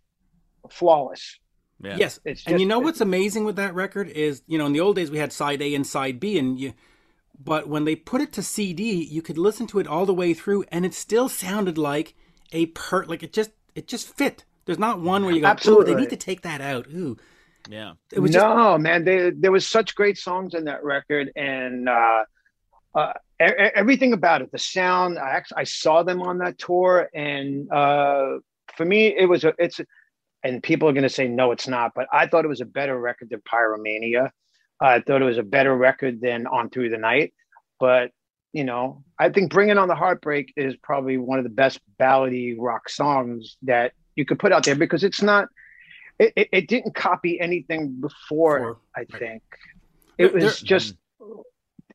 flawless. 0.69 1.39
Yeah. 1.81 1.97
Yes, 1.97 2.19
just, 2.25 2.47
and 2.47 2.59
you 2.59 2.65
know 2.65 2.79
what's 2.79 3.01
amazing 3.01 3.43
with 3.43 3.57
that 3.57 3.75
record 3.75 4.07
is 4.07 4.41
you 4.47 4.57
know 4.57 4.65
in 4.65 4.73
the 4.73 4.79
old 4.79 4.95
days 4.95 5.11
we 5.11 5.17
had 5.17 5.33
side 5.33 5.61
A 5.61 5.75
and 5.75 5.85
side 5.85 6.19
B, 6.19 6.37
and 6.37 6.59
you, 6.59 6.73
but 7.37 7.67
when 7.67 7.83
they 7.85 7.95
put 7.95 8.21
it 8.21 8.31
to 8.33 8.41
CD, 8.43 9.03
you 9.03 9.21
could 9.21 9.37
listen 9.37 9.67
to 9.67 9.79
it 9.79 9.87
all 9.87 10.05
the 10.05 10.13
way 10.13 10.33
through, 10.33 10.63
and 10.69 10.85
it 10.85 10.93
still 10.93 11.27
sounded 11.29 11.77
like 11.77 12.15
a 12.51 12.67
per 12.67 13.05
like 13.05 13.23
it 13.23 13.33
just 13.33 13.51
it 13.75 13.87
just 13.87 14.07
fit. 14.07 14.45
There's 14.65 14.79
not 14.79 15.01
one 15.01 15.25
where 15.25 15.33
you 15.33 15.41
go, 15.41 15.47
Absolutely. 15.47 15.93
they 15.93 15.99
need 15.99 16.09
to 16.11 16.15
take 16.15 16.41
that 16.41 16.61
out. 16.61 16.87
Ooh. 16.87 17.17
Yeah. 17.69 17.93
It 18.11 18.19
was 18.19 18.31
just... 18.31 18.45
no, 18.45 18.77
man. 18.77 19.03
They, 19.03 19.31
there 19.31 19.51
was 19.51 19.67
such 19.67 19.95
great 19.95 20.17
songs 20.17 20.53
in 20.53 20.65
that 20.65 20.83
record, 20.83 21.31
and 21.35 21.89
uh, 21.89 22.23
uh, 22.95 23.13
everything 23.75 24.13
about 24.13 24.41
it, 24.41 24.51
the 24.51 24.59
sound. 24.59 25.17
I 25.19 25.31
actually 25.31 25.57
I 25.57 25.63
saw 25.63 26.03
them 26.03 26.21
on 26.21 26.39
that 26.39 26.57
tour, 26.57 27.09
and 27.13 27.71
uh, 27.71 28.39
for 28.75 28.85
me, 28.85 29.07
it 29.07 29.27
was 29.27 29.43
a 29.43 29.53
it's. 29.57 29.79
And 30.45 30.61
people 30.61 30.89
are 30.89 30.91
going 30.91 31.03
to 31.03 31.09
say 31.09 31.29
no, 31.29 31.53
it's 31.53 31.69
not. 31.69 31.93
But 31.95 32.07
I 32.11 32.27
thought 32.27 32.43
it 32.43 32.49
was 32.49 32.59
a 32.59 32.65
better 32.65 32.99
record 32.99 33.29
than 33.29 33.39
Pyromania. 33.41 34.29
I 34.81 34.99
thought 34.99 35.21
it 35.21 35.25
was 35.25 35.37
a 35.37 35.43
better 35.43 35.73
record 35.73 36.19
than 36.19 36.47
On 36.47 36.69
Through 36.69 36.89
the 36.89 36.97
Night. 36.97 37.33
But 37.79 38.11
you 38.51 38.65
know, 38.65 39.05
I 39.17 39.29
think 39.29 39.51
Bringing 39.51 39.77
on 39.77 39.87
the 39.87 39.95
Heartbreak 39.95 40.53
is 40.57 40.75
probably 40.75 41.17
one 41.17 41.39
of 41.39 41.45
the 41.45 41.49
best 41.49 41.79
ballady 41.97 42.55
rock 42.59 42.89
songs 42.89 43.55
that 43.61 43.93
you 44.15 44.25
could 44.25 44.39
put 44.39 44.51
out 44.51 44.63
there 44.63 44.75
because 44.75 45.03
it's 45.03 45.21
not 45.21 45.47
it, 46.19 46.33
it, 46.35 46.49
it 46.51 46.67
didn't 46.67 46.93
copy 46.95 47.39
anything 47.39 47.99
before, 47.99 48.59
before. 48.59 48.79
i 48.95 49.03
think 49.17 49.41
it 50.17 50.33
there, 50.33 50.43
was 50.43 50.61
just 50.61 50.95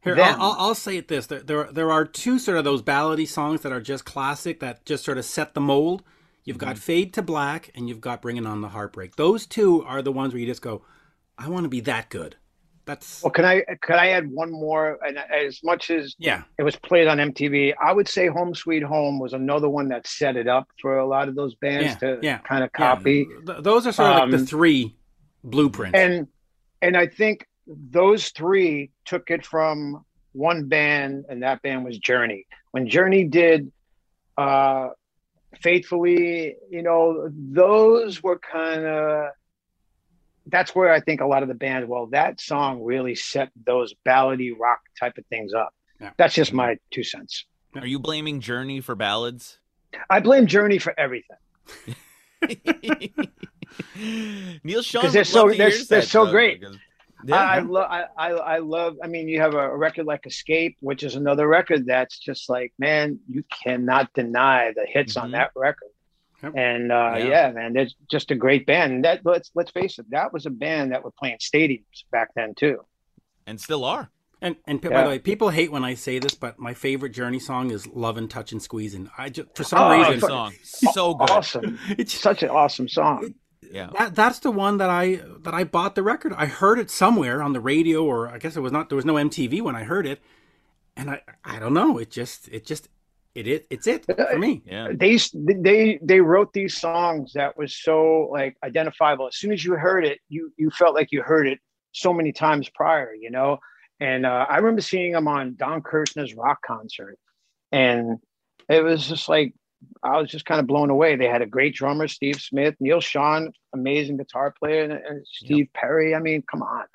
here 0.03 0.17
I'll, 0.21 0.57
I'll, 0.59 0.75
say 0.75 0.97
it 0.97 1.09
this 1.09 1.27
there, 1.27 1.41
there 1.41 1.69
there 1.73 1.91
are 1.91 2.05
two 2.05 2.39
sort 2.39 2.59
of 2.59 2.65
those 2.65 2.83
ballady 2.83 3.27
songs 3.27 3.63
that 3.63 3.73
are 3.73 3.81
just 3.81 4.05
classic 4.05 4.61
that 4.61 4.85
just 4.85 5.05
sort 5.05 5.19
of 5.19 5.25
set 5.25 5.55
the 5.55 5.61
mold 5.61 6.03
you've 6.45 6.59
got 6.59 6.77
mm-hmm. 6.77 6.81
fade 6.81 7.15
to 7.15 7.23
black 7.23 7.71
and 7.75 7.89
you've 7.89 8.01
got 8.01 8.23
bringing 8.23 8.47
on 8.47 8.61
the 8.61 8.69
heartbreak 8.69 9.17
those 9.17 9.47
two 9.47 9.85
are 9.85 10.03
the 10.03 10.13
ones 10.13 10.33
where 10.33 10.41
you 10.41 10.47
just 10.47 10.63
go 10.63 10.83
i 11.37 11.49
want 11.49 11.65
to 11.65 11.69
be 11.69 11.81
that 11.81 12.09
good 12.11 12.37
that's 12.89 13.23
well. 13.23 13.31
Can 13.31 13.45
I 13.45 13.63
can 13.83 13.99
I 13.99 14.09
add 14.09 14.33
one 14.33 14.51
more? 14.51 14.99
And 15.07 15.19
as 15.19 15.61
much 15.63 15.91
as 15.91 16.17
yeah, 16.19 16.45
it 16.59 16.63
was 16.63 16.75
played 16.75 17.07
on 17.07 17.19
MTV, 17.19 17.75
I 17.81 17.93
would 17.93 18.09
say 18.09 18.29
"Home 18.29 18.55
Sweet 18.55 18.83
Home" 18.83 19.21
was 19.21 19.35
another 19.35 19.69
one 19.69 19.89
that 19.91 20.07
set 20.07 20.37
it 20.37 20.49
up 20.49 20.67
for 20.81 20.97
a 20.97 21.07
lot 21.07 21.29
of 21.29 21.35
those 21.35 21.55
bands 21.55 21.85
yeah, 21.85 21.95
to 21.97 22.19
yeah, 22.23 22.39
kind 22.39 22.65
of 22.65 22.73
copy. 22.73 23.29
Yeah. 23.47 23.57
Those 23.61 23.87
are 23.87 23.93
sort 23.93 24.09
of 24.11 24.17
um, 24.17 24.21
like 24.23 24.31
the 24.31 24.39
um, 24.39 24.47
three 24.47 24.97
blueprints. 25.45 25.99
And 25.99 26.29
and 26.81 26.97
I 26.97 27.07
think 27.07 27.47
those 27.69 28.31
three 28.31 28.91
took 29.05 29.31
it 29.31 29.45
from 29.45 30.05
one 30.33 30.69
band, 30.69 31.27
and 31.29 31.43
that 31.43 31.63
band 31.63 31.85
was 31.85 31.99
Journey. 31.99 32.47
When 32.71 32.89
Journey 32.89 33.25
did 33.25 33.71
uh 34.37 34.89
faithfully, 35.61 36.57
you 36.71 36.83
know, 36.83 37.31
those 37.33 38.23
were 38.23 38.39
kind 38.39 38.85
of 38.85 39.31
that's 40.47 40.75
where 40.75 40.93
I 40.93 41.01
think 41.01 41.21
a 41.21 41.27
lot 41.27 41.43
of 41.43 41.49
the 41.49 41.55
bands, 41.55 41.89
well, 41.89 42.07
that 42.07 42.41
song 42.41 42.83
really 42.83 43.15
set 43.15 43.51
those 43.67 43.95
ballady 44.07 44.53
rock 44.59 44.81
type 44.99 45.19
of 45.19 45.27
things 45.27 45.53
up. 45.53 45.75
Yeah. 46.01 46.11
That's 46.17 46.35
just 46.35 46.53
my 46.53 46.79
two 46.91 47.05
cents. 47.05 47.45
Are 47.75 47.87
you 47.87 47.99
blaming 47.99 48.41
Journey 48.41 48.81
for 48.81 48.95
ballads? 48.95 49.59
I 50.09 50.21
blame 50.21 50.47
Journey 50.47 50.79
for 50.79 50.99
everything. 50.99 51.37
Neal 54.63 54.83
Schon 54.83 55.01
because 55.01 55.13
they're 55.13 55.25
so 55.25 55.51
they're, 55.51 55.73
they're 55.85 56.03
so 56.03 56.31
great. 56.31 56.61
Because, 56.61 56.77
yeah, 57.25 57.37
I, 57.37 57.57
I 57.57 57.59
love 57.61 57.91
I, 57.91 58.05
I, 58.17 58.29
I 58.31 58.59
love 58.59 58.97
I 59.03 59.07
mean 59.07 59.29
you 59.29 59.41
have 59.41 59.55
a 59.55 59.77
record 59.77 60.07
like 60.07 60.27
Escape, 60.27 60.77
which 60.81 61.03
is 61.03 61.17
another 61.17 61.47
record 61.47 61.87
that's 61.87 62.19
just 62.19 62.49
like 62.49 62.73
man, 62.79 63.19
you 63.29 63.45
cannot 63.65 64.13
deny 64.15 64.73
the 64.75 64.87
hits 64.87 65.15
mm-hmm. 65.15 65.25
on 65.25 65.31
that 65.33 65.51
record. 65.57 65.91
Yep. 66.43 66.53
And 66.57 66.93
uh, 66.93 67.15
yeah. 67.19 67.25
yeah. 67.25 67.51
man, 67.53 67.77
it's 67.77 67.95
just 68.11 68.31
a 68.31 68.35
great 68.35 68.67
band. 68.67 68.93
And 68.93 69.05
that 69.05 69.23
let's 69.25 69.51
let's 69.55 69.71
face 69.71 69.99
it, 69.99 70.11
that 70.11 70.33
was 70.33 70.47
a 70.47 70.51
band 70.51 70.93
that 70.93 71.03
were 71.03 71.11
playing 71.11 71.39
stadiums 71.39 72.05
back 72.13 72.29
then 72.35 72.55
too, 72.55 72.85
and 73.47 73.61
still 73.61 73.85
are. 73.85 74.11
And 74.41 74.57
and 74.67 74.81
yeah. 74.83 74.91
by 74.91 75.03
the 75.03 75.09
way, 75.09 75.19
people 75.19 75.51
hate 75.51 75.73
when 75.73 75.85
I 75.85 75.95
say 75.95 76.21
this, 76.21 76.35
but 76.35 76.59
my 76.59 76.75
favorite 76.75 77.11
Journey 77.11 77.41
song 77.41 77.73
is 77.73 77.89
"Lovin' 77.89 78.29
Touchin' 78.29 78.61
Squeezin'." 78.61 79.11
I 79.19 79.31
just 79.31 79.57
for 79.57 79.65
some 79.65 79.81
oh, 79.81 79.99
reason, 79.99 80.21
song 80.21 80.53
so 80.63 81.15
good, 81.15 81.31
awesome. 81.31 81.79
It's 81.99 82.15
such 82.15 82.45
an 82.45 82.51
awesome 82.51 82.89
song. 82.89 83.25
It, 83.25 83.35
yeah, 83.63 83.91
that 83.99 84.15
that's 84.15 84.39
the 84.41 84.51
one 84.51 84.79
that 84.79 84.91
I 84.91 85.21
that 85.41 85.55
I 85.55 85.65
bought 85.65 85.95
the 85.95 86.03
record. 86.03 86.33
I 86.37 86.47
heard 86.47 86.79
it 86.79 86.91
somewhere 86.91 87.43
on 87.43 87.53
the 87.53 87.61
radio, 87.61 88.05
or 88.05 88.29
I 88.29 88.39
guess 88.39 88.57
it 88.57 88.61
was 88.61 88.73
not. 88.73 88.89
There 88.89 88.97
was 88.97 89.05
no 89.05 89.15
MTV 89.15 89.63
when 89.63 89.77
I 89.77 89.85
heard 89.85 90.07
it, 90.07 90.21
and 90.97 91.11
I 91.11 91.23
I 91.45 91.59
don't 91.59 91.75
know. 91.75 91.99
It 91.99 92.11
just 92.11 92.49
it 92.49 92.65
just 92.65 92.89
it 93.39 93.47
is 93.47 93.61
it's 93.71 93.87
it 93.87 94.05
for 94.05 94.39
me 94.39 94.63
yeah 94.67 94.89
they 94.93 95.17
they 95.37 95.99
they 96.03 96.21
wrote 96.21 96.53
these 96.53 96.77
songs 96.77 97.33
that 97.35 97.57
was 97.57 97.77
so 97.77 98.29
like 98.33 98.57
identifiable 98.65 99.29
as 99.29 99.37
soon 99.37 99.53
as 99.53 99.65
you 99.65 99.75
heard 99.75 100.05
it 100.05 100.19
you 100.29 100.53
you 100.57 100.71
felt 100.71 100.95
like 100.95 101.13
you 101.13 101.23
heard 101.23 101.47
it 101.47 101.59
so 101.93 102.13
many 102.13 102.33
times 102.33 102.69
prior 102.71 103.15
you 103.15 103.31
know 103.31 103.59
and 104.01 104.27
uh, 104.27 104.45
i 104.49 104.57
remember 104.57 104.81
seeing 104.81 105.13
them 105.13 105.29
on 105.29 105.55
don 105.57 105.83
kirshner's 105.83 106.35
rock 106.35 106.59
concert 106.67 107.17
and 107.71 108.19
it 108.69 108.83
was 108.83 109.07
just 109.07 109.29
like 109.29 109.55
i 110.03 110.19
was 110.19 110.31
just 110.31 110.45
kind 110.45 110.61
of 110.61 110.67
blown 110.67 110.91
away 110.91 111.17
they 111.17 111.27
had 111.27 111.43
a 111.43 111.47
great 111.47 111.75
drummer 111.75 112.09
steve 112.09 112.41
smith 112.41 112.75
Neal 112.81 113.01
Schon 113.01 113.53
amazing 113.75 114.17
guitar 114.17 114.55
player 114.59 114.85
and, 114.85 114.93
and 114.93 115.27
steve 115.27 115.59
yep. 115.59 115.73
perry 115.75 116.15
i 116.15 116.19
mean 116.19 116.43
come 116.51 116.63
on 116.63 116.79
man 116.79 116.87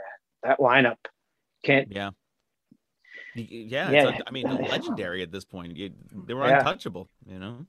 that 0.44 0.60
lineup 0.60 0.98
can't 1.64 1.92
yeah 1.92 2.12
yeah, 3.36 3.92
yeah. 3.92 4.18
I 4.28 4.32
mean, 4.32 4.46
legendary 4.48 5.24
at 5.24 5.32
this 5.32 5.46
point. 5.46 5.76
You, 5.76 5.92
they 6.26 6.34
were 6.34 6.48
yeah. 6.48 6.60
untouchable, 6.60 7.10
you 7.26 7.40
know. 7.40 7.66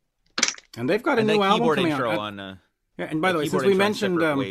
And 0.76 0.88
they've 0.88 1.02
got 1.02 1.18
a 1.18 1.20
and 1.20 1.28
new 1.28 1.42
album 1.42 1.74
coming 1.74 1.92
out. 1.92 2.04
On, 2.04 2.40
uh, 2.40 2.56
yeah, 2.98 3.06
and 3.10 3.22
by 3.22 3.32
the 3.32 3.38
way, 3.38 3.48
since 3.48 3.62
we 3.62 3.74
mentioned, 3.74 4.22
um, 4.22 4.44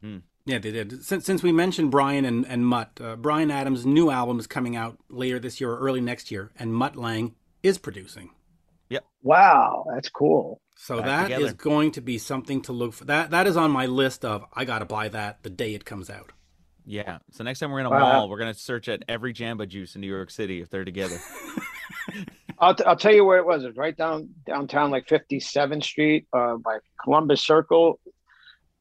hmm. 0.00 0.18
yeah, 0.44 0.58
they 0.58 0.70
did. 0.70 1.04
Since 1.04 1.26
since 1.26 1.42
we 1.42 1.52
mentioned 1.52 1.90
Bryan 1.90 2.24
and 2.24 2.46
and 2.46 2.66
Mutt, 2.66 2.98
uh, 3.00 3.16
Bryan 3.16 3.50
Adams' 3.50 3.84
new 3.84 4.10
album 4.10 4.38
is 4.38 4.46
coming 4.46 4.76
out 4.76 4.98
later 5.08 5.38
this 5.38 5.60
year 5.60 5.72
or 5.72 5.78
early 5.78 6.00
next 6.00 6.30
year, 6.30 6.52
and 6.58 6.74
Mutt 6.74 6.96
Lange 6.96 7.34
is 7.62 7.78
producing. 7.78 8.30
Yep. 8.88 9.04
Wow, 9.22 9.86
that's 9.92 10.08
cool. 10.08 10.60
So 10.76 10.98
Back 10.98 11.06
that 11.06 11.22
together. 11.24 11.46
is 11.46 11.52
going 11.54 11.92
to 11.92 12.00
be 12.00 12.18
something 12.18 12.62
to 12.62 12.72
look 12.72 12.92
for. 12.92 13.04
That 13.06 13.30
that 13.30 13.46
is 13.46 13.56
on 13.56 13.70
my 13.70 13.86
list 13.86 14.24
of 14.24 14.44
I 14.52 14.64
got 14.64 14.80
to 14.80 14.84
buy 14.84 15.08
that 15.08 15.42
the 15.42 15.50
day 15.50 15.74
it 15.74 15.84
comes 15.84 16.10
out. 16.10 16.32
Yeah. 16.84 17.18
So 17.32 17.42
next 17.42 17.58
time 17.58 17.72
we're 17.72 17.80
in 17.80 17.86
a 17.86 17.90
wow. 17.90 17.98
mall, 17.98 18.28
we're 18.28 18.38
gonna 18.38 18.54
search 18.54 18.88
at 18.88 19.02
every 19.08 19.34
Jamba 19.34 19.68
Juice 19.68 19.96
in 19.96 20.00
New 20.00 20.06
York 20.06 20.30
City 20.30 20.60
if 20.60 20.70
they're 20.70 20.84
together. 20.84 21.18
I'll, 22.58 22.74
t- 22.74 22.84
I'll 22.84 22.96
tell 22.96 23.12
you 23.12 23.24
where 23.24 23.38
it 23.38 23.46
was. 23.46 23.64
It 23.64 23.68
was 23.68 23.76
right 23.76 23.96
down 23.96 24.30
downtown, 24.46 24.90
like 24.90 25.06
57th 25.06 25.84
Street, 25.84 26.26
uh, 26.32 26.56
by 26.56 26.78
Columbus 27.02 27.42
Circle, 27.42 28.00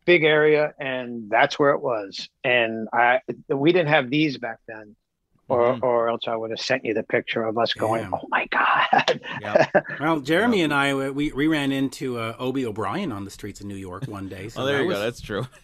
big 0.05 0.23
area, 0.23 0.73
and 0.79 1.29
that's 1.29 1.59
where 1.59 1.71
it 1.71 1.81
was. 1.81 2.29
And 2.43 2.87
I 2.93 3.19
we 3.49 3.71
didn't 3.71 3.89
have 3.89 4.09
these 4.09 4.37
back 4.37 4.59
then, 4.67 4.95
or 5.47 5.73
mm-hmm. 5.73 5.85
or 5.85 6.09
else 6.09 6.27
I 6.27 6.35
would 6.35 6.51
have 6.51 6.59
sent 6.59 6.85
you 6.85 6.93
the 6.93 7.03
picture 7.03 7.43
of 7.43 7.57
us 7.57 7.73
going, 7.73 8.03
Damn. 8.03 8.13
"Oh 8.13 8.27
my 8.29 8.47
god!" 8.47 9.21
Yep. 9.41 9.85
Well, 9.99 10.19
Jeremy 10.19 10.59
yep. 10.59 10.65
and 10.65 10.73
I 10.73 11.09
we 11.11 11.31
we 11.31 11.47
ran 11.47 11.71
into 11.71 12.17
uh, 12.17 12.35
Obie 12.39 12.65
O'Brien 12.65 13.11
on 13.11 13.25
the 13.25 13.31
streets 13.31 13.61
of 13.61 13.67
New 13.67 13.75
York 13.75 14.05
one 14.07 14.27
day. 14.27 14.49
So 14.49 14.63
oh, 14.63 14.65
there 14.65 14.81
you 14.81 14.87
was, 14.87 14.97
go. 14.97 15.03
That's 15.03 15.21
true. 15.21 15.47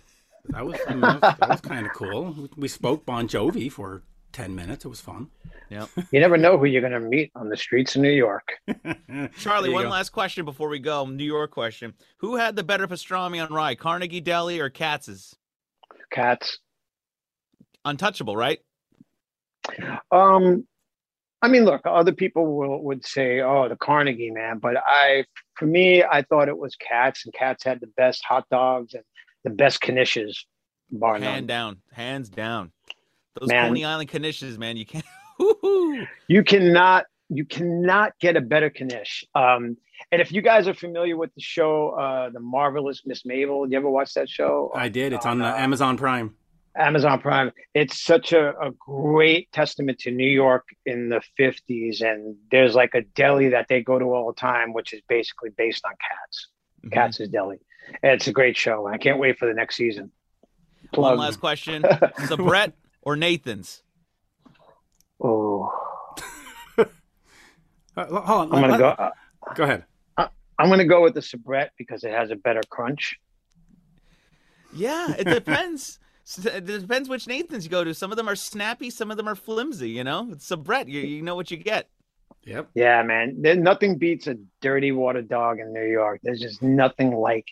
That 0.45 0.65
was, 0.65 0.75
I 0.87 0.93
mean, 0.93 1.01
that 1.01 1.39
was, 1.39 1.49
was 1.49 1.61
kind 1.61 1.85
of 1.85 1.93
cool. 1.93 2.49
We 2.57 2.67
spoke 2.67 3.05
Bon 3.05 3.27
Jovi 3.27 3.71
for 3.71 4.01
10 4.31 4.55
minutes. 4.55 4.85
It 4.85 4.87
was 4.87 4.99
fun. 4.99 5.27
Yeah. 5.69 5.85
You 6.11 6.19
never 6.19 6.37
know 6.37 6.57
who 6.57 6.65
you're 6.65 6.81
going 6.81 6.93
to 6.93 6.99
meet 6.99 7.31
on 7.35 7.49
the 7.49 7.57
streets 7.57 7.95
of 7.95 8.01
New 8.01 8.11
York. 8.11 8.53
Charlie, 9.37 9.69
one 9.69 9.83
go. 9.83 9.89
last 9.89 10.09
question 10.09 10.43
before 10.43 10.69
we 10.69 10.79
go. 10.79 11.05
New 11.05 11.23
York 11.23 11.51
question. 11.51 11.93
Who 12.17 12.35
had 12.35 12.55
the 12.55 12.63
better 12.63 12.87
pastrami 12.87 13.41
on 13.41 13.53
rye, 13.53 13.75
Carnegie 13.75 14.19
Deli 14.19 14.59
or 14.59 14.69
Katz's? 14.69 15.35
Katz. 16.11 16.59
Untouchable, 17.85 18.35
right? 18.35 18.59
Um, 20.11 20.67
I 21.41 21.47
mean, 21.47 21.65
look, 21.65 21.81
other 21.85 22.11
people 22.11 22.55
will, 22.55 22.83
would 22.83 23.05
say, 23.05 23.41
"Oh, 23.41 23.67
the 23.67 23.75
Carnegie 23.75 24.31
man," 24.31 24.59
but 24.59 24.77
I, 24.77 25.25
for 25.55 25.65
me, 25.65 26.03
I 26.03 26.21
thought 26.21 26.49
it 26.49 26.57
was 26.57 26.75
Katz, 26.75 27.25
and 27.25 27.33
Katz 27.33 27.63
had 27.63 27.79
the 27.79 27.87
best 27.87 28.23
hot 28.23 28.45
dogs 28.51 28.93
and 28.93 29.03
the 29.43 29.49
best 29.49 29.81
knishes, 29.81 30.37
bar 30.91 31.13
Hand 31.13 31.23
none. 31.23 31.45
down, 31.47 31.77
hands 31.91 32.29
down. 32.29 32.71
Those 33.39 33.49
Man. 33.49 33.69
Coney 33.69 33.85
Island 33.85 34.09
knishes, 34.09 34.57
man, 34.57 34.77
you 34.77 34.85
can't. 34.85 35.05
You 36.27 36.43
cannot, 36.43 37.05
you 37.29 37.45
cannot 37.45 38.13
get 38.19 38.37
a 38.37 38.41
better 38.41 38.69
knish. 38.69 39.23
Um, 39.35 39.77
and 40.11 40.21
if 40.21 40.31
you 40.31 40.41
guys 40.41 40.67
are 40.67 40.73
familiar 40.73 41.17
with 41.17 41.33
the 41.35 41.41
show, 41.41 41.89
uh, 41.89 42.29
the 42.29 42.39
marvelous 42.39 43.01
Mrs. 43.07 43.25
Maisel, 43.25 43.69
you 43.69 43.77
ever 43.77 43.89
watch 43.89 44.13
that 44.13 44.29
show? 44.29 44.71
I 44.73 44.89
did. 44.89 45.13
It's 45.13 45.25
on 45.25 45.41
uh, 45.41 45.49
uh, 45.49 45.55
Amazon 45.55 45.97
Prime. 45.97 46.35
Amazon 46.75 47.19
Prime. 47.19 47.51
It's 47.73 48.01
such 48.01 48.31
a, 48.33 48.49
a 48.59 48.71
great 48.71 49.51
testament 49.51 49.99
to 49.99 50.11
New 50.11 50.29
York 50.29 50.65
in 50.85 51.09
the 51.09 51.21
50s. 51.39 52.01
And 52.01 52.35
there's 52.49 52.75
like 52.75 52.93
a 52.93 53.01
deli 53.01 53.49
that 53.49 53.67
they 53.67 53.81
go 53.81 53.99
to 53.99 54.05
all 54.05 54.27
the 54.31 54.39
time, 54.39 54.73
which 54.73 54.93
is 54.93 55.01
basically 55.09 55.49
based 55.57 55.83
on 55.85 55.91
Katz. 55.91 56.47
Mhm. 56.85 56.91
Katz 56.93 57.19
is 57.19 57.29
Deli. 57.29 57.57
And 58.03 58.13
it's 58.13 58.27
a 58.27 58.31
great 58.31 58.55
show. 58.55 58.85
And 58.87 58.95
I 58.95 58.97
can't 58.97 59.19
wait 59.19 59.37
for 59.37 59.47
the 59.47 59.53
next 59.53 59.75
season. 59.75 60.11
One 60.93 61.17
last 61.17 61.39
question: 61.39 61.83
Sabrett 62.27 62.73
or 63.01 63.15
Nathan's? 63.15 63.83
Oh, 65.23 65.71
Uh, 67.97 68.05
hold 68.05 68.53
on. 68.53 68.55
I'm 68.55 68.61
gonna 68.69 68.77
go. 68.77 68.87
uh, 68.89 69.09
Go 69.55 69.63
ahead. 69.63 69.83
I'm 70.17 70.69
gonna 70.69 70.85
go 70.85 71.01
with 71.01 71.13
the 71.15 71.19
Sabrett 71.21 71.69
because 71.77 72.03
it 72.03 72.11
has 72.11 72.31
a 72.31 72.35
better 72.35 72.61
crunch. 72.69 73.19
Yeah, 74.73 75.13
it 75.17 75.25
depends. 75.25 75.99
S- 76.25 76.45
It 76.45 76.65
depends 76.65 77.09
which 77.09 77.27
Nathan's 77.27 77.65
you 77.65 77.71
go 77.71 77.83
to. 77.83 77.93
Some 77.93 78.11
of 78.11 78.17
them 78.17 78.29
are 78.29 78.35
snappy, 78.35 78.89
some 78.89 79.11
of 79.11 79.17
them 79.17 79.27
are 79.27 79.35
flimsy. 79.35 79.89
You 79.89 80.03
know, 80.03 80.29
it's 80.31 80.49
Sabrett. 80.49 80.87
You 80.87 81.01
you 81.01 81.21
know 81.21 81.35
what 81.35 81.51
you 81.51 81.57
get. 81.57 81.89
Yep. 82.43 82.69
Yeah, 82.73 83.03
man. 83.03 83.35
There, 83.41 83.55
nothing 83.55 83.97
beats 83.97 84.25
a 84.27 84.35
dirty 84.61 84.91
water 84.91 85.21
dog 85.21 85.59
in 85.59 85.73
New 85.73 85.85
York. 85.85 86.19
There's 86.23 86.39
just 86.39 86.61
nothing 86.63 87.11
like 87.15 87.45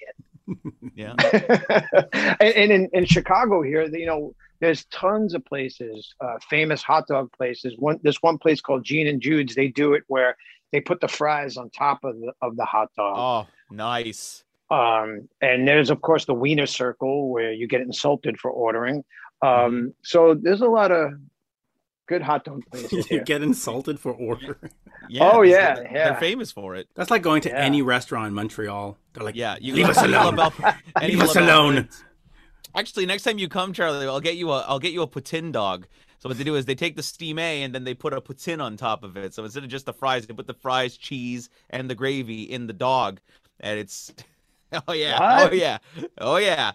Yeah. 0.96 1.14
it. 1.20 2.10
and 2.40 2.54
and 2.56 2.72
in, 2.72 2.90
in 2.94 3.06
Chicago 3.06 3.62
here, 3.62 3.86
you 3.86 4.06
know, 4.08 4.34
there's 4.62 4.86
tons 4.86 5.34
of 5.36 5.46
places, 5.46 6.14
uh, 6.22 6.38
famous 6.50 6.82
hot 6.82 7.06
dog 7.08 7.32
places. 7.34 7.76
One, 7.78 8.00
there's 8.04 8.22
one 8.22 8.38
place 8.40 8.60
called 8.62 8.84
Gene 8.84 9.08
and 9.08 9.22
Jude's. 9.22 9.54
They 9.56 9.68
do 9.68 9.94
it 9.94 10.04
where 10.08 10.36
they 10.72 10.82
put 10.82 11.02
the 11.02 11.08
fries 11.08 11.56
on 11.58 11.70
top 11.70 12.04
of 12.04 12.20
the 12.20 12.34
of 12.42 12.56
the 12.56 12.66
hot 12.66 12.90
dog. 12.98 13.48
Oh, 13.48 13.54
nice. 13.74 14.44
Um, 14.72 15.28
and 15.42 15.68
there's 15.68 15.90
of 15.90 16.02
course 16.02 16.26
the 16.26 16.34
Wiener 16.34 16.66
Circle 16.68 17.30
where 17.30 17.52
you 17.52 17.68
get 17.68 17.82
insulted 17.82 18.40
for 18.40 18.52
ordering. 18.52 19.04
Um, 19.42 19.50
Mm-hmm. 19.50 19.88
so 20.04 20.34
there's 20.36 20.62
a 20.62 20.68
lot 20.68 20.92
of 20.92 21.14
good 22.08 22.22
hot 22.22 22.44
dog 22.46 22.64
places 22.72 22.92
you 23.10 23.18
here. 23.18 23.24
get 23.24 23.42
insulted 23.42 24.00
for 24.00 24.12
ordering. 24.14 24.56
Yeah, 25.12 25.32
Oh, 25.34 25.42
yeah, 25.42 25.76
they're, 25.76 25.84
yeah. 25.86 26.10
They're 26.12 26.20
famous 26.20 26.52
for 26.52 26.76
it. 26.76 26.88
That's 26.94 27.10
like 27.10 27.24
going 27.24 27.42
to 27.44 27.50
Yeah. 27.50 27.56
any 27.64 27.82
restaurant 27.82 28.28
in 28.28 28.34
Montreal. 28.36 28.96
They're 29.14 29.24
like, 29.24 29.36
Yeah, 29.36 29.56
you 29.60 29.74
Leave 29.74 29.90
us 29.90 30.04
alone. 30.04 30.36
Leave 31.02 31.22
us 31.22 31.36
alone. 31.36 31.90
Actually, 32.76 33.08
next 33.08 33.24
time 33.24 33.40
you 33.40 33.48
come, 33.48 33.74
Charlie, 33.74 34.06
I'll 34.06 34.20
get 34.20 34.36
you 34.36 34.52
a 34.52 34.60
I'll 34.68 34.78
get 34.78 34.92
you 34.92 35.02
a 35.02 35.08
poutine 35.08 35.52
dog. 35.52 35.88
So 36.20 36.30
what 36.30 36.38
they 36.38 36.44
do 36.44 36.56
is 36.56 36.66
they 36.66 36.76
take 36.76 36.96
the 36.96 37.02
steam 37.02 37.40
A 37.40 37.64
and 37.64 37.74
then 37.74 37.86
they 37.86 37.94
put 37.96 38.14
a 38.14 38.22
poutine 38.22 38.62
on 38.62 38.78
top 38.78 39.04
of 39.04 39.18
it. 39.18 39.34
So 39.34 39.44
instead 39.46 39.64
of 39.64 39.70
just 39.70 39.86
the 39.88 39.94
fries, 39.94 40.28
they 40.28 40.34
put 40.34 40.46
the 40.48 40.54
fries, 40.54 40.96
cheese, 40.98 41.50
and 41.72 41.90
the 41.90 41.96
gravy 41.96 42.44
in 42.44 42.68
the 42.68 42.74
dog, 42.74 43.20
and 43.62 43.80
it's 43.80 44.14
oh 44.88 44.94
yeah, 44.94 45.18
oh, 45.20 45.44
What? 45.44 45.52
oh 45.52 45.56
yeah, 45.56 45.78
oh 46.20 46.38
yeah, 46.38 46.72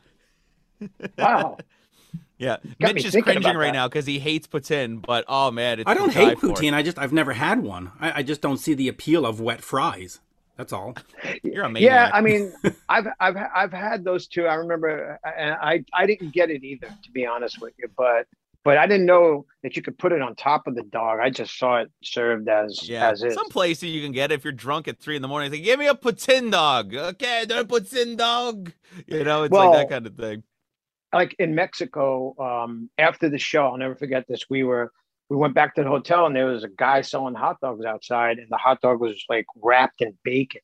Wow. 1.19 1.59
yeah. 2.39 2.57
Got 2.81 2.95
Mitch 2.95 3.05
is 3.05 3.17
cringing 3.23 3.57
right 3.57 3.67
that. 3.69 3.73
now 3.73 3.89
because 3.89 4.07
he 4.07 4.19
hates 4.19 4.47
poutine, 4.47 5.01
but 5.05 5.25
oh 5.29 5.51
man, 5.51 5.81
it's 5.81 5.89
I 5.89 5.95
don't 5.95 6.13
hate 6.13 6.39
for. 6.41 6.49
poutine. 6.49 6.73
I 6.75 6.83
just 6.83 6.99
I've 6.99 7.13
never 7.13 7.33
had 7.33 7.63
one. 7.63 7.93
I, 8.01 8.21
I 8.21 8.23
just 8.23 8.41
don't 8.41 8.57
see 8.59 8.75
the 8.75 8.89
appeal 8.89 9.25
of 9.25 9.41
wet 9.41 9.63
fries. 9.63 10.21
That's 10.57 10.73
all. 10.73 10.95
You're 11.43 11.65
amazing. 11.65 11.87
Yeah. 11.89 12.11
I 12.13 12.21
mean, 12.21 12.53
I've 12.89 13.07
I've 13.21 13.37
I've 13.55 13.73
had 13.73 14.05
those 14.05 14.27
two. 14.27 14.47
I 14.47 14.55
remember, 14.55 15.19
and 15.37 15.55
I 15.55 15.85
I 15.93 16.07
didn't 16.07 16.33
get 16.33 16.51
it 16.51 16.63
either, 16.63 16.89
to 17.03 17.11
be 17.11 17.27
honest 17.27 17.61
with 17.61 17.75
you. 17.79 17.89
But 17.97 18.27
but 18.65 18.79
I 18.79 18.87
didn't 18.87 19.07
know 19.07 19.47
that 19.63 19.77
you 19.77 19.83
could 19.83 19.99
put 19.99 20.13
it 20.13 20.23
on 20.23 20.35
top 20.37 20.67
of 20.67 20.75
the 20.75 20.83
dog. 20.83 21.21
I 21.21 21.31
just 21.31 21.59
saw 21.59 21.81
it 21.83 21.91
served 22.03 22.49
as 22.49 22.89
Yeah, 22.89 23.11
as 23.11 23.23
is. 23.23 23.35
some 23.35 23.49
places 23.49 23.91
you 23.91 24.03
can 24.03 24.13
get 24.13 24.33
it 24.33 24.37
if 24.37 24.45
you're 24.45 24.53
drunk 24.53 24.89
at 24.89 24.99
three 25.01 25.17
in 25.17 25.23
the 25.23 25.29
morning. 25.29 25.51
Say, 25.51 25.61
give 25.61 25.79
me 25.79 25.87
a 25.87 25.95
poutine 25.95 26.51
dog. 26.51 26.95
Okay, 26.95 27.45
the 27.47 27.65
poutine 27.65 28.17
dog. 28.17 28.73
You 29.07 29.25
know, 29.25 29.43
it's 29.45 29.53
like 29.53 29.73
that 29.73 29.89
kind 29.89 30.07
of 30.07 30.17
thing. 30.17 30.43
like 31.13 31.35
in 31.39 31.55
Mexico, 31.55 32.35
um, 32.39 32.91
after 32.99 33.29
the 33.29 33.39
show, 33.39 33.67
I'll 33.67 33.77
never 33.77 33.95
forget 33.97 34.27
this. 34.29 34.45
We 34.51 34.65
were 34.65 34.93
we 35.31 35.37
went 35.37 35.55
back 35.55 35.75
to 35.77 35.83
the 35.83 35.89
hotel 35.89 36.27
and 36.27 36.37
there 36.37 36.47
was 36.47 36.65
a 36.65 36.69
guy 36.69 37.01
selling 37.01 37.35
hot 37.35 37.61
dogs 37.61 37.85
outside, 37.85 38.39
and 38.39 38.49
the 38.51 38.57
hot 38.57 38.81
dog 38.81 39.01
was 39.01 39.25
like 39.29 39.47
wrapped 39.63 40.01
in 40.01 40.17
bacon. 40.25 40.61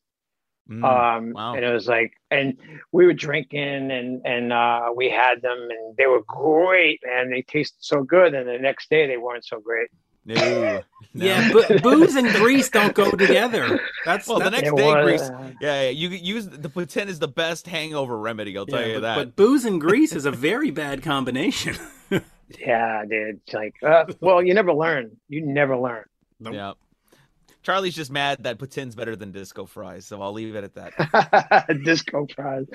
Mm, 0.70 0.84
Um, 0.84 1.32
wow. 1.32 1.54
and 1.54 1.64
it 1.64 1.72
was 1.72 1.88
like, 1.88 2.12
and 2.30 2.56
we 2.92 3.04
were 3.06 3.12
drinking 3.12 3.90
and 3.90 4.24
and 4.24 4.52
uh, 4.52 4.90
we 4.94 5.10
had 5.10 5.42
them, 5.42 5.58
and 5.70 5.96
they 5.96 6.06
were 6.06 6.22
great, 6.22 7.00
man. 7.04 7.30
They 7.30 7.42
tasted 7.42 7.78
so 7.80 8.02
good, 8.04 8.34
and 8.34 8.46
the 8.48 8.58
next 8.58 8.88
day 8.88 9.06
they 9.06 9.16
weren't 9.16 9.44
so 9.44 9.58
great. 9.60 9.88
no, 10.24 10.34
no. 10.34 10.82
Yeah, 11.12 11.50
bo- 11.52 11.78
booze 11.82 12.14
and 12.14 12.28
grease 12.28 12.68
don't 12.70 12.94
go 12.94 13.10
together. 13.10 13.80
That's 14.04 14.28
Well, 14.28 14.38
the 14.38 14.50
next 14.50 14.72
day, 14.76 14.94
was- 14.94 15.04
grease. 15.04 15.30
Yeah, 15.60 15.82
yeah, 15.82 15.88
you 15.88 16.10
use 16.10 16.46
the 16.46 16.68
poutine 16.68 17.08
is 17.08 17.18
the 17.18 17.26
best 17.28 17.66
hangover 17.66 18.16
remedy. 18.16 18.56
I'll 18.56 18.66
tell 18.66 18.80
yeah, 18.80 18.86
you 18.86 18.94
but, 18.94 19.00
that. 19.00 19.16
but 19.16 19.36
booze 19.36 19.64
and 19.64 19.80
grease 19.80 20.12
is 20.14 20.24
a 20.26 20.30
very 20.30 20.70
bad 20.70 21.02
combination. 21.02 21.76
Yeah, 22.58 23.04
dude. 23.08 23.38
It's 23.46 23.54
like, 23.54 23.74
uh, 23.80 24.06
well, 24.20 24.42
you 24.42 24.54
never 24.54 24.72
learn. 24.72 25.16
You 25.28 25.46
never 25.46 25.76
learn. 25.76 26.02
Nope. 26.40 26.54
yeah. 26.54 26.72
Charlie's 27.62 27.94
just 27.94 28.11
mad 28.11 28.42
that 28.44 28.58
poutine's 28.58 28.94
better 28.94 29.14
than 29.16 29.32
disco 29.32 29.66
fries, 29.66 30.06
so 30.06 30.22
I'll 30.22 30.32
leave 30.32 30.54
it 30.56 30.64
at 30.64 30.74
that. 30.74 31.66
Disco 31.84 32.26
fries 32.34 32.66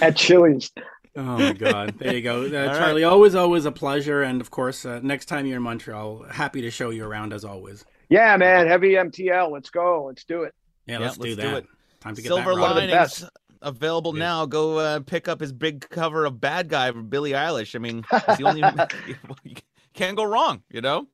at 0.00 0.16
Chili's. 0.16 0.70
Oh 1.16 1.38
my 1.38 1.52
God! 1.52 1.96
There 2.00 2.12
you 2.12 2.22
go, 2.22 2.40
uh, 2.40 2.48
right. 2.66 2.76
Charlie. 2.76 3.04
Always, 3.04 3.36
always 3.36 3.66
a 3.66 3.70
pleasure, 3.70 4.22
and 4.22 4.40
of 4.40 4.50
course, 4.50 4.84
uh, 4.84 4.98
next 5.00 5.26
time 5.26 5.46
you're 5.46 5.58
in 5.58 5.62
Montreal, 5.62 6.24
happy 6.28 6.60
to 6.62 6.72
show 6.72 6.90
you 6.90 7.04
around 7.04 7.32
as 7.32 7.44
always. 7.44 7.84
Yeah, 8.08 8.36
man. 8.36 8.66
Heavy 8.66 8.94
MTL. 8.94 9.52
Let's 9.52 9.70
go. 9.70 10.06
Let's 10.08 10.24
do 10.24 10.42
it. 10.42 10.52
Yeah, 10.88 10.94
Yeah, 10.94 11.04
let's, 11.04 11.16
do 11.16 11.22
let's 11.22 11.36
do 11.36 11.42
that. 11.42 11.56
it. 11.58 11.66
Time 12.00 12.16
to 12.16 12.20
get 12.20 12.26
Silver 12.26 12.56
that 12.56 12.60
One 12.60 12.70
of 12.70 12.74
the 12.74 12.80
Linings 12.88 13.20
best. 13.20 13.24
available 13.62 14.12
Yeah. 14.16 14.24
now. 14.24 14.46
Go 14.46 14.78
uh, 14.78 15.00
pick 15.06 15.28
up 15.28 15.38
his 15.38 15.52
big 15.52 15.88
cover 15.88 16.24
of 16.24 16.40
Bad 16.40 16.68
Guy 16.68 16.90
from 16.90 17.06
Billie 17.08 17.30
Eilish. 17.30 17.76
I 17.76 17.78
mean, 17.78 18.04
it's 18.12 18.36
the 18.38 18.44
only 18.44 18.62
you 19.44 19.54
can't 19.92 20.16
go 20.16 20.24
wrong, 20.24 20.64
you 20.68 20.80
know. 20.80 21.06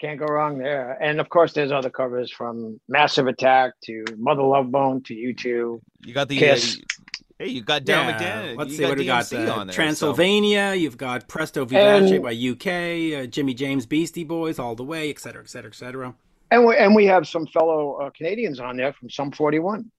Can't 0.00 0.18
go 0.18 0.26
wrong 0.26 0.58
there. 0.58 0.92
And 1.02 1.18
of 1.20 1.28
course, 1.28 1.52
there's 1.52 1.72
other 1.72 1.90
covers 1.90 2.30
from 2.30 2.78
Massive 2.88 3.26
Attack 3.26 3.72
to 3.84 4.04
Mother 4.16 4.42
Love 4.42 4.70
Bone 4.70 5.02
to 5.04 5.14
U2. 5.14 5.80
You 6.06 6.14
got 6.14 6.28
the 6.28 6.38
Kiss. 6.38 6.76
uh, 6.78 7.04
hey, 7.40 7.48
you 7.48 7.62
got 7.62 7.84
Down 7.84 8.06
Yeah, 8.08 8.18
McDaniel. 8.52 8.58
let's 8.58 8.70
you 8.70 8.76
see 8.76 8.82
got 8.82 8.88
what 8.90 8.98
we 8.98 9.06
got. 9.06 9.24
DMC 9.24 9.48
Uh, 9.48 9.52
on 9.54 9.66
there, 9.66 9.72
so- 9.74 9.76
Transylvania. 9.82 10.74
You've 10.74 10.96
got 10.98 11.26
Presto 11.26 11.64
Vivace 11.64 12.12
And- 12.12 12.22
by 12.22 12.30
UK, 12.30 13.14
uh, 13.14 13.26
Jimmy 13.26 13.54
James 13.54 13.86
Beastie 13.86 14.22
Boys, 14.24 14.60
all 14.60 14.76
the 14.76 14.84
way, 14.84 15.10
et 15.10 15.18
cetera, 15.18 15.42
et 15.42 15.48
cetera, 15.48 15.70
et 15.70 15.74
cetera. 15.74 16.14
And 16.52 16.64
we, 16.64 16.76
and 16.76 16.94
we 16.94 17.06
have 17.06 17.26
some 17.26 17.46
fellow 17.48 17.94
uh, 17.94 18.10
Canadians 18.10 18.60
on 18.60 18.76
there 18.76 18.92
from 18.92 19.10
Sum 19.10 19.32
41. 19.32 19.90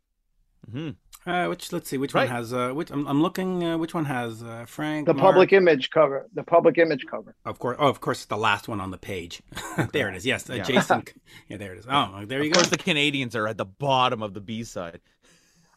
Mhm. 0.74 0.96
Uh, 1.26 1.48
which 1.48 1.72
let's 1.74 1.90
see, 1.90 1.98
which 1.98 2.14
Right. 2.14 2.28
one 2.28 2.36
has? 2.38 2.54
Uh, 2.54 2.72
which 2.72 2.90
I'm, 2.92 3.06
I'm 3.08 3.22
looking. 3.22 3.64
Uh, 3.64 3.78
which 3.78 3.94
one 3.94 4.06
has 4.06 4.42
uh, 4.42 4.66
Frank? 4.68 5.06
The 5.06 5.14
Mark- 5.14 5.26
public 5.34 5.54
image 5.54 5.90
cover. 5.90 6.28
The 6.34 6.44
public 6.44 6.78
image 6.78 7.06
cover. 7.10 7.36
Of 7.46 7.60
course. 7.60 7.78
Oh, 7.80 7.88
of 7.90 8.00
course, 8.02 8.26
the 8.26 8.38
last 8.38 8.68
one 8.68 8.80
on 8.80 8.92
the 8.92 8.98
page. 8.98 9.42
there 9.94 10.10
it 10.10 10.16
is. 10.16 10.26
Yes, 10.26 10.50
uh, 10.50 10.54
Yeah. 10.54 10.64
Jason. 10.64 11.04
yeah, 11.50 11.58
there 11.58 11.74
it 11.74 11.80
is. 11.80 11.86
Oh, 11.90 12.24
there 12.26 12.42
you 12.42 12.50
Of 12.50 12.54
go. 12.54 12.60
course, 12.60 12.70
the 12.70 12.78
Canadians 12.78 13.36
are 13.36 13.48
at 13.48 13.58
the 13.58 13.66
bottom 13.66 14.24
of 14.24 14.34
the 14.34 14.42
B 14.42 14.64
side. 14.64 15.02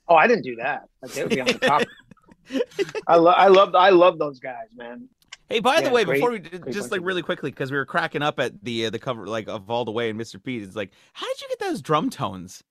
Oh, 0.08 0.14
I 0.14 0.26
didn't 0.26 0.44
do 0.44 0.56
that. 0.56 0.88
They 1.14 1.22
would 1.22 1.30
be 1.30 1.40
on 1.40 1.46
the 1.48 1.54
top. 1.54 1.82
I 3.06 3.16
love, 3.16 3.34
I 3.36 3.48
love, 3.48 3.74
I 3.74 3.90
love 3.90 4.18
those 4.18 4.38
guys, 4.40 4.68
man. 4.76 5.08
Hey, 5.48 5.60
by 5.60 5.80
the 5.80 5.90
way, 5.90 6.04
great- 6.04 6.16
before 6.16 6.30
we 6.30 6.38
great 6.38 6.72
just 6.72 6.90
like 6.92 7.00
really 7.02 7.22
quickly 7.22 7.50
because 7.50 7.70
we 7.70 7.76
were 7.76 7.84
cracking 7.84 8.22
up 8.22 8.38
at 8.40 8.64
the 8.64 8.86
uh, 8.86 8.90
the 8.90 8.98
cover 8.98 9.26
like 9.26 9.48
of 9.48 9.68
All 9.70 9.84
the 9.84 9.90
Way 9.92 10.08
and 10.08 10.18
Mr. 10.18 10.38
Speed. 10.38 10.62
It's 10.62 10.76
like, 10.76 10.92
how 11.12 11.26
did 11.26 11.40
you 11.42 11.48
get 11.48 11.58
those 11.58 11.82
drum 11.82 12.10
tones? 12.10 12.62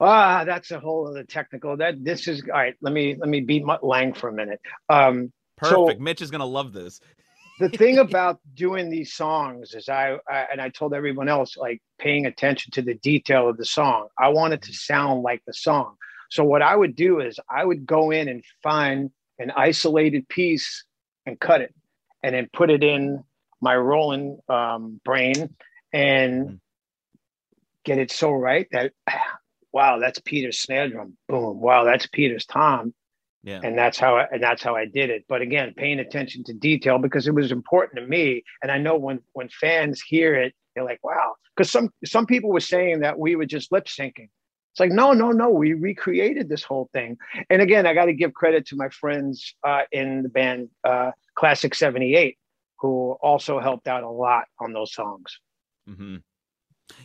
Ah, 0.00 0.44
that's 0.44 0.70
a 0.70 0.80
whole 0.80 1.08
other 1.08 1.24
technical. 1.24 1.76
That 1.76 2.02
this 2.02 2.26
is 2.26 2.42
all 2.42 2.58
right. 2.58 2.74
Let 2.80 2.92
me 2.94 3.16
let 3.18 3.28
me 3.28 3.40
beat 3.40 3.64
Mutt 3.64 3.84
Lange 3.84 4.14
for 4.14 4.28
a 4.28 4.32
minute. 4.32 4.60
Um, 4.88 5.32
So- 5.62 5.84
Perfect. 5.84 6.00
Mitch 6.00 6.22
is 6.22 6.30
gonna 6.30 6.46
love 6.46 6.72
this. 6.72 7.00
the 7.58 7.68
thing 7.68 7.98
about 7.98 8.40
doing 8.54 8.88
these 8.88 9.12
songs 9.12 9.74
is 9.74 9.90
I, 9.90 10.16
I 10.26 10.46
and 10.50 10.58
I 10.62 10.70
told 10.70 10.94
everyone 10.94 11.28
else 11.28 11.58
like 11.58 11.82
paying 11.98 12.24
attention 12.24 12.70
to 12.72 12.82
the 12.82 12.94
detail 12.94 13.46
of 13.50 13.58
the 13.58 13.66
song. 13.66 14.08
I 14.18 14.30
want 14.30 14.54
it 14.54 14.62
to 14.62 14.72
sound 14.72 15.22
like 15.22 15.42
the 15.46 15.52
song. 15.52 15.96
So 16.30 16.42
what 16.44 16.62
I 16.62 16.74
would 16.74 16.96
do 16.96 17.20
is 17.20 17.38
I 17.50 17.62
would 17.64 17.84
go 17.84 18.10
in 18.10 18.28
and 18.28 18.42
find 18.62 19.10
an 19.38 19.50
isolated 19.50 20.26
piece 20.28 20.84
and 21.26 21.38
cut 21.38 21.60
it, 21.60 21.74
and 22.22 22.34
then 22.34 22.48
put 22.54 22.70
it 22.70 22.82
in 22.82 23.22
my 23.60 23.76
rolling 23.76 24.38
um, 24.48 24.98
brain 25.04 25.54
and 25.92 26.46
Mhm. 26.48 26.60
get 27.84 27.98
it 27.98 28.10
so 28.10 28.30
right 28.30 28.66
that 28.72 28.92
wow, 29.72 29.98
that's 29.98 30.20
Peter's 30.20 30.58
snare 30.58 30.88
drum. 30.88 31.16
Boom. 31.28 31.60
Wow, 31.60 31.84
that's 31.84 32.06
Peter's 32.06 32.46
tom. 32.46 32.94
Yeah. 33.42 33.60
And 33.62 33.76
that's 33.76 33.98
how 33.98 34.16
I, 34.16 34.26
and 34.30 34.42
that's 34.42 34.62
how 34.62 34.76
I 34.76 34.84
did 34.84 35.08
it. 35.08 35.24
But 35.28 35.40
again, 35.40 35.72
paying 35.74 35.98
attention 35.98 36.44
to 36.44 36.52
detail 36.52 36.98
because 36.98 37.26
it 37.26 37.34
was 37.34 37.52
important 37.52 37.98
to 37.98 38.06
me. 38.06 38.44
And 38.62 38.70
I 38.70 38.78
know 38.78 38.96
when 38.96 39.20
when 39.32 39.48
fans 39.48 40.02
hear 40.02 40.34
it, 40.34 40.54
they're 40.74 40.84
like, 40.84 41.00
"Wow!" 41.02 41.36
Because 41.56 41.70
some 41.70 41.88
some 42.04 42.26
people 42.26 42.50
were 42.50 42.60
saying 42.60 43.00
that 43.00 43.18
we 43.18 43.36
were 43.36 43.46
just 43.46 43.72
lip 43.72 43.86
syncing. 43.86 44.28
It's 44.72 44.78
like, 44.78 44.92
no, 44.92 45.12
no, 45.12 45.32
no. 45.32 45.50
We 45.50 45.72
recreated 45.72 46.48
this 46.48 46.62
whole 46.62 46.88
thing. 46.92 47.16
And 47.48 47.60
again, 47.60 47.86
I 47.86 47.94
got 47.94 48.04
to 48.04 48.12
give 48.12 48.34
credit 48.34 48.66
to 48.66 48.76
my 48.76 48.88
friends 48.88 49.54
uh, 49.64 49.82
in 49.90 50.22
the 50.22 50.28
band 50.28 50.68
uh, 50.84 51.10
Classic 51.34 51.74
'78, 51.74 52.38
who 52.78 53.16
also 53.20 53.58
helped 53.58 53.88
out 53.88 54.04
a 54.04 54.08
lot 54.10 54.44
on 54.60 54.72
those 54.72 54.92
songs. 54.92 55.38
Mm-hmm. 55.88 56.16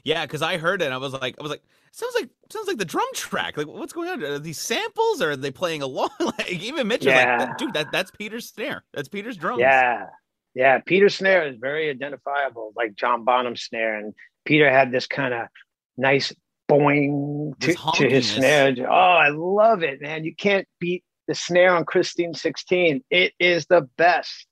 Yeah, 0.04 0.26
because 0.26 0.42
I 0.42 0.58
heard 0.58 0.82
it, 0.82 0.92
I 0.92 0.98
was 0.98 1.14
like, 1.14 1.36
I 1.40 1.44
was 1.44 1.50
like, 1.50 1.64
sounds 1.92 2.14
like 2.16 2.30
sounds 2.50 2.68
like 2.68 2.78
the 2.78 2.86
drum 2.86 3.08
track. 3.14 3.58
Like, 3.58 3.68
what's 3.68 3.94
going 3.94 4.10
on? 4.10 4.24
Are 4.24 4.40
these 4.40 4.60
samples, 4.60 5.22
or 5.22 5.32
are 5.32 5.36
they 5.36 5.52
playing 5.52 5.82
along? 5.82 6.10
like, 6.20 6.52
even 6.52 6.88
Mitch 6.88 7.06
yeah. 7.06 7.38
like, 7.40 7.58
dude, 7.58 7.74
that 7.74 7.92
that's 7.92 8.12
Peter's 8.12 8.50
snare. 8.50 8.84
That's 8.94 9.08
Peter's 9.08 9.38
drums. 9.38 9.60
Yeah, 9.60 10.08
yeah. 10.54 10.80
Peter's 10.80 11.16
snare 11.16 11.48
is 11.48 11.58
very 11.58 11.90
identifiable, 11.90 12.74
like 12.76 12.96
John 12.96 13.24
Bonham's 13.24 13.64
snare, 13.64 13.96
and 13.96 14.14
Peter 14.46 14.70
had 14.70 14.92
this 14.92 15.08
kind 15.08 15.34
of 15.34 15.48
nice 15.98 16.34
boing 16.70 17.58
to, 17.60 17.76
to, 17.96 18.10
his 18.10 18.32
snare. 18.32 18.76
Oh, 18.80 18.94
I 18.94 19.30
love 19.30 19.84
it, 19.84 20.02
man. 20.02 20.24
You 20.24 20.36
can't 20.36 20.68
beat 20.80 21.04
the 21.28 21.36
snare 21.36 21.76
on 21.76 21.86
Christine 21.86 22.34
16. 22.34 23.04
It 23.10 23.34
is 23.40 23.66
the 23.68 23.88
best. 23.98 24.48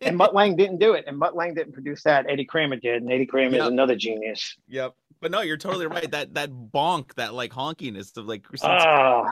And 0.00 0.16
Mutt 0.16 0.34
Lange 0.34 0.56
didn't 0.56 0.78
do 0.78 0.94
it, 0.94 1.04
and 1.06 1.18
Mutt 1.18 1.34
Lange 1.34 1.54
didn't 1.54 1.72
produce 1.72 2.02
that. 2.04 2.26
Eddie 2.28 2.44
Kramer 2.44 2.76
did, 2.76 3.02
and 3.02 3.12
Eddie 3.12 3.26
Kramer 3.26 3.56
yep. 3.56 3.62
is 3.62 3.68
another 3.68 3.96
genius. 3.96 4.56
Yep. 4.68 4.94
But 5.20 5.30
no, 5.30 5.40
you're 5.40 5.56
totally 5.56 5.86
right. 5.86 6.10
That 6.10 6.34
that 6.34 6.50
bonk, 6.50 7.14
that 7.14 7.34
like 7.34 7.52
honkiness 7.52 8.16
of 8.16 8.26
like 8.26 8.42
Christine 8.42 8.70
oh. 8.70 9.26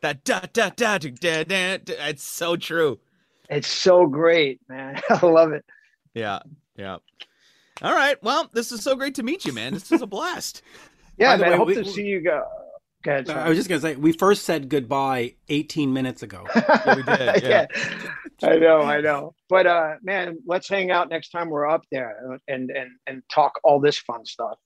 that 0.00 0.24
da 0.24 0.40
da 0.52 0.70
da 0.74 0.98
da 0.98 1.10
da 1.10 1.44
da. 1.44 1.78
It's 2.08 2.24
so 2.24 2.56
true. 2.56 2.98
It's 3.48 3.68
so 3.68 4.06
great, 4.06 4.60
man. 4.68 5.00
I 5.10 5.24
love 5.26 5.52
it. 5.52 5.64
Yeah, 6.14 6.40
yeah. 6.76 6.98
All 7.82 7.94
right. 7.94 8.20
Well, 8.22 8.50
this 8.52 8.72
is 8.72 8.82
so 8.82 8.96
great 8.96 9.14
to 9.16 9.22
meet 9.22 9.44
you, 9.44 9.52
man. 9.52 9.74
This 9.74 9.92
is 9.92 10.02
a 10.02 10.06
blast. 10.06 10.62
yeah, 11.18 11.36
man. 11.36 11.50
Way, 11.50 11.54
I 11.54 11.56
hope 11.56 11.68
we, 11.68 11.74
to 11.74 11.84
see 11.84 12.06
you 12.06 12.22
go. 12.22 12.42
Ahead, 13.04 13.30
uh, 13.30 13.34
I 13.34 13.48
was 13.48 13.56
just 13.56 13.68
gonna 13.68 13.80
say 13.80 13.94
we 13.94 14.12
first 14.12 14.44
said 14.44 14.68
goodbye 14.68 15.34
18 15.48 15.92
minutes 15.92 16.22
ago. 16.22 16.44
yeah, 16.56 16.96
we 16.96 17.02
did. 17.02 17.42
Yeah. 17.42 17.66
yeah. 17.74 17.96
I 18.42 18.56
know, 18.56 18.82
I 18.82 19.00
know. 19.00 19.34
But 19.48 19.66
uh, 19.66 19.94
man, 20.02 20.38
let's 20.46 20.68
hang 20.68 20.90
out 20.90 21.08
next 21.08 21.30
time 21.30 21.48
we're 21.48 21.66
up 21.66 21.84
there 21.90 22.38
and 22.48 22.70
and 22.70 22.90
and 23.06 23.22
talk 23.32 23.58
all 23.64 23.80
this 23.80 23.98
fun 23.98 24.24
stuff. 24.26 24.58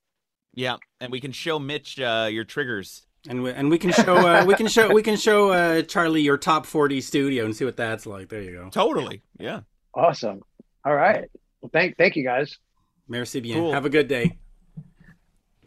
Yeah, 0.55 0.77
and 1.01 1.13
we 1.13 1.21
can 1.21 1.33
show 1.33 1.59
Mitch 1.59 2.01
uh, 2.01 2.29
your 2.31 2.45
triggers. 2.45 3.07
And 3.29 3.43
we, 3.43 3.53
and 3.53 3.69
we 3.69 3.79
can 3.79 3.93
show 3.93 4.17
uh, 4.17 4.45
we 4.47 4.55
can 4.55 4.67
show 4.67 4.93
we 4.93 5.03
can 5.03 5.17
show 5.17 5.51
uh, 5.51 5.83
Charlie 5.83 6.23
your 6.23 6.39
top 6.39 6.65
40 6.65 7.03
studio 7.03 7.45
and 7.45 7.55
see 7.55 7.67
what 7.67 7.77
that's 7.77 8.07
like. 8.07 8.31
There 8.31 8.41
you 8.41 8.53
go. 8.53 8.71
Totally. 8.71 9.23
Yeah. 9.39 9.61
Awesome. 9.95 10.41
All 10.85 10.95
right. 10.95 11.29
Well, 11.61 11.71
thank 11.73 11.99
thank 11.99 12.17
you 12.17 12.25
guys. 12.25 12.57
Merci 13.09 13.41
bien. 13.41 13.59
Cool. 13.59 13.73
Have 13.73 13.85
a 13.85 13.91
good 13.91 14.09
day. 14.09 14.39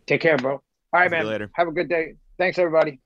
Take 0.08 0.22
care, 0.22 0.38
bro. 0.38 0.54
All 0.54 0.62
right, 0.94 1.12
man. 1.12 1.28
Later. 1.28 1.52
Have 1.54 1.68
a 1.68 1.72
good 1.72 1.90
day. 1.90 2.16
Thanks, 2.38 2.58
everybody. 2.58 3.00